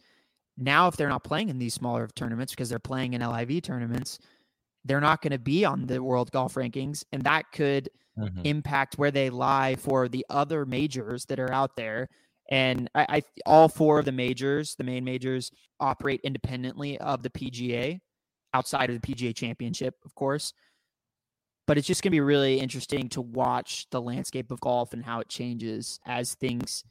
Now, 0.58 0.88
if 0.88 0.97
they're 0.97 1.10
not 1.10 1.23
playing 1.23 1.50
in 1.50 1.60
these 1.60 1.76
smaller 1.76 2.08
tournaments 2.08 2.54
because 2.54 2.69
they're 2.69 2.80
playing 2.80 3.13
in 3.13 3.21
LIV 3.21 3.62
tournaments, 3.62 4.19
they're 4.86 5.02
not 5.02 5.21
going 5.21 5.32
to 5.32 5.39
be 5.39 5.65
on 5.65 5.88
the 5.88 6.02
world 6.04 6.32
golf 6.32 6.56
rankings, 6.56 7.04
and 7.12 7.23
that 7.23 7.52
could 7.52 7.89
Mhm. 8.17 8.45
impact 8.45 8.97
where 8.97 9.12
they 9.12 9.30
lie 9.30 9.76
for 9.76 10.10
the 10.10 10.26
other 10.30 10.65
majors 10.65 11.26
that 11.28 11.39
are 11.39 11.52
out 11.54 11.76
there. 11.76 12.10
And 12.49 12.89
I, 12.95 13.05
I 13.10 13.23
all 13.45 13.67
four 13.67 13.99
of 13.99 14.05
the 14.05 14.12
majors, 14.12 14.75
the 14.75 14.83
main 14.83 15.03
majors, 15.03 15.51
operate 15.79 16.21
independently 16.23 16.97
of 16.99 17.23
the 17.23 17.29
PGA, 17.29 17.99
outside 18.53 18.89
of 18.89 19.01
the 19.01 19.13
PGA 19.13 19.36
Championship, 19.36 19.95
of 20.05 20.15
course. 20.15 20.53
But 21.65 21.77
it's 21.77 21.88
just 21.88 22.01
going 22.01 22.12
to 22.12 22.15
be 22.15 22.21
really 22.21 22.60
interesting 22.60 23.10
to 23.10 23.21
watch 23.21 23.88
the 23.91 24.01
landscape 24.01 24.51
of 24.51 24.62
golf 24.62 24.93
and 24.93 25.03
how 25.03 25.19
it 25.19 25.27
changes 25.27 25.99
as 26.05 26.33
things 26.36 26.86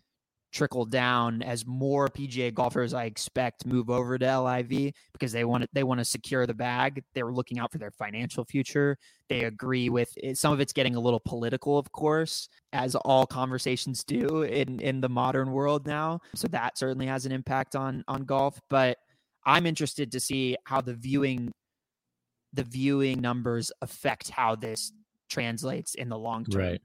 trickle 0.53 0.85
down 0.85 1.43
as 1.43 1.67
more 1.67 2.09
PGA 2.09 2.53
golfers 2.53 2.95
I 2.95 3.05
expect 3.05 3.67
move 3.67 3.91
over 3.91 4.17
to 4.19 4.41
LIV 4.41 4.93
because 5.13 5.33
they 5.33 5.45
want 5.45 5.65
to 5.65 5.69
they 5.73 5.83
want 5.83 6.01
to 6.01 6.05
secure 6.05 6.47
the 6.47 6.55
bag. 6.55 7.03
They're 7.15 7.33
looking 7.33 7.59
out 7.59 7.73
for 7.73 7.79
their 7.79 7.91
financial 7.91 8.45
future. 8.45 8.97
They 9.29 9.45
agree 9.45 9.89
with 9.89 10.11
it. 10.17 10.39
some 10.39 10.53
of 10.53 10.61
it's 10.61 10.73
getting 10.73 10.95
a 10.97 11.01
little 11.01 11.21
political, 11.21 11.79
of 11.79 11.91
course, 11.93 12.49
as 12.73 12.95
all 12.95 13.27
conversations 13.27 14.05
do 14.05 14.43
in 14.43 14.81
in 14.81 15.01
the 15.01 15.09
modern 15.09 15.53
world 15.53 15.87
now. 15.87 16.21
So 16.35 16.49
that 16.49 16.79
certainly 16.79 17.07
has 17.07 17.27
an 17.27 17.33
impact 17.33 17.77
on 17.77 18.05
on 18.09 18.25
golf, 18.25 18.61
but 18.71 18.99
I'm 19.45 19.67
interested 19.67 20.11
to 20.13 20.21
see 20.21 20.57
how 20.65 20.81
the 20.81 20.95
viewing 20.95 21.53
the 22.53 22.65
viewing 22.65 23.21
numbers 23.21 23.71
affect 23.83 24.31
how 24.31 24.57
this 24.57 24.93
translates 25.29 25.95
in 25.95 26.09
the 26.09 26.19
long 26.19 26.45
term. 26.45 26.63
Right. 26.63 26.83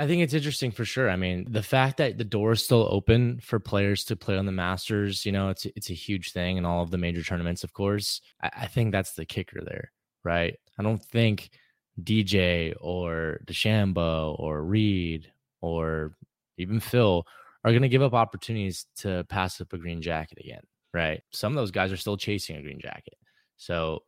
I 0.00 0.06
think 0.06 0.22
it's 0.22 0.32
interesting 0.32 0.70
for 0.70 0.86
sure. 0.86 1.10
I 1.10 1.16
mean, 1.16 1.46
the 1.50 1.62
fact 1.62 1.98
that 1.98 2.16
the 2.16 2.24
door 2.24 2.52
is 2.52 2.64
still 2.64 2.88
open 2.90 3.38
for 3.40 3.60
players 3.60 4.02
to 4.04 4.16
play 4.16 4.38
on 4.38 4.46
the 4.46 4.50
Masters, 4.52 5.26
you 5.26 5.30
know, 5.30 5.50
it's 5.50 5.66
it's 5.76 5.90
a 5.90 5.94
huge 5.94 6.32
thing 6.32 6.56
in 6.56 6.64
all 6.64 6.82
of 6.82 6.90
the 6.90 6.96
major 6.96 7.22
tournaments, 7.22 7.64
of 7.64 7.74
course. 7.74 8.22
I, 8.42 8.50
I 8.62 8.66
think 8.66 8.92
that's 8.92 9.12
the 9.12 9.26
kicker 9.26 9.60
there, 9.62 9.92
right? 10.24 10.58
I 10.78 10.82
don't 10.82 11.04
think 11.04 11.50
DJ 12.02 12.74
or 12.80 13.40
DeChambeau 13.44 14.40
or 14.40 14.64
Reed 14.64 15.30
or 15.60 16.14
even 16.56 16.80
Phil 16.80 17.26
are 17.62 17.70
going 17.70 17.82
to 17.82 17.88
give 17.90 18.00
up 18.00 18.14
opportunities 18.14 18.86
to 19.00 19.26
pass 19.28 19.60
up 19.60 19.74
a 19.74 19.78
green 19.78 20.00
jacket 20.00 20.38
again, 20.40 20.62
right? 20.94 21.20
Some 21.30 21.52
of 21.52 21.56
those 21.56 21.72
guys 21.72 21.92
are 21.92 21.98
still 21.98 22.16
chasing 22.16 22.56
a 22.56 22.62
green 22.62 22.80
jacket, 22.80 23.18
so 23.58 24.04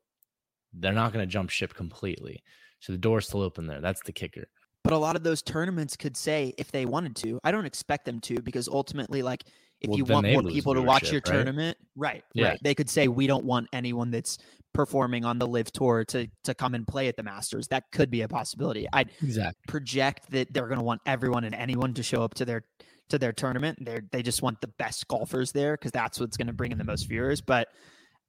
they're 0.72 0.94
not 0.94 1.12
going 1.12 1.22
to 1.22 1.30
jump 1.30 1.50
ship 1.50 1.74
completely. 1.74 2.42
So 2.80 2.92
the 2.94 2.98
door's 2.98 3.26
still 3.26 3.42
open 3.42 3.66
there. 3.66 3.82
That's 3.82 4.02
the 4.04 4.12
kicker. 4.12 4.48
But 4.84 4.92
a 4.92 4.98
lot 4.98 5.14
of 5.16 5.22
those 5.22 5.42
tournaments 5.42 5.96
could 5.96 6.16
say 6.16 6.54
if 6.58 6.72
they 6.72 6.86
wanted 6.86 7.14
to. 7.16 7.38
I 7.44 7.52
don't 7.52 7.66
expect 7.66 8.04
them 8.04 8.20
to 8.22 8.42
because 8.42 8.68
ultimately, 8.68 9.22
like, 9.22 9.44
if 9.80 9.88
Well, 9.88 9.98
you 9.98 10.04
want 10.04 10.26
more 10.30 10.42
people 10.42 10.74
to 10.74 10.82
watch 10.82 11.10
your 11.12 11.20
right? 11.26 11.32
tournament, 11.34 11.76
right? 11.96 12.24
Yeah. 12.34 12.48
Right. 12.50 12.60
They 12.62 12.74
could 12.74 12.90
say 12.90 13.08
we 13.08 13.26
don't 13.26 13.44
want 13.44 13.68
anyone 13.72 14.10
that's 14.10 14.38
performing 14.74 15.24
on 15.24 15.38
the 15.38 15.46
LIV 15.46 15.70
tour 15.72 16.04
to 16.06 16.26
to 16.44 16.54
come 16.54 16.74
and 16.74 16.86
play 16.86 17.08
at 17.08 17.16
the 17.16 17.22
Masters. 17.22 17.68
That 17.68 17.84
could 17.92 18.10
be 18.10 18.22
a 18.22 18.28
possibility. 18.28 18.86
I'd 18.92 19.10
Exactly. 19.22 19.60
project 19.68 20.30
that 20.30 20.52
they're 20.52 20.66
going 20.68 20.78
to 20.78 20.84
want 20.84 21.00
everyone 21.06 21.44
and 21.44 21.54
anyone 21.54 21.94
to 21.94 22.02
show 22.02 22.22
up 22.22 22.34
to 22.34 22.44
their 22.44 22.64
to 23.08 23.18
their 23.18 23.32
tournament. 23.32 23.78
They 23.84 24.00
they 24.10 24.22
just 24.22 24.42
want 24.42 24.60
the 24.60 24.68
best 24.78 25.06
golfers 25.08 25.52
there 25.52 25.74
because 25.76 25.92
that's 25.92 26.18
what's 26.18 26.36
going 26.36 26.46
to 26.46 26.52
bring 26.52 26.72
in 26.72 26.78
the 26.78 26.84
most 26.84 27.08
viewers. 27.08 27.40
But 27.40 27.68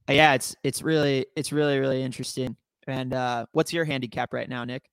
uh, 0.09 0.13
yeah, 0.13 0.33
it's 0.33 0.55
it's 0.63 0.81
really 0.81 1.25
it's 1.35 1.51
really 1.51 1.79
really 1.79 2.03
interesting. 2.03 2.57
And 2.87 3.13
uh, 3.13 3.45
what's 3.53 3.71
your 3.73 3.85
handicap 3.85 4.33
right 4.33 4.49
now, 4.49 4.65
Nick? 4.65 4.83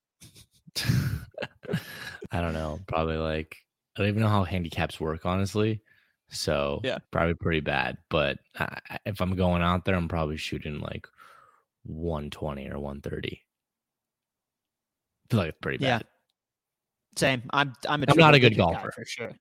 I 2.32 2.40
don't 2.40 2.52
know. 2.54 2.78
Probably 2.86 3.16
like 3.16 3.56
I 3.96 4.00
don't 4.00 4.08
even 4.08 4.22
know 4.22 4.28
how 4.28 4.44
handicaps 4.44 5.00
work, 5.00 5.26
honestly. 5.26 5.80
So 6.30 6.80
Yeah. 6.84 6.98
probably 7.10 7.34
pretty 7.34 7.60
bad. 7.60 7.98
But 8.08 8.38
I, 8.58 8.78
I- 8.90 8.98
if 9.06 9.20
I'm 9.20 9.34
going 9.36 9.62
out 9.62 9.84
there, 9.84 9.96
I'm 9.96 10.08
probably 10.08 10.36
shooting 10.36 10.80
like 10.80 11.06
120 11.84 12.68
or 12.70 12.78
130. 12.78 13.42
feel 15.30 15.38
like 15.40 15.48
it's 15.50 15.58
pretty 15.60 15.82
Yeah. 15.84 15.98
bad. 15.98 16.06
Same. 17.16 17.42
I'm 17.52 17.72
I'm 17.88 18.02
a 18.02 18.06
I'm 18.08 18.16
not 18.16 18.34
a 18.34 18.38
good 18.40 18.56
golfer. 18.56 18.92
for 18.92 19.04
sure. 19.04 19.32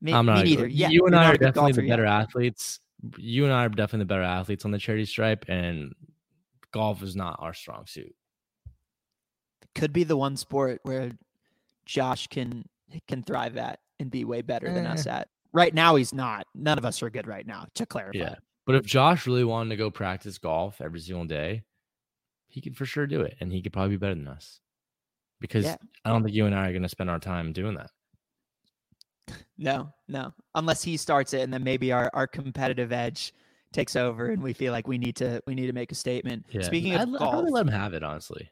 Me, 0.00 0.12
I'm 0.12 0.26
me 0.26 0.32
not. 0.32 0.44
neither. 0.44 0.66
Yeah, 0.68 0.88
you 0.90 1.04
and 1.06 1.16
I 1.16 1.26
are 1.30 1.32
definitely 1.32 1.72
golfer 1.72 1.80
the 1.82 1.88
better 1.88 2.06
athletes. 2.06 2.78
You 3.16 3.44
and 3.44 3.52
I 3.52 3.64
are 3.66 3.68
definitely 3.68 4.00
the 4.00 4.06
better 4.06 4.22
athletes 4.22 4.64
on 4.64 4.70
the 4.70 4.78
charity 4.78 5.04
stripe, 5.04 5.44
and 5.48 5.92
golf 6.72 7.02
is 7.02 7.16
not 7.16 7.36
our 7.40 7.52
strong 7.54 7.86
suit. 7.86 8.14
Could 9.74 9.92
be 9.92 10.04
the 10.04 10.16
one 10.16 10.36
sport 10.36 10.80
where 10.84 11.10
Josh 11.88 12.26
can 12.28 12.64
can 13.08 13.22
thrive 13.22 13.56
at 13.56 13.80
and 13.98 14.10
be 14.10 14.24
way 14.24 14.42
better 14.42 14.72
than 14.72 14.86
us 14.86 15.06
Eh. 15.06 15.10
at. 15.10 15.28
Right 15.52 15.74
now, 15.74 15.96
he's 15.96 16.12
not. 16.14 16.46
None 16.54 16.78
of 16.78 16.84
us 16.84 17.02
are 17.02 17.10
good 17.10 17.26
right 17.26 17.46
now. 17.46 17.66
To 17.74 17.86
clarify, 17.86 18.18
Yeah. 18.18 18.34
But 18.66 18.74
if 18.76 18.84
Josh 18.84 19.26
really 19.26 19.44
wanted 19.44 19.70
to 19.70 19.76
go 19.76 19.90
practice 19.90 20.36
golf 20.38 20.80
every 20.82 21.00
single 21.00 21.24
day, 21.24 21.62
he 22.48 22.60
could 22.60 22.76
for 22.76 22.84
sure 22.84 23.06
do 23.06 23.22
it, 23.22 23.36
and 23.40 23.50
he 23.50 23.62
could 23.62 23.72
probably 23.72 23.96
be 23.96 23.96
better 23.96 24.14
than 24.14 24.28
us. 24.28 24.60
Because 25.40 25.64
Yeah. 25.64 25.76
I 26.04 26.10
don't 26.10 26.22
think 26.22 26.34
you 26.36 26.44
and 26.46 26.54
I 26.54 26.68
are 26.68 26.72
going 26.72 26.82
to 26.82 26.88
spend 26.88 27.08
our 27.10 27.18
time 27.18 27.52
doing 27.54 27.74
that. 27.76 27.90
No, 29.56 29.92
no. 30.08 30.32
Unless 30.54 30.82
he 30.84 30.96
starts 30.96 31.32
it, 31.34 31.40
and 31.40 31.52
then 31.52 31.64
maybe 31.64 31.92
our 31.92 32.10
our 32.14 32.26
competitive 32.26 32.92
edge 32.92 33.32
takes 33.72 33.96
over, 33.96 34.26
and 34.30 34.42
we 34.42 34.52
feel 34.52 34.72
like 34.72 34.86
we 34.86 34.98
need 34.98 35.16
to 35.16 35.42
we 35.46 35.54
need 35.54 35.66
to 35.66 35.72
make 35.72 35.92
a 35.92 35.94
statement. 35.94 36.46
Yeah. 36.50 36.62
Speaking 36.62 36.94
I'd, 36.94 37.02
of 37.02 37.08
l- 37.08 37.14
I'd 37.16 37.32
golf, 37.32 37.50
let 37.50 37.60
him 37.66 37.72
have 37.72 37.92
it. 37.94 38.02
Honestly, 38.02 38.50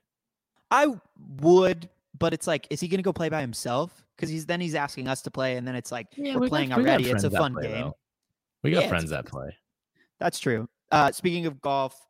I 0.71 0.95
would, 1.41 1.89
but 2.19 2.33
it's 2.33 2.47
like, 2.47 2.67
is 2.71 2.81
he 2.81 2.89
going 2.89 2.99
to 2.99 3.03
go 3.03 3.13
play 3.13 3.29
by 3.29 3.41
himself? 3.41 4.05
Because 4.17 4.31
he's 4.31 4.47
then 4.47 4.61
he's 4.61 4.75
asking 4.75 5.09
us 5.09 5.23
to 5.23 5.31
play, 5.31 5.57
and 5.57 5.67
then 5.67 5.75
it's 5.75 5.93
like 5.93 6.07
yeah, 6.17 6.35
we're 6.35 6.43
we 6.43 6.49
playing 6.49 6.71
got 6.71 6.79
already. 6.79 7.11
It's 7.11 7.25
a 7.25 7.31
fun 7.31 7.55
play, 7.55 7.65
game. 7.65 7.73
though. 7.73 7.97
We 8.63 8.71
got 8.71 8.83
Yeah, 8.83 8.89
friends 8.89 9.11
that 9.11 9.27
play. 9.27 9.57
That's 10.19 10.39
true. 10.39 10.69
Uh, 10.91 11.13
speaking 11.13 11.47
of 11.47 11.61
golf, 11.61 12.01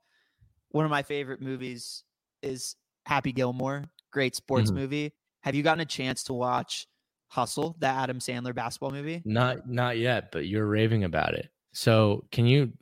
one 0.71 0.85
of 0.85 0.90
my 0.90 1.03
favorite 1.03 1.40
movies 1.40 2.05
is 2.42 2.77
Happy 3.07 3.33
Gilmore. 3.33 3.85
Great 4.12 4.37
sports 4.37 4.71
Mhm. 4.71 4.75
movie. 4.75 5.12
Have 5.42 5.55
you 5.55 5.62
gotten 5.62 5.81
a 5.81 5.87
chance 5.87 6.25
to 6.25 6.33
watch 6.33 6.87
Hustle, 7.29 7.77
that 7.81 7.97
Adam 7.97 8.19
Sandler 8.19 8.55
basketball 8.55 8.90
movie? 8.90 9.23
Not 9.25 9.69
not 9.69 9.99
yet, 9.99 10.31
but 10.31 10.47
you're 10.47 10.66
raving 10.66 11.05
about 11.05 11.35
it. 11.35 11.51
So 11.73 12.27
can 12.31 12.47
you 12.47 12.73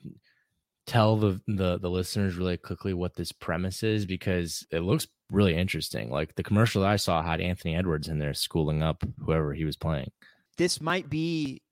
tell 0.86 1.16
the 1.16 1.40
the 1.46 1.78
the 1.78 1.90
listeners 1.90 2.36
really 2.36 2.58
quickly 2.58 2.92
what 2.92 3.14
this 3.14 3.32
premise 3.32 3.82
is 3.82 4.04
because 4.04 4.66
it 4.70 4.80
looks 4.80 5.06
really 5.30 5.56
interesting. 5.56 6.10
Like 6.10 6.34
the 6.34 6.42
commercial 6.42 6.82
that 6.82 6.90
I 6.90 6.96
saw 6.96 7.22
had 7.22 7.40
Anthony 7.40 7.76
Edwards 7.76 8.08
in 8.08 8.18
there 8.18 8.34
schooling 8.34 8.82
up 8.82 9.02
whoever 9.24 9.52
he 9.54 9.64
was 9.64 9.76
playing. 9.76 10.10
This 10.56 10.80
might 10.80 11.08
be 11.08 11.62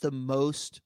the 0.00 0.10
most 0.10 0.80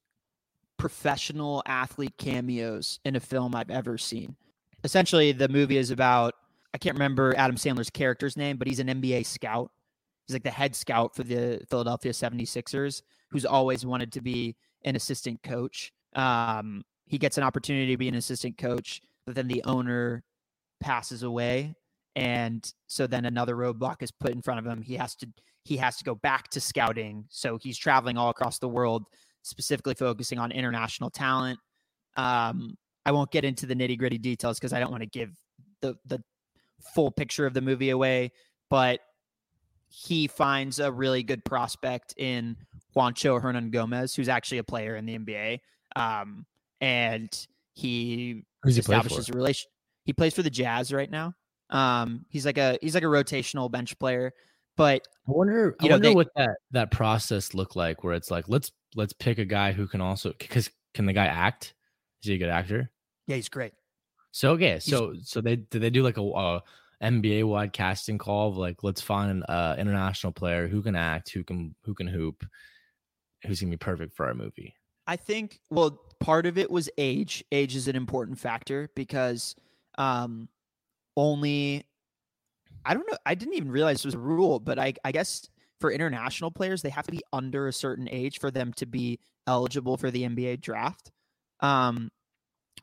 professional 0.79 1.63
athlete 1.67 2.17
cameos 2.19 2.99
in 3.05 3.17
a 3.17 3.21
film 3.21 3.55
I've 3.55 3.71
ever 3.71 3.99
seen. 3.99 4.37
Essentially, 4.85 5.33
the 5.33 5.49
movie 5.49 5.77
is 5.77 5.91
about 5.91 6.35
I 6.75 6.79
can't 6.79 6.97
remember 6.97 7.35
Adam 7.37 7.57
Sandler's 7.57 7.91
character's 7.91 8.37
name, 8.37 8.57
but 8.57 8.67
he's 8.67 8.81
an 8.81 8.89
NBA 8.89 9.27
scout. 9.27 9.71
He's 10.27 10.35
like 10.35 10.43
the 10.43 10.51
head 10.51 10.75
scout 10.75 11.15
for 11.15 11.23
the 11.23 11.61
Philadelphia 11.69 12.13
76ers, 12.13 13.03
who's 13.31 13.45
always 13.45 13.85
wanted 13.85 14.13
to 14.13 14.21
be 14.21 14.57
an 14.85 14.97
assistant 14.97 15.43
coach. 15.43 15.93
Um, 16.15 16.83
he 17.07 17.19
gets 17.19 17.37
an 17.37 17.45
opportunity 17.45 17.93
to 17.93 17.99
be 17.99 18.09
an 18.09 18.15
assistant 18.15 18.57
coach, 18.57 19.03
but 19.27 19.35
then 19.35 19.49
the 19.49 19.63
owner 19.65 20.25
passes 20.81 21.23
away. 21.23 21.75
And 22.15 22.71
so 22.87 23.07
then 23.07 23.25
another 23.25 23.57
roadblock 23.57 24.03
is 24.03 24.11
put 24.11 24.33
in 24.33 24.43
front 24.43 24.61
of 24.61 24.67
him. 24.67 24.83
He 24.83 24.95
has 24.97 25.15
to 25.17 25.29
he 25.65 25.77
has 25.77 25.97
to 25.97 26.05
go 26.05 26.15
back 26.15 26.49
to 26.51 26.61
scouting. 26.61 27.25
So 27.29 27.57
he's 27.57 27.79
traveling 27.79 28.19
all 28.19 28.31
across 28.31 28.59
the 28.59 28.69
world, 28.69 29.05
specifically 29.43 29.95
focusing 29.95 30.39
on 30.39 30.51
international 30.51 31.09
talent. 31.09 31.59
Um, 32.17 32.77
I 33.07 33.13
won't 33.13 33.31
get 33.31 33.45
into 33.45 33.67
the 33.67 33.75
nitty 33.75 33.99
gritty 33.99 34.19
details 34.19 34.59
because 34.59 34.73
I 34.73 34.81
don't 34.81 34.91
want 34.91 35.03
to 35.03 35.09
give 35.09 35.31
the 35.81 35.95
the 36.07 36.23
full 36.95 37.11
picture 37.11 37.47
of 37.47 37.55
the 37.55 37.61
movie 37.61 37.91
away, 37.91 38.33
but 38.69 39.01
he 39.89 40.27
finds 40.27 40.79
a 40.79 40.91
really 40.91 41.23
good 41.23 41.45
prospect 41.45 42.15
in 42.17 42.57
Juancho 42.97 43.41
Hernangomez, 43.41 44.17
who's 44.17 44.29
actually 44.29 44.59
a 44.59 44.65
player 44.65 44.97
in 44.97 45.05
the 45.05 45.19
NBA. 45.19 45.61
Um, 45.97 46.47
and 46.81 47.47
he 47.75 48.45
Who's 48.63 48.77
he 48.77 48.81
establishes 48.81 49.29
a 49.29 49.33
relation. 49.33 49.71
He 50.05 50.13
plays 50.13 50.35
for 50.35 50.43
the 50.43 50.51
Jazz 50.51 50.93
right 50.93 51.11
now. 51.11 51.35
Um, 51.73 52.27
he's 52.29 52.47
like 52.47 52.59
a 52.59 52.79
he's 52.81 52.95
like 52.95 53.03
a 53.03 53.07
rotational 53.07 53.71
bench 53.71 53.99
player, 53.99 54.33
but 54.77 55.07
I 55.27 55.33
wonder 55.33 55.75
I 55.81 55.85
you 55.85 55.89
know, 55.89 55.95
wonder 55.95 56.09
they- 56.11 56.15
what 56.15 56.29
that 56.37 56.57
that 56.71 56.91
process 56.91 57.55
looked 57.55 57.75
like 57.75 58.05
where 58.05 58.15
it's 58.15 58.31
like 58.31 58.49
let's 58.49 58.71
let's 58.95 59.13
pick 59.15 59.39
a 59.39 59.45
guy 59.45 59.73
who 59.73 59.87
can 59.89 60.01
also 60.01 60.33
because 60.39 60.71
can 60.95 61.07
the 61.07 61.13
guy 61.13 61.27
act? 61.27 61.75
Is 62.23 62.29
he 62.29 62.35
a 62.35 62.39
good 62.39 62.51
actor? 62.51 62.91
yeah, 63.27 63.37
he's 63.37 63.49
great. 63.49 63.73
So 64.33 64.53
okay, 64.53 64.79
so 64.79 65.15
so 65.23 65.41
they 65.41 65.57
did 65.57 65.83
they 65.83 65.91
do 65.91 66.03
like 66.03 66.19
a, 66.19 66.23
a 66.23 66.63
NBA 67.03 67.45
wide 67.45 67.73
casting 67.73 68.19
call 68.19 68.51
of 68.51 68.57
like 68.57 68.83
let's 68.83 69.01
find 69.01 69.31
an 69.31 69.43
uh, 69.49 69.75
international 69.79 70.33
player 70.33 70.69
who 70.69 70.83
can 70.83 70.95
act, 70.95 71.31
who 71.31 71.43
can 71.43 71.75
who 71.85 71.95
can 71.95 72.07
hoop, 72.07 72.45
who's 73.47 73.61
gonna 73.61 73.71
be 73.71 73.77
perfect 73.77 74.15
for 74.15 74.27
our 74.27 74.35
movie. 74.35 74.75
I 75.07 75.17
think 75.17 75.61
well, 75.71 76.01
part 76.21 76.47
of 76.47 76.59
it 76.59 76.71
was 76.71 76.89
age. 76.97 77.45
Age 77.51 77.75
is 77.77 77.89
an 77.89 77.97
important 77.97 78.39
factor 78.39 78.89
because 78.95 79.55
um 79.99 80.49
only 81.17 81.85
I 82.85 82.95
don't 82.95 83.09
know, 83.11 83.17
I 83.25 83.35
didn't 83.35 83.55
even 83.55 83.71
realize 83.71 84.01
it 84.01 84.07
was 84.07 84.15
a 84.15 84.19
rule, 84.19 84.59
but 84.59 84.79
I 84.79 84.95
I 85.05 85.13
guess 85.13 85.49
for 85.81 85.91
international 85.91 86.51
players 86.51 86.83
they 86.83 86.91
have 86.91 87.07
to 87.07 87.13
be 87.13 87.23
under 87.33 87.69
a 87.69 87.73
certain 87.73 88.09
age 88.11 88.39
for 88.39 88.51
them 88.51 88.73
to 88.75 88.87
be 88.87 89.19
eligible 89.47 89.97
for 89.97 90.11
the 90.11 90.23
NBA 90.23 90.61
draft. 90.61 91.11
Um 91.61 92.11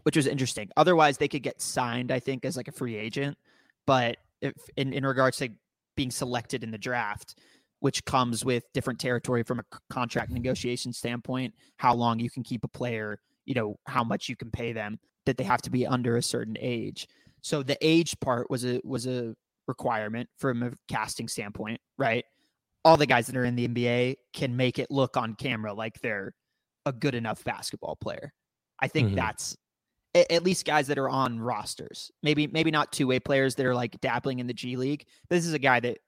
which 0.04 0.16
was 0.16 0.28
interesting. 0.28 0.70
Otherwise 0.78 1.18
they 1.18 1.28
could 1.28 1.44
get 1.44 1.62
signed 1.62 2.12
I 2.12 2.20
think 2.20 2.46
as 2.46 2.58
like 2.58 2.68
a 2.68 2.74
free 2.74 2.96
agent, 2.96 3.38
but 3.86 4.18
if 4.42 4.54
in 4.78 4.94
in 4.94 5.06
regards 5.06 5.38
to 5.38 5.50
being 5.96 6.12
selected 6.12 6.64
in 6.64 6.72
the 6.72 6.78
draft, 6.78 7.36
which 7.80 8.04
comes 8.06 8.46
with 8.46 8.64
different 8.74 9.00
territory 9.00 9.44
from 9.44 9.60
a 9.60 9.64
contract 9.90 10.32
negotiation 10.32 10.94
standpoint, 10.94 11.54
how 11.78 11.94
long 11.94 12.20
you 12.20 12.30
can 12.30 12.44
keep 12.44 12.64
a 12.64 12.68
player, 12.68 13.20
you 13.46 13.54
know, 13.54 13.78
how 13.86 14.04
much 14.04 14.30
you 14.30 14.36
can 14.36 14.52
pay 14.52 14.74
them, 14.74 15.00
that 15.26 15.38
they 15.38 15.44
have 15.44 15.62
to 15.62 15.70
be 15.70 15.86
under 15.86 16.18
a 16.18 16.22
certain 16.24 16.58
age. 16.60 17.08
So 17.42 17.64
the 17.64 17.78
age 17.82 18.20
part 18.20 18.50
was 18.50 18.66
a 18.66 18.82
was 18.84 19.08
a 19.08 19.36
requirement 19.68 20.30
from 20.38 20.64
a 20.64 20.72
casting 20.88 21.28
standpoint, 21.28 21.80
right? 21.98 22.26
All 22.84 22.98
the 22.98 23.06
guys 23.06 23.28
that 23.28 23.38
are 23.38 23.46
in 23.46 23.56
the 23.56 23.68
NBA 23.68 24.16
can 24.34 24.56
make 24.56 24.80
it 24.80 24.90
look 24.90 25.18
on 25.18 25.36
camera 25.36 25.74
like 25.74 26.00
they're 26.02 26.34
a 26.86 26.92
good 26.94 27.14
enough 27.16 27.44
basketball 27.44 27.96
player. 27.98 28.34
I 28.80 28.88
think 28.88 29.12
Mhm. 29.12 29.16
that's 29.16 29.56
at 30.16 30.44
least 30.44 30.66
guys 30.66 30.88
that 30.88 30.98
are 30.98 31.10
on 31.10 31.40
rosters. 31.40 32.10
Maybe 32.24 32.48
maybe 32.48 32.72
not 32.72 32.92
two 32.92 33.06
way 33.06 33.20
players 33.20 33.56
that 33.56 33.66
are 33.66 33.76
like 33.76 34.00
dabbling 34.02 34.40
in 34.40 34.48
the 34.48 34.54
G 34.54 34.76
League. 34.76 35.06
But 35.30 35.36
this 35.36 35.46
is 35.46 35.54
a 35.54 35.60
guy 35.60 35.80
that 35.82 36.00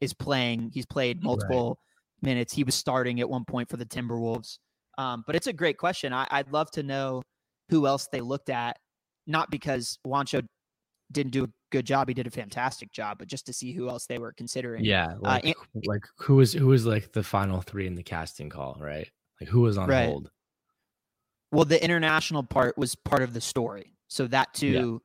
is 0.00 0.14
playing. 0.14 0.70
He's 0.72 0.86
played 0.86 1.22
multiple 1.24 1.80
minutes. 2.22 2.52
He 2.52 2.62
was 2.62 2.74
starting 2.76 3.18
at 3.20 3.28
one 3.28 3.44
point 3.44 3.68
for 3.68 3.76
the 3.76 3.86
Timberwolves. 3.86 4.58
Um, 4.96 5.24
but 5.26 5.34
it's 5.34 5.46
a 5.48 5.52
great 5.52 5.76
question. 5.78 6.12
I, 6.12 6.26
I'd 6.30 6.52
love 6.52 6.70
to 6.72 6.82
know 6.82 7.22
who 7.68 7.86
else 7.86 8.08
they 8.12 8.20
looked 8.20 8.50
at, 8.50 8.78
not 9.26 9.50
because 9.50 9.98
Juancho 10.06 10.44
didn't 11.10 11.32
do 11.32 11.44
a 11.44 11.48
good 11.70 11.86
job. 11.86 12.08
He 12.08 12.14
did 12.14 12.26
a 12.26 12.30
fantastic 12.30 12.92
job, 12.92 13.18
but 13.18 13.28
just 13.28 13.46
to 13.46 13.52
see 13.52 13.72
who 13.72 13.88
else 13.88 14.06
they 14.06 14.18
were 14.18 14.32
considering. 14.32 14.84
Yeah, 14.84 15.06
uh, 15.06 15.18
like 15.20 15.44
and- 15.44 15.54
like 15.86 16.02
who 16.16 16.36
was 16.36 16.52
who 16.52 16.66
was 16.66 16.84
like 16.86 17.12
the 17.12 17.22
final 17.22 17.60
three 17.62 17.86
in 17.86 17.94
the 17.94 18.02
casting 18.02 18.48
call, 18.50 18.76
right? 18.80 19.08
Like 19.40 19.48
who 19.48 19.60
was 19.62 19.78
on 19.78 19.88
Right. 19.88 20.06
hold? 20.08 20.30
Well, 21.52 21.64
the 21.64 21.82
international 21.82 22.42
part 22.42 22.76
was 22.76 22.94
part 22.94 23.22
of 23.22 23.32
the 23.32 23.40
story. 23.40 23.94
So 24.08 24.26
that 24.28 24.52
too 24.52 24.66
Yeah. 24.66 24.98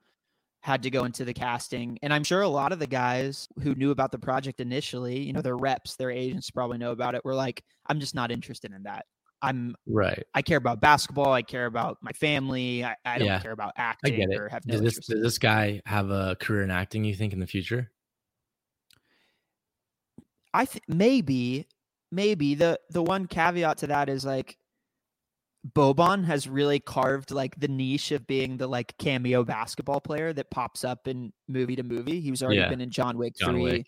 had 0.62 0.84
to 0.84 0.90
go 0.90 1.06
into 1.06 1.24
the 1.26 1.34
casting. 1.34 1.98
And 2.02 2.14
I'm 2.14 2.24
sure 2.24 2.42
a 2.42 2.48
lot 2.50 2.72
of 2.74 2.80
the 2.80 2.88
guys 2.88 3.48
who 3.62 3.76
knew 3.76 3.92
about 3.92 4.12
the 4.12 4.20
project 4.20 4.60
initially, 4.60 5.20
you 5.22 5.32
know, 5.34 5.42
their 5.42 5.56
reps, 5.58 5.96
their 5.96 6.12
agents 6.12 6.50
probably 6.52 6.78
know 6.78 6.92
about 6.92 7.16
it, 7.16 7.24
were 7.24 7.36
like, 7.36 7.64
I'm 7.88 8.00
just 8.00 8.16
not 8.16 8.32
interested 8.32 8.72
in 8.74 8.84
that. 8.84 9.06
I'm 9.44 9.76
Right. 9.86 10.24
I 10.34 10.42
care 10.42 10.58
about 10.58 10.80
basketball, 10.82 11.34
I 11.34 11.42
care 11.44 11.66
about 11.68 11.98
my 12.02 12.12
family, 12.14 12.84
I, 12.84 12.96
I 13.06 13.20
don't 13.20 13.28
Yeah, 13.28 13.40
care 13.40 13.52
about 13.52 13.74
acting. 13.76 14.14
I 14.14 14.18
get 14.18 14.30
it. 14.32 14.40
or 14.40 14.50
have 14.50 14.66
no 14.66 14.74
Does 14.74 14.82
this 14.82 15.06
does 15.08 15.22
this 15.22 15.38
guy 15.38 15.82
have 15.86 16.10
a 16.10 16.36
career 16.40 16.64
in 16.64 16.72
acting? 16.72 17.04
You 17.04 17.14
think 17.16 17.34
in 17.34 17.40
the 17.40 17.48
future? 17.48 17.92
I 20.54 20.66
think 20.66 20.84
maybe, 20.88 21.68
maybe 22.12 22.56
the 22.56 22.80
the 22.90 23.04
one 23.04 23.28
caveat 23.28 23.78
to 23.80 23.88
that 23.88 24.10
is 24.10 24.24
like 24.26 24.58
Boban 25.76 26.26
has 26.26 26.48
really 26.48 26.80
carved 26.80 27.32
like 27.32 27.60
the 27.60 27.68
niche 27.68 28.12
of 28.12 28.28
being 28.28 28.58
the 28.58 28.68
like 28.68 28.98
cameo 28.98 29.44
basketball 29.44 30.02
player 30.02 30.34
that 30.34 30.52
pops 30.52 30.84
up 30.84 31.08
in 31.08 31.32
movie 31.48 31.76
to 31.76 31.84
movie. 31.84 32.20
He 32.20 32.32
was 32.32 32.44
already 32.44 32.60
Yeah. 32.60 32.70
been 32.70 32.82
in 32.82 32.90
John 32.92 33.18
Wick 33.18 33.34
John 33.40 33.54
3. 33.54 33.64
Wick. 33.64 33.88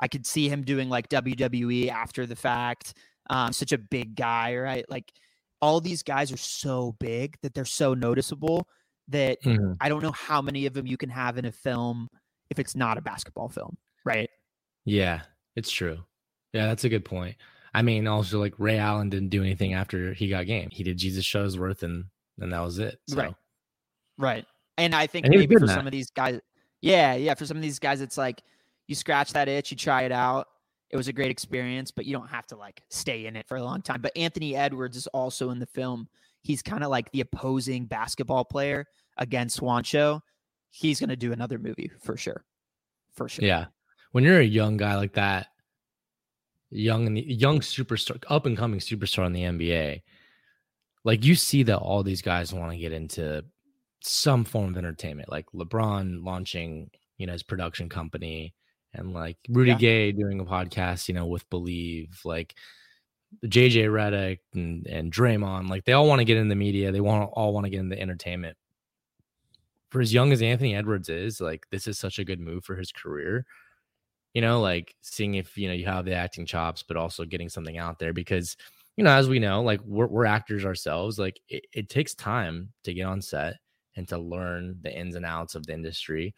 I 0.00 0.08
could 0.08 0.26
see 0.26 0.48
him 0.48 0.62
doing 0.64 0.88
like 0.88 1.08
WWE 1.08 1.88
after 1.88 2.26
the 2.26 2.36
fact. 2.36 2.94
Um, 3.30 3.52
such 3.52 3.72
a 3.72 3.78
big 3.78 4.16
guy, 4.16 4.56
right? 4.56 4.84
Like 4.90 5.12
all 5.60 5.80
these 5.80 6.02
guys 6.02 6.32
are 6.32 6.36
so 6.36 6.96
big 6.98 7.36
that 7.42 7.54
they're 7.54 7.64
so 7.64 7.94
noticeable 7.94 8.68
that 9.08 9.40
Mhm. 9.42 9.76
I 9.80 9.88
don't 9.88 10.02
know 10.02 10.12
how 10.12 10.42
many 10.42 10.66
of 10.66 10.74
them 10.74 10.86
you 10.86 10.96
can 10.96 11.10
have 11.10 11.38
in 11.38 11.44
a 11.44 11.52
film 11.52 12.08
if 12.50 12.58
it's 12.58 12.74
not 12.74 12.98
a 12.98 13.00
basketball 13.00 13.48
film, 13.48 13.76
right? 14.04 14.28
Yeah, 14.84 15.22
it's 15.54 15.70
true. 15.70 16.04
Yeah, 16.52 16.66
that's 16.66 16.84
a 16.84 16.88
good 16.88 17.04
point. 17.04 17.36
I 17.74 17.82
mean, 17.82 18.06
also 18.06 18.38
like 18.38 18.54
Ray 18.58 18.78
Allen 18.78 19.08
didn't 19.08 19.30
do 19.30 19.42
anything 19.42 19.72
after 19.72 20.12
he 20.12 20.28
got 20.28 20.46
game. 20.46 20.68
He 20.70 20.82
did 20.82 20.98
Jesus 20.98 21.24
Shuttlesworth, 21.24 21.82
and 21.82 22.06
and 22.40 22.52
that 22.52 22.60
was 22.60 22.78
it. 22.78 22.98
So. 23.08 23.16
Right. 23.16 23.34
Right. 24.18 24.46
And 24.78 24.94
I 24.94 25.06
think 25.06 25.26
And 25.26 25.34
maybe 25.34 25.54
for 25.56 25.66
some 25.66 25.86
of 25.86 25.92
these 25.92 26.10
guys, 26.10 26.40
yeah, 26.80 27.14
yeah, 27.14 27.34
for 27.34 27.46
some 27.46 27.56
of 27.56 27.62
these 27.62 27.78
guys, 27.78 28.00
it's 28.00 28.18
like 28.18 28.42
you 28.88 28.94
scratch 28.94 29.32
that 29.34 29.48
itch, 29.48 29.70
you 29.70 29.76
try 29.76 30.02
it 30.02 30.12
out. 30.12 30.48
It 30.92 30.96
was 30.96 31.08
a 31.08 31.12
great 31.12 31.30
experience, 31.30 31.90
but 31.90 32.04
you 32.04 32.12
don't 32.12 32.28
have 32.28 32.46
to 32.48 32.56
like 32.56 32.82
stay 32.90 33.26
in 33.26 33.34
it 33.34 33.48
for 33.48 33.56
a 33.56 33.64
long 33.64 33.80
time. 33.80 34.02
But 34.02 34.16
Anthony 34.16 34.54
Edwards 34.54 34.96
is 34.96 35.06
also 35.08 35.50
in 35.50 35.58
the 35.58 35.66
film. 35.66 36.08
He's 36.42 36.62
kind 36.62 36.84
of 36.84 36.90
like 36.90 37.10
the 37.12 37.22
opposing 37.22 37.86
basketball 37.86 38.44
player 38.44 38.86
against 39.16 39.60
Juancho. 39.60 40.20
He's 40.70 41.00
going 41.00 41.10
to 41.10 41.16
do 41.16 41.32
another 41.32 41.58
movie 41.58 41.90
for 42.02 42.16
sure. 42.16 42.44
For 43.14 43.28
sure. 43.28 43.44
Yeah. 43.44 43.66
When 44.12 44.24
you're 44.24 44.40
a 44.40 44.44
young 44.44 44.76
guy 44.76 44.96
like 44.96 45.14
that, 45.14 45.48
young 46.70 47.06
and 47.06 47.18
young 47.18 47.60
superstar, 47.60 48.22
up 48.28 48.46
and 48.46 48.56
coming 48.56 48.80
superstar 48.80 49.26
in 49.26 49.32
the 49.32 49.42
NBA, 49.42 50.02
like 51.04 51.24
you 51.24 51.34
see 51.34 51.62
that 51.64 51.78
all 51.78 52.02
these 52.02 52.22
guys 52.22 52.52
want 52.52 52.72
to 52.72 52.78
get 52.78 52.92
into 52.92 53.44
some 54.02 54.44
form 54.44 54.70
of 54.70 54.78
entertainment, 54.78 55.30
like 55.30 55.46
LeBron 55.54 56.24
launching, 56.24 56.90
you 57.18 57.26
know, 57.26 57.32
his 57.32 57.42
production 57.42 57.88
company, 57.88 58.54
and 58.94 59.12
like 59.12 59.38
Rudy 59.48 59.72
yeah. 59.72 59.78
Gay 59.78 60.12
doing 60.12 60.40
a 60.40 60.44
podcast, 60.44 61.08
you 61.08 61.14
know, 61.14 61.26
with 61.26 61.48
Bleav, 61.50 62.24
like 62.24 62.54
JJ 63.46 63.86
Redick 63.88 64.38
and 64.54 64.86
and 64.86 65.12
Draymond, 65.12 65.68
like 65.68 65.84
they 65.84 65.92
all 65.92 66.06
want 66.06 66.20
to 66.20 66.24
get 66.24 66.36
in 66.36 66.48
the 66.48 66.56
media, 66.56 66.92
they 66.92 67.00
want 67.00 67.30
all 67.32 67.52
want 67.52 67.64
to 67.64 67.70
get 67.70 67.80
in 67.80 67.88
the 67.88 68.00
entertainment. 68.00 68.56
For 69.90 70.00
as 70.00 70.12
young 70.12 70.32
as 70.32 70.42
Anthony 70.42 70.74
Edwards 70.74 71.08
is, 71.08 71.40
like 71.40 71.66
this 71.70 71.86
is 71.86 71.98
such 71.98 72.18
a 72.18 72.24
good 72.24 72.40
move 72.40 72.64
for 72.64 72.76
his 72.76 72.92
career. 72.92 73.44
You 74.34 74.40
know, 74.40 74.60
like 74.60 74.94
seeing 75.02 75.34
if 75.34 75.56
you 75.56 75.68
know 75.68 75.74
you 75.74 75.86
have 75.86 76.04
the 76.04 76.14
acting 76.14 76.46
chops, 76.46 76.82
but 76.82 76.96
also 76.96 77.24
getting 77.24 77.48
something 77.48 77.78
out 77.78 77.98
there 77.98 78.12
because 78.12 78.56
you 78.96 79.04
know, 79.04 79.10
as 79.10 79.28
we 79.28 79.38
know, 79.38 79.62
like 79.62 79.80
we're, 79.84 80.06
we're 80.06 80.26
actors 80.26 80.66
ourselves, 80.66 81.18
like 81.18 81.40
it, 81.48 81.64
it 81.72 81.88
takes 81.88 82.14
time 82.14 82.72
to 82.84 82.92
get 82.92 83.04
on 83.04 83.22
set 83.22 83.56
and 83.96 84.06
to 84.08 84.18
learn 84.18 84.76
the 84.82 84.94
ins 84.94 85.14
and 85.14 85.24
outs 85.24 85.54
of 85.54 85.66
the 85.66 85.72
industry 85.72 86.34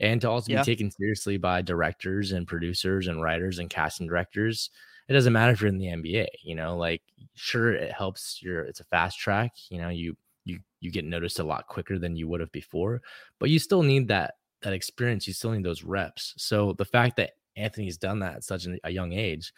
and 0.00 0.20
to 0.20 0.30
also 0.30 0.52
yeah. 0.52 0.60
be 0.60 0.64
taken 0.64 0.90
seriously 0.90 1.36
by 1.36 1.62
directors 1.62 2.32
and 2.32 2.46
producers 2.46 3.06
and 3.06 3.22
writers 3.22 3.58
and 3.58 3.70
casting 3.70 4.06
directors. 4.06 4.70
It 5.08 5.12
doesn't 5.12 5.32
matter 5.32 5.52
if 5.52 5.60
you're 5.60 5.68
in 5.68 5.78
the 5.78 5.86
NBA, 5.86 6.26
you 6.42 6.54
know, 6.54 6.76
like 6.76 7.02
sure 7.34 7.72
it 7.72 7.92
helps 7.92 8.42
your 8.42 8.62
it's 8.62 8.80
a 8.80 8.84
fast 8.84 9.18
track, 9.18 9.52
you 9.70 9.78
know, 9.78 9.88
you 9.88 10.16
you 10.44 10.58
you 10.80 10.90
get 10.90 11.04
noticed 11.04 11.38
a 11.38 11.44
lot 11.44 11.66
quicker 11.68 11.98
than 11.98 12.16
you 12.16 12.28
would 12.28 12.40
have 12.40 12.52
before, 12.52 13.02
but 13.38 13.50
you 13.50 13.58
still 13.58 13.82
need 13.82 14.08
that 14.08 14.34
that 14.62 14.72
experience, 14.72 15.26
you 15.26 15.32
still 15.32 15.52
need 15.52 15.64
those 15.64 15.84
reps. 15.84 16.34
So 16.38 16.72
the 16.72 16.84
fact 16.84 17.16
that 17.16 17.32
Anthony's 17.56 17.96
done 17.96 18.18
that 18.20 18.36
at 18.36 18.44
such 18.44 18.66
a 18.84 18.90
young 18.90 19.12
age, 19.12 19.52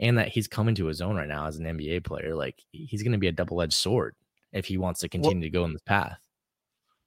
and 0.00 0.16
that 0.18 0.28
he's 0.28 0.48
coming 0.48 0.74
to 0.76 0.86
his 0.86 1.00
own 1.00 1.16
right 1.16 1.28
now 1.28 1.46
as 1.46 1.56
an 1.56 1.66
NBA 1.66 2.04
player. 2.04 2.34
Like 2.34 2.62
he's 2.72 3.02
going 3.02 3.12
to 3.12 3.18
be 3.18 3.28
a 3.28 3.32
double 3.32 3.60
edged 3.60 3.74
sword 3.74 4.14
if 4.52 4.66
he 4.66 4.78
wants 4.78 5.00
to 5.00 5.08
continue 5.08 5.36
well, 5.36 5.42
to 5.42 5.50
go 5.50 5.64
in 5.64 5.72
this 5.72 5.82
path. 5.82 6.16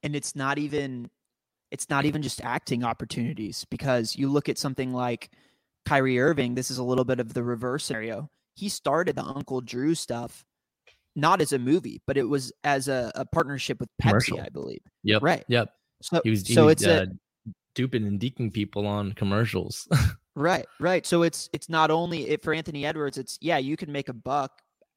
And 0.03 0.15
it's 0.15 0.36
not 0.36 0.57
even 0.59 1.09
it's 1.72 1.89
not 1.89 2.05
even 2.05 2.22
just 2.22 2.43
acting 2.43 2.84
opportunities 2.84 3.65
because 3.70 4.15
you 4.15 4.30
look 4.30 4.49
at 4.49 4.57
something 4.57 4.93
like 4.93 5.30
Kyrie 5.86 6.20
Irving. 6.20 6.55
This 6.55 6.72
is 6.72 6.78
a 6.78 6.84
little 6.84 7.05
bit 7.05 7.20
of 7.20 7.34
the 7.34 7.43
reverse 7.43 7.86
scenario. 7.86 8.30
He 8.55 8.70
started 8.70 9.15
the 9.15 9.24
Uncle 9.24 9.61
Drew 9.61 9.95
stuff 9.95 10.45
not 11.15 11.41
as 11.41 11.51
a 11.51 11.59
movie, 11.59 12.01
but 12.05 12.15
it 12.15 12.24
was 12.24 12.51
as 12.63 12.88
a, 12.88 13.11
a 13.15 13.26
partnership 13.26 13.80
with 13.80 13.89
Pepsi, 14.01 14.09
Commercial. 14.09 14.41
I 14.41 14.49
believe. 14.49 14.82
Yep. 15.03 15.24
Right. 15.24 15.43
Yep. 15.47 15.70
So, 16.01 16.22
he 16.24 16.30
was, 16.30 16.47
he 16.47 16.53
so 16.53 16.65
was, 16.65 16.74
it's 16.74 16.86
uh, 16.86 17.07
a, 17.09 17.51
duping 17.74 18.05
and 18.05 18.20
deking 18.20 18.53
people 18.53 18.86
on 18.86 19.13
commercials. 19.13 19.88
Right, 20.38 20.68
right. 20.80 21.03
So 21.03 21.24
it's 21.24 21.49
it's 21.51 21.68
not 21.68 21.89
only 21.89 22.30
it 22.30 22.43
for 22.43 22.53
Anthony 22.53 22.86
Edwards. 22.86 23.18
It's 23.18 23.39
yeah, 23.41 23.57
you 23.57 23.76
can 23.76 23.91
make 23.91 24.07
a 24.07 24.13
buck 24.13 24.51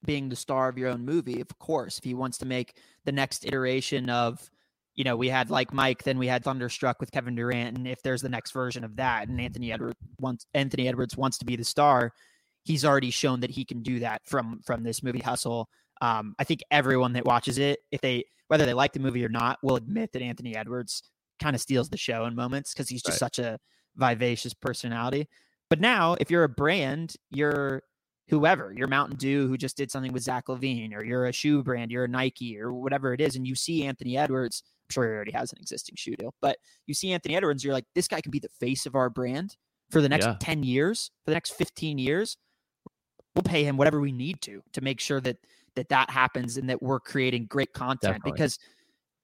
being 0.05 0.29
the 0.29 0.37
star 0.37 0.69
of 0.69 0.77
your 0.77 0.91
own 0.91 1.03
movie, 1.03 1.41
of 1.41 1.49
course. 1.59 1.97
If 1.97 2.05
he 2.05 2.13
wants 2.13 2.37
to 2.39 2.47
make 2.47 2.77
the 3.07 3.13
next 3.13 3.47
iteration 3.47 4.11
of, 4.11 4.51
you 4.95 5.05
know, 5.05 5.17
we 5.17 5.29
had 5.29 5.51
like 5.51 5.73
Mike, 5.73 6.03
then 6.03 6.19
we 6.19 6.27
had 6.27 6.45
Thunderstruck 6.45 7.01
with 7.01 7.13
Kevin 7.13 7.35
Durant, 7.35 7.77
and 7.77 7.87
if 7.87 8.03
there's 8.03 8.23
the 8.23 8.29
next 8.29 8.53
version 8.53 8.85
of 8.85 8.97
that, 8.97 9.29
and 9.29 9.41
Anthony 9.41 9.73
Edwards 9.73 9.97
wants 10.19 10.47
Anthony 10.55 10.89
Edwards 10.89 11.17
wants 11.17 11.39
to 11.39 11.45
be 11.45 11.57
the 11.57 11.65
star, 11.65 12.13
he's 12.65 12.85
already 12.85 13.11
shown 13.11 13.41
that 13.41 13.51
he 13.51 13.65
can 13.65 13.83
do 13.83 14.01
that 14.01 14.23
from 14.27 14.61
from 14.65 14.83
this 14.83 15.03
movie 15.03 15.21
Hustle. 15.21 15.69
Um, 16.01 16.35
I 16.39 16.45
think 16.45 16.61
everyone 16.71 17.13
that 17.15 17.25
watches 17.25 17.59
it, 17.59 17.81
if 17.91 18.01
they 18.01 18.25
whether 18.49 18.67
they 18.67 18.75
like 18.75 18.93
the 18.93 19.01
movie 19.01 19.25
or 19.25 19.29
not, 19.29 19.59
will 19.63 19.77
admit 19.77 20.13
that 20.13 20.23
Anthony 20.23 20.57
Edwards 20.57 21.03
kind 21.41 21.55
of 21.55 21.63
steals 21.63 21.89
the 21.89 21.97
show 21.97 22.25
in 22.27 22.35
moments 22.35 22.73
because 22.73 22.89
he's 22.89 23.03
just 23.03 23.21
right. 23.21 23.33
such 23.33 23.39
a 23.39 23.59
vivacious 23.97 24.55
personality. 24.55 25.29
But 25.69 25.81
now, 25.81 26.17
if 26.21 26.31
you're 26.31 26.45
a 26.45 26.49
brand, 26.49 27.15
you're 27.31 27.83
whoever, 28.31 28.73
you're 28.75 28.89
Mountain 28.89 29.17
Dew 29.17 29.49
who 29.49 29.57
just 29.57 29.77
did 29.77 29.91
something 29.91 30.13
with 30.13 30.23
Zach 30.23 30.47
LaVine, 30.47 30.95
or 30.95 31.05
you're 31.05 31.27
a 31.27 31.33
shoe 31.33 31.63
brand, 31.63 31.91
you're 31.91 32.05
a 32.05 32.09
Nike, 32.09 32.59
or 32.59 32.73
whatever 32.73 33.13
it 33.13 33.21
is, 33.21 33.37
and 33.37 33.47
you 33.47 33.55
see 33.55 33.85
Anthony 33.85 34.17
Edwards. 34.17 34.63
I'm 34.67 34.93
sure 34.93 35.05
he 35.05 35.11
already 35.11 35.33
has 35.33 35.53
an 35.53 35.59
existing 35.61 35.97
shoe 35.97 36.17
deal, 36.17 36.35
but 36.41 36.57
you 36.87 36.95
see 36.95 37.13
Anthony 37.13 37.37
Edwards, 37.37 37.65
you're 37.65 37.75
like, 37.75 37.87
this 37.95 38.09
guy 38.09 38.21
can 38.21 38.31
be 38.31 38.39
the 38.39 38.49
face 38.61 38.87
of 38.87 38.95
our 38.95 39.11
brand 39.11 39.57
for 39.91 40.01
the 40.01 40.09
next 40.09 40.27
yeah. 40.27 40.37
10 40.41 40.63
years, 40.63 41.11
for 41.25 41.33
the 41.33 41.35
next 41.35 41.51
15 41.51 41.99
years. 41.99 42.37
We'll 43.35 43.43
pay 43.43 43.65
him 43.65 43.77
whatever 43.77 44.01
we 44.01 44.13
need 44.13 44.41
to 44.43 44.63
to 44.73 44.81
make 44.81 44.99
sure 44.99 45.21
that 45.21 45.37
that 45.77 45.89
that 45.89 46.11
happens 46.11 46.57
and 46.57 46.69
that 46.69 46.83
we're 46.83 46.99
creating 46.99 47.47
great 47.47 47.73
content 47.73 48.15
Definitely. 48.17 48.33
because 48.33 48.59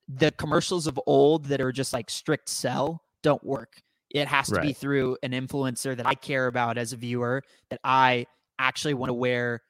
the 0.09 0.31
commercials 0.33 0.87
of 0.87 0.99
old 1.07 1.47
that 1.47 1.61
are 1.61 1.73
just 1.73 1.93
like 1.93 2.09
strict 2.09 2.49
sell 2.49 3.03
don't 3.23 3.43
work. 3.43 3.83
It 4.11 4.29
has 4.29 4.47
to 4.49 4.57
right. 4.57 4.67
be 4.69 4.73
through 4.73 5.17
an 5.25 5.33
influencer 5.33 5.97
that 5.97 6.07
I 6.07 6.15
care 6.15 6.47
about 6.47 6.79
as 6.79 6.93
a 6.93 6.97
viewer, 6.97 7.43
that 7.71 7.81
I 7.83 8.27
actually 8.59 8.95
want 8.95 9.11
to 9.11 9.15
wear 9.15 9.63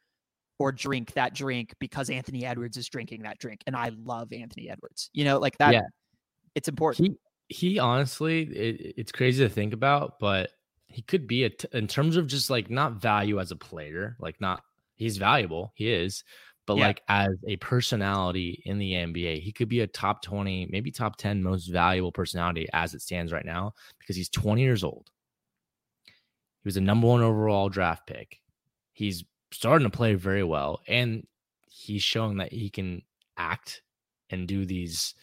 or 0.59 0.72
drink 0.72 1.12
that 1.12 1.34
drink 1.34 1.74
because 1.78 2.11
Anthony 2.11 2.45
Edwards 2.45 2.76
is 2.76 2.89
drinking 2.89 3.22
that 3.22 3.39
drink. 3.39 3.62
And 3.66 3.76
I 3.76 3.91
love 4.05 4.32
Anthony 4.32 4.70
Edwards. 4.70 5.11
You 5.12 5.24
know, 5.24 5.39
like 5.39 5.59
that. 5.59 5.74
Yeah. 5.74 5.82
It's 6.55 6.68
important. 6.68 7.18
He, 7.49 7.72
he 7.72 7.78
honestly, 7.78 8.43
it, 8.45 8.95
it's 8.97 9.12
crazy 9.12 9.45
to 9.45 9.51
think 9.51 9.74
about, 9.74 10.18
but 10.18 10.51
he 10.87 11.03
could 11.03 11.26
be 11.26 11.45
a 11.45 11.51
t- 11.51 11.68
in 11.72 11.87
terms 11.87 12.16
of 12.16 12.26
just 12.26 12.49
like 12.49 12.70
not 12.70 12.95
value 12.95 13.39
as 13.39 13.51
a 13.51 13.57
player, 13.57 14.16
like 14.18 14.41
not 14.41 14.62
he's 14.97 15.18
valuable, 15.18 15.72
he 15.74 15.93
is, 15.93 16.24
but 16.66 16.78
yeah. 16.78 16.87
like 16.87 17.03
as 17.09 17.30
a 17.47 17.57
personality 17.57 18.62
in 18.64 18.78
the 18.78 18.93
NBA, 18.93 19.43
he 19.43 19.53
could 19.53 19.68
be 19.68 19.80
a 19.80 19.87
top 19.87 20.22
20, 20.22 20.68
maybe 20.70 20.91
top 20.91 21.16
10 21.16 21.43
most 21.43 21.66
valuable 21.66 22.12
personality 22.12 22.66
as 22.72 22.95
it 22.95 23.03
stands 23.03 23.32
right 23.32 23.45
now 23.45 23.72
because 23.99 24.16
he's 24.16 24.28
20 24.30 24.62
years 24.62 24.82
old. 24.82 25.11
He 26.07 26.68
was 26.68 26.76
a 26.76 26.80
number 26.80 27.07
one 27.07 27.22
overall 27.22 27.68
draft 27.68 28.07
pick. 28.07 28.41
He's 28.97 29.24
starting 29.53 29.88
to 29.88 29.94
play 29.94 30.14
very 30.14 30.42
well 30.42 30.80
and 30.88 31.26
he's 31.68 32.03
showing 32.03 32.38
that 32.38 32.51
he 32.51 32.70
can 32.70 33.03
act 33.36 33.82
and 34.30 34.49
do 34.49 34.64
these 34.64 35.14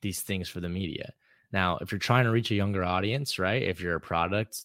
these 0.00 0.22
things 0.22 0.48
for 0.48 0.60
the 0.60 0.68
media. 0.70 1.12
Now, 1.52 1.76
if 1.82 1.92
you're 1.92 1.98
trying 1.98 2.24
to 2.24 2.30
reach 2.30 2.50
a 2.50 2.54
younger 2.54 2.82
audience, 2.82 3.38
right? 3.38 3.62
If 3.62 3.82
you're 3.82 3.96
a 3.96 4.00
product, 4.00 4.64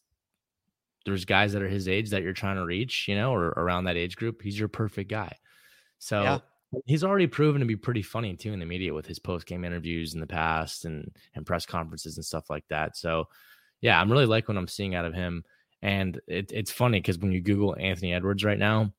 there's 1.05 1.25
guys 1.25 1.51
that 1.51 1.61
are 1.61 1.67
his 1.67 1.89
age 1.89 2.11
that 2.11 2.23
you're 2.23 2.31
trying 2.31 2.55
to 2.55 2.65
reach, 2.65 3.09
you 3.09 3.15
know, 3.15 3.33
or 3.33 3.47
around 3.49 3.83
that 3.83 3.97
age 3.97 4.15
group, 4.15 4.41
he's 4.41 4.57
your 4.57 4.69
perfect 4.69 5.09
guy. 5.09 5.35
So 5.99 6.23
yeah. 6.23 6.37
he's 6.85 7.03
already 7.03 7.27
proven 7.27 7.59
to 7.59 7.65
be 7.65 7.75
pretty 7.75 8.01
funny 8.01 8.37
too 8.37 8.53
in 8.53 8.61
the 8.61 8.65
media 8.65 8.93
with 8.93 9.05
his 9.05 9.19
post 9.19 9.45
game 9.45 9.65
interviews 9.65 10.13
in 10.13 10.21
the 10.21 10.27
past 10.27 10.85
and 10.85 11.11
and 11.35 11.45
press 11.45 11.65
conferences 11.65 12.15
and 12.15 12.25
stuff 12.25 12.49
like 12.49 12.65
that. 12.69 12.95
So 12.95 13.27
yeah, 13.81 13.99
I'm 13.99 14.09
really 14.09 14.25
like 14.25 14.47
what 14.47 14.55
I'm 14.55 14.69
seeing 14.69 14.95
out 14.95 15.03
of 15.03 15.13
him. 15.13 15.43
And 15.83 16.19
it, 16.27 16.49
it's 16.53 16.71
funny 16.71 16.99
because 16.99 17.19
when 17.19 17.33
you 17.33 17.41
Google 17.41 17.75
Anthony 17.77 18.13
Edwards 18.13 18.45
right 18.45 18.57
now, 18.57 18.93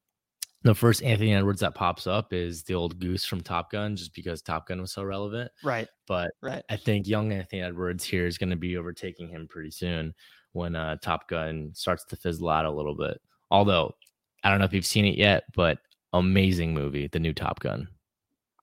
the 0.65 0.75
first 0.75 1.03
Anthony 1.03 1.35
Edwards 1.35 1.61
that 1.61 1.75
pops 1.75 2.07
up 2.07 2.35
is 2.35 2.63
the 2.63 2.75
old 2.75 3.01
goose 3.01 3.25
from 3.25 3.41
Top 3.41 3.73
Gun, 3.73 3.97
just 3.97 4.15
because 4.15 4.43
Top 4.43 4.69
Gun 4.69 4.83
was 4.83 4.93
so 4.93 5.03
relevant. 5.03 5.51
Right. 5.63 5.89
But 6.07 6.33
right. 6.43 6.63
I 6.71 6.77
think 6.77 7.09
young 7.09 7.33
Anthony 7.33 7.63
Edwards 7.63 8.05
here 8.05 8.27
is 8.27 8.37
going 8.37 8.51
to 8.51 8.57
be 8.57 8.77
overtaking 8.77 9.29
him 9.29 9.49
pretty 9.49 9.71
soon 9.71 10.15
when 10.53 10.77
uh, 10.77 10.97
Top 11.03 11.27
Gun 11.29 11.71
starts 11.75 12.05
to 12.05 12.17
fizzle 12.17 12.51
out 12.51 12.67
a 12.67 12.71
little 12.71 12.95
bit. 12.95 13.19
Although 13.51 13.95
I 14.43 14.51
don't 14.51 14.59
know 14.59 14.67
if 14.67 14.75
you've 14.75 14.85
seen 14.85 15.07
it 15.07 15.17
yet, 15.17 15.45
but 15.55 15.79
amazing 16.13 16.75
movie, 16.75 17.09
the 17.09 17.19
new 17.19 17.33
Top 17.33 17.61
Gun. 17.61 17.89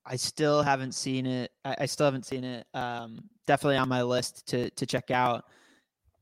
I 0.05 0.15
still 0.15 0.61
haven't 0.61 0.93
seen 0.93 1.25
it. 1.25 1.51
I, 1.65 1.75
I 1.79 1.85
still 1.87 2.05
haven't 2.05 2.27
seen 2.27 2.43
it. 2.43 2.67
Um, 2.75 3.23
definitely 3.47 3.77
on 3.77 3.89
my 3.89 4.03
list 4.03 4.47
to 4.49 4.69
to 4.71 4.85
check 4.85 5.09
out. 5.09 5.45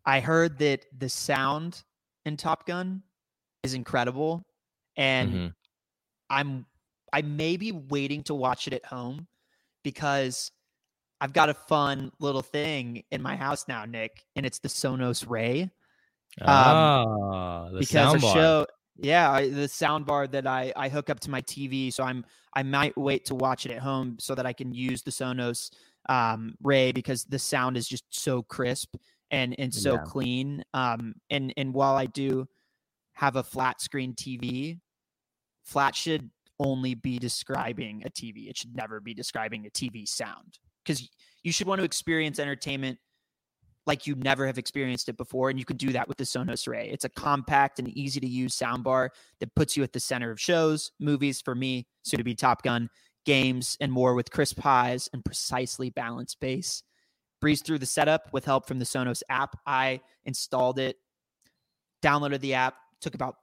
I 0.06 0.22
heard 0.22 0.58
that 0.60 0.86
the 0.98 1.10
sound 1.10 1.84
in 2.30 2.38
Top 2.38 2.66
Gun 2.66 3.04
is 3.64 3.74
incredible, 3.74 4.46
and 4.96 5.30
mm-hmm. 5.30 5.48
I'm 6.30 6.66
I 7.12 7.24
may 7.24 7.58
be 7.58 7.74
waiting 7.74 8.24
to 8.24 8.36
watch 8.36 8.68
it 8.68 8.74
at 8.74 8.86
home 8.86 9.28
because 9.84 10.52
I've 11.20 11.34
got 11.34 11.50
a 11.50 11.54
fun 11.54 12.12
little 12.20 12.42
thing 12.42 13.04
in 13.12 13.22
my 13.22 13.36
house 13.36 13.66
now, 13.68 13.84
Nick, 13.84 14.24
and 14.38 14.46
it's 14.46 14.60
the 14.60 14.70
Sonos 14.70 15.30
Ray. 15.30 15.64
Um, 16.42 16.48
ah, 16.48 17.70
because 17.78 18.16
a 18.16 18.20
show 18.20 18.68
yeah, 19.02 19.32
I, 19.32 19.50
the 19.50 19.68
sound 19.68 20.06
bar 20.06 20.28
that 20.28 20.46
I 20.48 20.72
I 20.76 20.88
hook 20.90 21.10
up 21.10 21.20
to 21.22 21.32
my 21.32 21.42
TV, 21.42 21.92
so 21.92 22.04
I'm 22.04 22.24
I 22.54 22.64
might 22.64 22.98
wait 22.98 23.26
to 23.26 23.36
watch 23.36 23.66
it 23.66 23.72
at 23.72 23.80
home 23.80 24.18
so 24.20 24.36
that 24.36 24.46
I 24.46 24.54
can 24.54 24.74
use 24.74 25.02
the 25.02 25.12
Sonos 25.12 25.72
um, 26.08 26.56
Ray 26.62 26.92
because 26.92 27.26
the 27.26 27.40
sound 27.40 27.78
is 27.78 27.88
just 27.88 28.04
so 28.10 28.44
crisp 28.44 28.96
and 29.32 29.56
and 29.60 29.74
so 29.74 29.94
yeah. 29.94 30.04
clean. 30.06 30.64
Um, 30.74 31.16
and 31.30 31.54
and 31.58 31.74
while 31.74 31.96
I 31.96 32.06
do 32.06 32.48
have 33.14 33.36
a 33.36 33.44
flat 33.44 33.82
screen 33.82 34.14
TV, 34.14 34.80
flat 35.64 35.96
should 35.96 36.30
only 36.60 36.94
be 36.94 37.20
describing 37.20 38.04
a 38.06 38.10
TV. 38.10 38.50
It 38.50 38.58
should 38.58 38.76
never 38.76 39.00
be 39.00 39.14
describing 39.14 39.66
a 39.66 39.70
TV 39.70 40.08
sound 40.08 40.60
because 40.84 41.10
you 41.44 41.52
should 41.52 41.68
want 41.68 41.80
to 41.80 41.86
experience 41.86 42.40
entertainment 42.40 42.98
like 43.86 44.06
you 44.06 44.16
never 44.16 44.46
have 44.46 44.58
experienced 44.58 45.10
it 45.10 45.18
before. 45.18 45.50
And 45.50 45.58
you 45.58 45.66
can 45.66 45.78
do 45.78 45.92
that 45.94 46.08
with 46.08 46.18
the 46.18 46.24
Sonos 46.24 46.68
Ray. 46.68 46.90
It's 46.92 47.06
a 47.06 47.10
compact 47.10 47.80
and 47.80 47.88
easy 47.90 48.20
to 48.20 48.28
use 48.28 48.56
soundbar 48.56 49.10
that 49.40 49.56
puts 49.56 49.76
you 49.76 49.84
at 49.84 49.94
the 49.94 50.00
center 50.00 50.32
of 50.32 50.40
shows, 50.40 50.92
movies, 51.00 51.42
for 51.42 51.56
me, 51.56 51.88
soon 52.04 52.20
to 52.20 52.24
be 52.24 52.36
Top 52.36 52.62
Gun, 52.62 52.90
games, 53.26 53.78
and 53.82 53.92
more 53.92 54.14
with 54.14 54.32
crisp 54.32 54.60
highs 54.60 55.10
and 55.12 55.26
precisely 55.26 55.90
balanced 55.90 56.40
bass. 56.40 56.84
Breeze 57.42 57.62
through 57.62 57.80
the 57.80 57.86
setup 57.86 58.32
with 58.34 58.46
help 58.46 58.68
from 58.68 58.80
the 58.80 58.86
Sonos 58.86 59.24
app. 59.30 59.58
I 59.66 60.02
installed 60.26 60.80
it, 60.80 60.98
downloaded 62.04 62.42
the 62.42 62.54
app, 62.54 62.76
took 63.02 63.16
about 63.16 63.36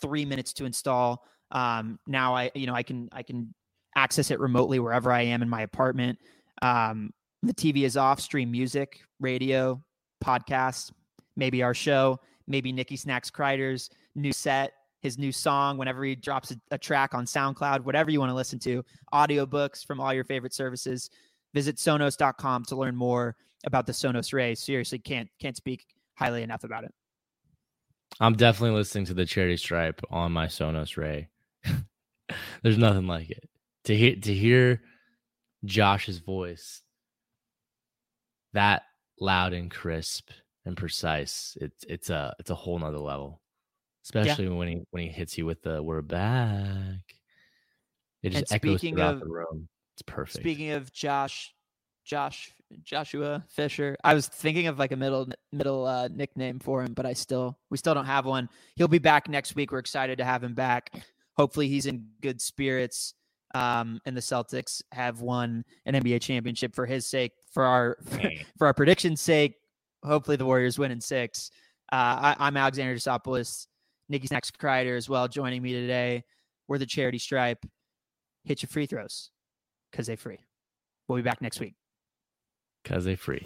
three 0.00 0.24
minutes 0.24 0.52
to 0.54 0.64
install. 0.64 1.24
Um, 1.50 1.98
now 2.06 2.34
I, 2.34 2.50
you 2.54 2.66
know, 2.66 2.74
I 2.74 2.82
can 2.82 3.08
I 3.12 3.22
can 3.22 3.54
access 3.96 4.30
it 4.30 4.38
remotely 4.38 4.78
wherever 4.78 5.12
I 5.12 5.22
am 5.22 5.42
in 5.42 5.48
my 5.48 5.62
apartment. 5.62 6.18
Um, 6.62 7.10
the 7.42 7.54
TV 7.54 7.84
is 7.84 7.96
off, 7.96 8.20
stream 8.20 8.50
music, 8.50 9.00
radio, 9.18 9.82
podcasts, 10.22 10.92
maybe 11.36 11.62
our 11.62 11.74
show, 11.74 12.20
maybe 12.46 12.70
Nicky 12.72 12.96
Snacks 12.96 13.30
Kreider's 13.30 13.90
new 14.14 14.32
set, 14.32 14.72
his 15.00 15.18
new 15.18 15.32
song, 15.32 15.78
whenever 15.78 16.04
he 16.04 16.14
drops 16.14 16.50
a, 16.50 16.56
a 16.70 16.78
track 16.78 17.14
on 17.14 17.24
SoundCloud, 17.24 17.80
whatever 17.80 18.10
you 18.10 18.20
want 18.20 18.30
to 18.30 18.34
listen 18.34 18.58
to, 18.60 18.84
audiobooks 19.12 19.84
from 19.84 20.00
all 20.00 20.12
your 20.12 20.24
favorite 20.24 20.52
services. 20.52 21.10
Visit 21.54 21.76
sonos.com 21.76 22.64
to 22.66 22.76
learn 22.76 22.96
more 22.96 23.36
about 23.64 23.86
the 23.86 23.92
Sonos 23.92 24.32
Ray. 24.32 24.54
Seriously, 24.54 24.98
can't 24.98 25.28
can't 25.40 25.56
speak 25.56 25.86
highly 26.14 26.42
enough 26.42 26.64
about 26.64 26.84
it. 26.84 26.94
I'm 28.20 28.34
definitely 28.34 28.76
listening 28.76 29.06
to 29.06 29.14
the 29.14 29.26
Charity 29.26 29.56
Stripe 29.56 30.00
on 30.10 30.32
my 30.32 30.46
Sonos 30.46 30.96
Ray. 30.96 31.28
There's 32.62 32.78
nothing 32.78 33.06
like 33.06 33.30
it. 33.30 33.48
To 33.84 33.96
hear 33.96 34.16
to 34.16 34.34
hear 34.34 34.82
Josh's 35.64 36.18
voice 36.18 36.82
that 38.52 38.82
loud 39.20 39.52
and 39.52 39.70
crisp 39.70 40.30
and 40.64 40.76
precise. 40.76 41.56
It's 41.60 41.84
it's 41.88 42.10
a 42.10 42.34
it's 42.38 42.50
a 42.50 42.54
whole 42.54 42.78
nother 42.78 42.98
level. 42.98 43.40
Especially 44.04 44.46
yeah. 44.46 44.52
when 44.52 44.68
he 44.68 44.82
when 44.90 45.02
he 45.02 45.08
hits 45.08 45.36
you 45.38 45.46
with 45.46 45.62
the 45.62 45.82
"We're 45.82 46.02
back." 46.02 47.00
It 48.22 48.30
just 48.30 48.52
echoes 48.52 48.80
throughout 48.80 49.14
of, 49.14 49.20
the 49.20 49.26
room. 49.26 49.68
It's 50.00 50.14
perfect. 50.14 50.42
Speaking 50.42 50.70
of 50.70 50.90
Josh, 50.92 51.54
Josh 52.06 52.54
Joshua 52.84 53.44
Fisher, 53.50 53.96
I 54.02 54.14
was 54.14 54.28
thinking 54.28 54.66
of 54.66 54.78
like 54.78 54.92
a 54.92 54.96
middle 54.96 55.28
middle 55.52 55.84
uh, 55.84 56.08
nickname 56.08 56.58
for 56.58 56.82
him, 56.82 56.94
but 56.94 57.04
I 57.04 57.12
still 57.12 57.58
we 57.68 57.76
still 57.76 57.92
don't 57.92 58.06
have 58.06 58.24
one. 58.24 58.48
He'll 58.76 58.88
be 58.88 58.98
back 58.98 59.28
next 59.28 59.54
week. 59.54 59.72
We're 59.72 59.78
excited 59.78 60.16
to 60.16 60.24
have 60.24 60.42
him 60.42 60.54
back. 60.54 60.90
Hopefully, 61.36 61.68
he's 61.68 61.84
in 61.84 62.06
good 62.22 62.40
spirits. 62.40 63.12
Um, 63.52 64.00
and 64.06 64.16
the 64.16 64.20
Celtics 64.20 64.80
have 64.92 65.20
won 65.20 65.64
an 65.84 65.94
NBA 65.94 66.22
championship 66.22 66.74
for 66.74 66.86
his 66.86 67.06
sake 67.06 67.32
for 67.52 67.64
our 67.64 67.98
for 68.56 68.68
our 68.68 68.74
prediction's 68.74 69.20
sake. 69.20 69.56
Hopefully, 70.02 70.38
the 70.38 70.46
Warriors 70.46 70.78
win 70.78 70.92
in 70.92 71.00
six. 71.02 71.50
Uh, 71.92 72.34
I, 72.38 72.46
am 72.48 72.56
Alexander 72.56 72.94
Desopoulos, 72.94 73.66
Nicky 74.08 74.28
Snacks 74.28 74.50
Kreider 74.50 74.96
as 74.96 75.10
well, 75.10 75.28
joining 75.28 75.60
me 75.60 75.74
today. 75.74 76.24
We're 76.68 76.78
the 76.78 76.86
charity 76.86 77.18
stripe. 77.18 77.66
Hit 78.44 78.62
your 78.62 78.68
free 78.68 78.86
throws 78.86 79.30
because 79.90 80.06
they 80.06 80.16
free. 80.16 80.38
We'll 81.08 81.16
be 81.16 81.22
back 81.22 81.42
next 81.42 81.60
week. 81.60 81.74
Because 82.82 83.04
they 83.04 83.16
free. 83.16 83.44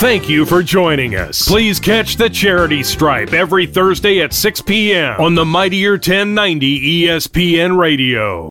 Thank 0.00 0.30
you 0.30 0.46
for 0.46 0.62
joining 0.62 1.16
us. 1.16 1.46
Please 1.46 1.78
catch 1.78 2.16
the 2.16 2.30
Charity 2.30 2.82
Stripe 2.82 3.34
every 3.34 3.66
Thursday 3.66 4.22
at 4.22 4.32
6 4.32 4.62
p.m. 4.62 5.20
on 5.20 5.34
the 5.34 5.44
Mighty 5.44 5.86
1090 5.86 7.04
ESPN 7.04 7.78
Radio. 7.78 8.48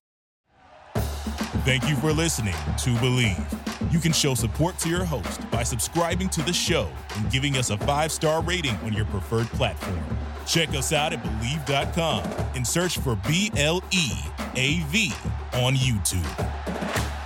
Thank 1.66 1.90
you 1.90 1.96
for 1.96 2.14
listening 2.14 2.54
to 2.54 2.92
Bleav. 2.98 3.92
You 3.92 3.98
can 3.98 4.14
show 4.14 4.36
support 4.36 4.78
to 4.78 4.90
your 4.90 5.04
host 5.04 5.50
by 5.50 5.64
subscribing 5.64 6.30
to 6.30 6.44
the 6.44 6.54
show 6.54 6.88
and 7.16 7.32
giving 7.32 7.58
us 7.58 7.72
a 7.72 7.80
five 7.80 8.12
star 8.12 8.44
rating 8.44 8.76
on 8.84 8.94
your 8.94 9.06
preferred 9.06 9.48
platform. 9.48 10.00
Check 10.46 10.70
us 10.76 10.94
out 10.94 11.14
at 11.14 11.24
Bleav.com 11.24 12.26
and 12.54 12.66
search 12.66 13.00
for 13.00 13.16
B 13.28 13.52
L 13.58 13.84
E 13.90 14.12
A 14.56 14.82
V 14.90 15.12
on 15.54 15.74
YouTube. 15.74 17.19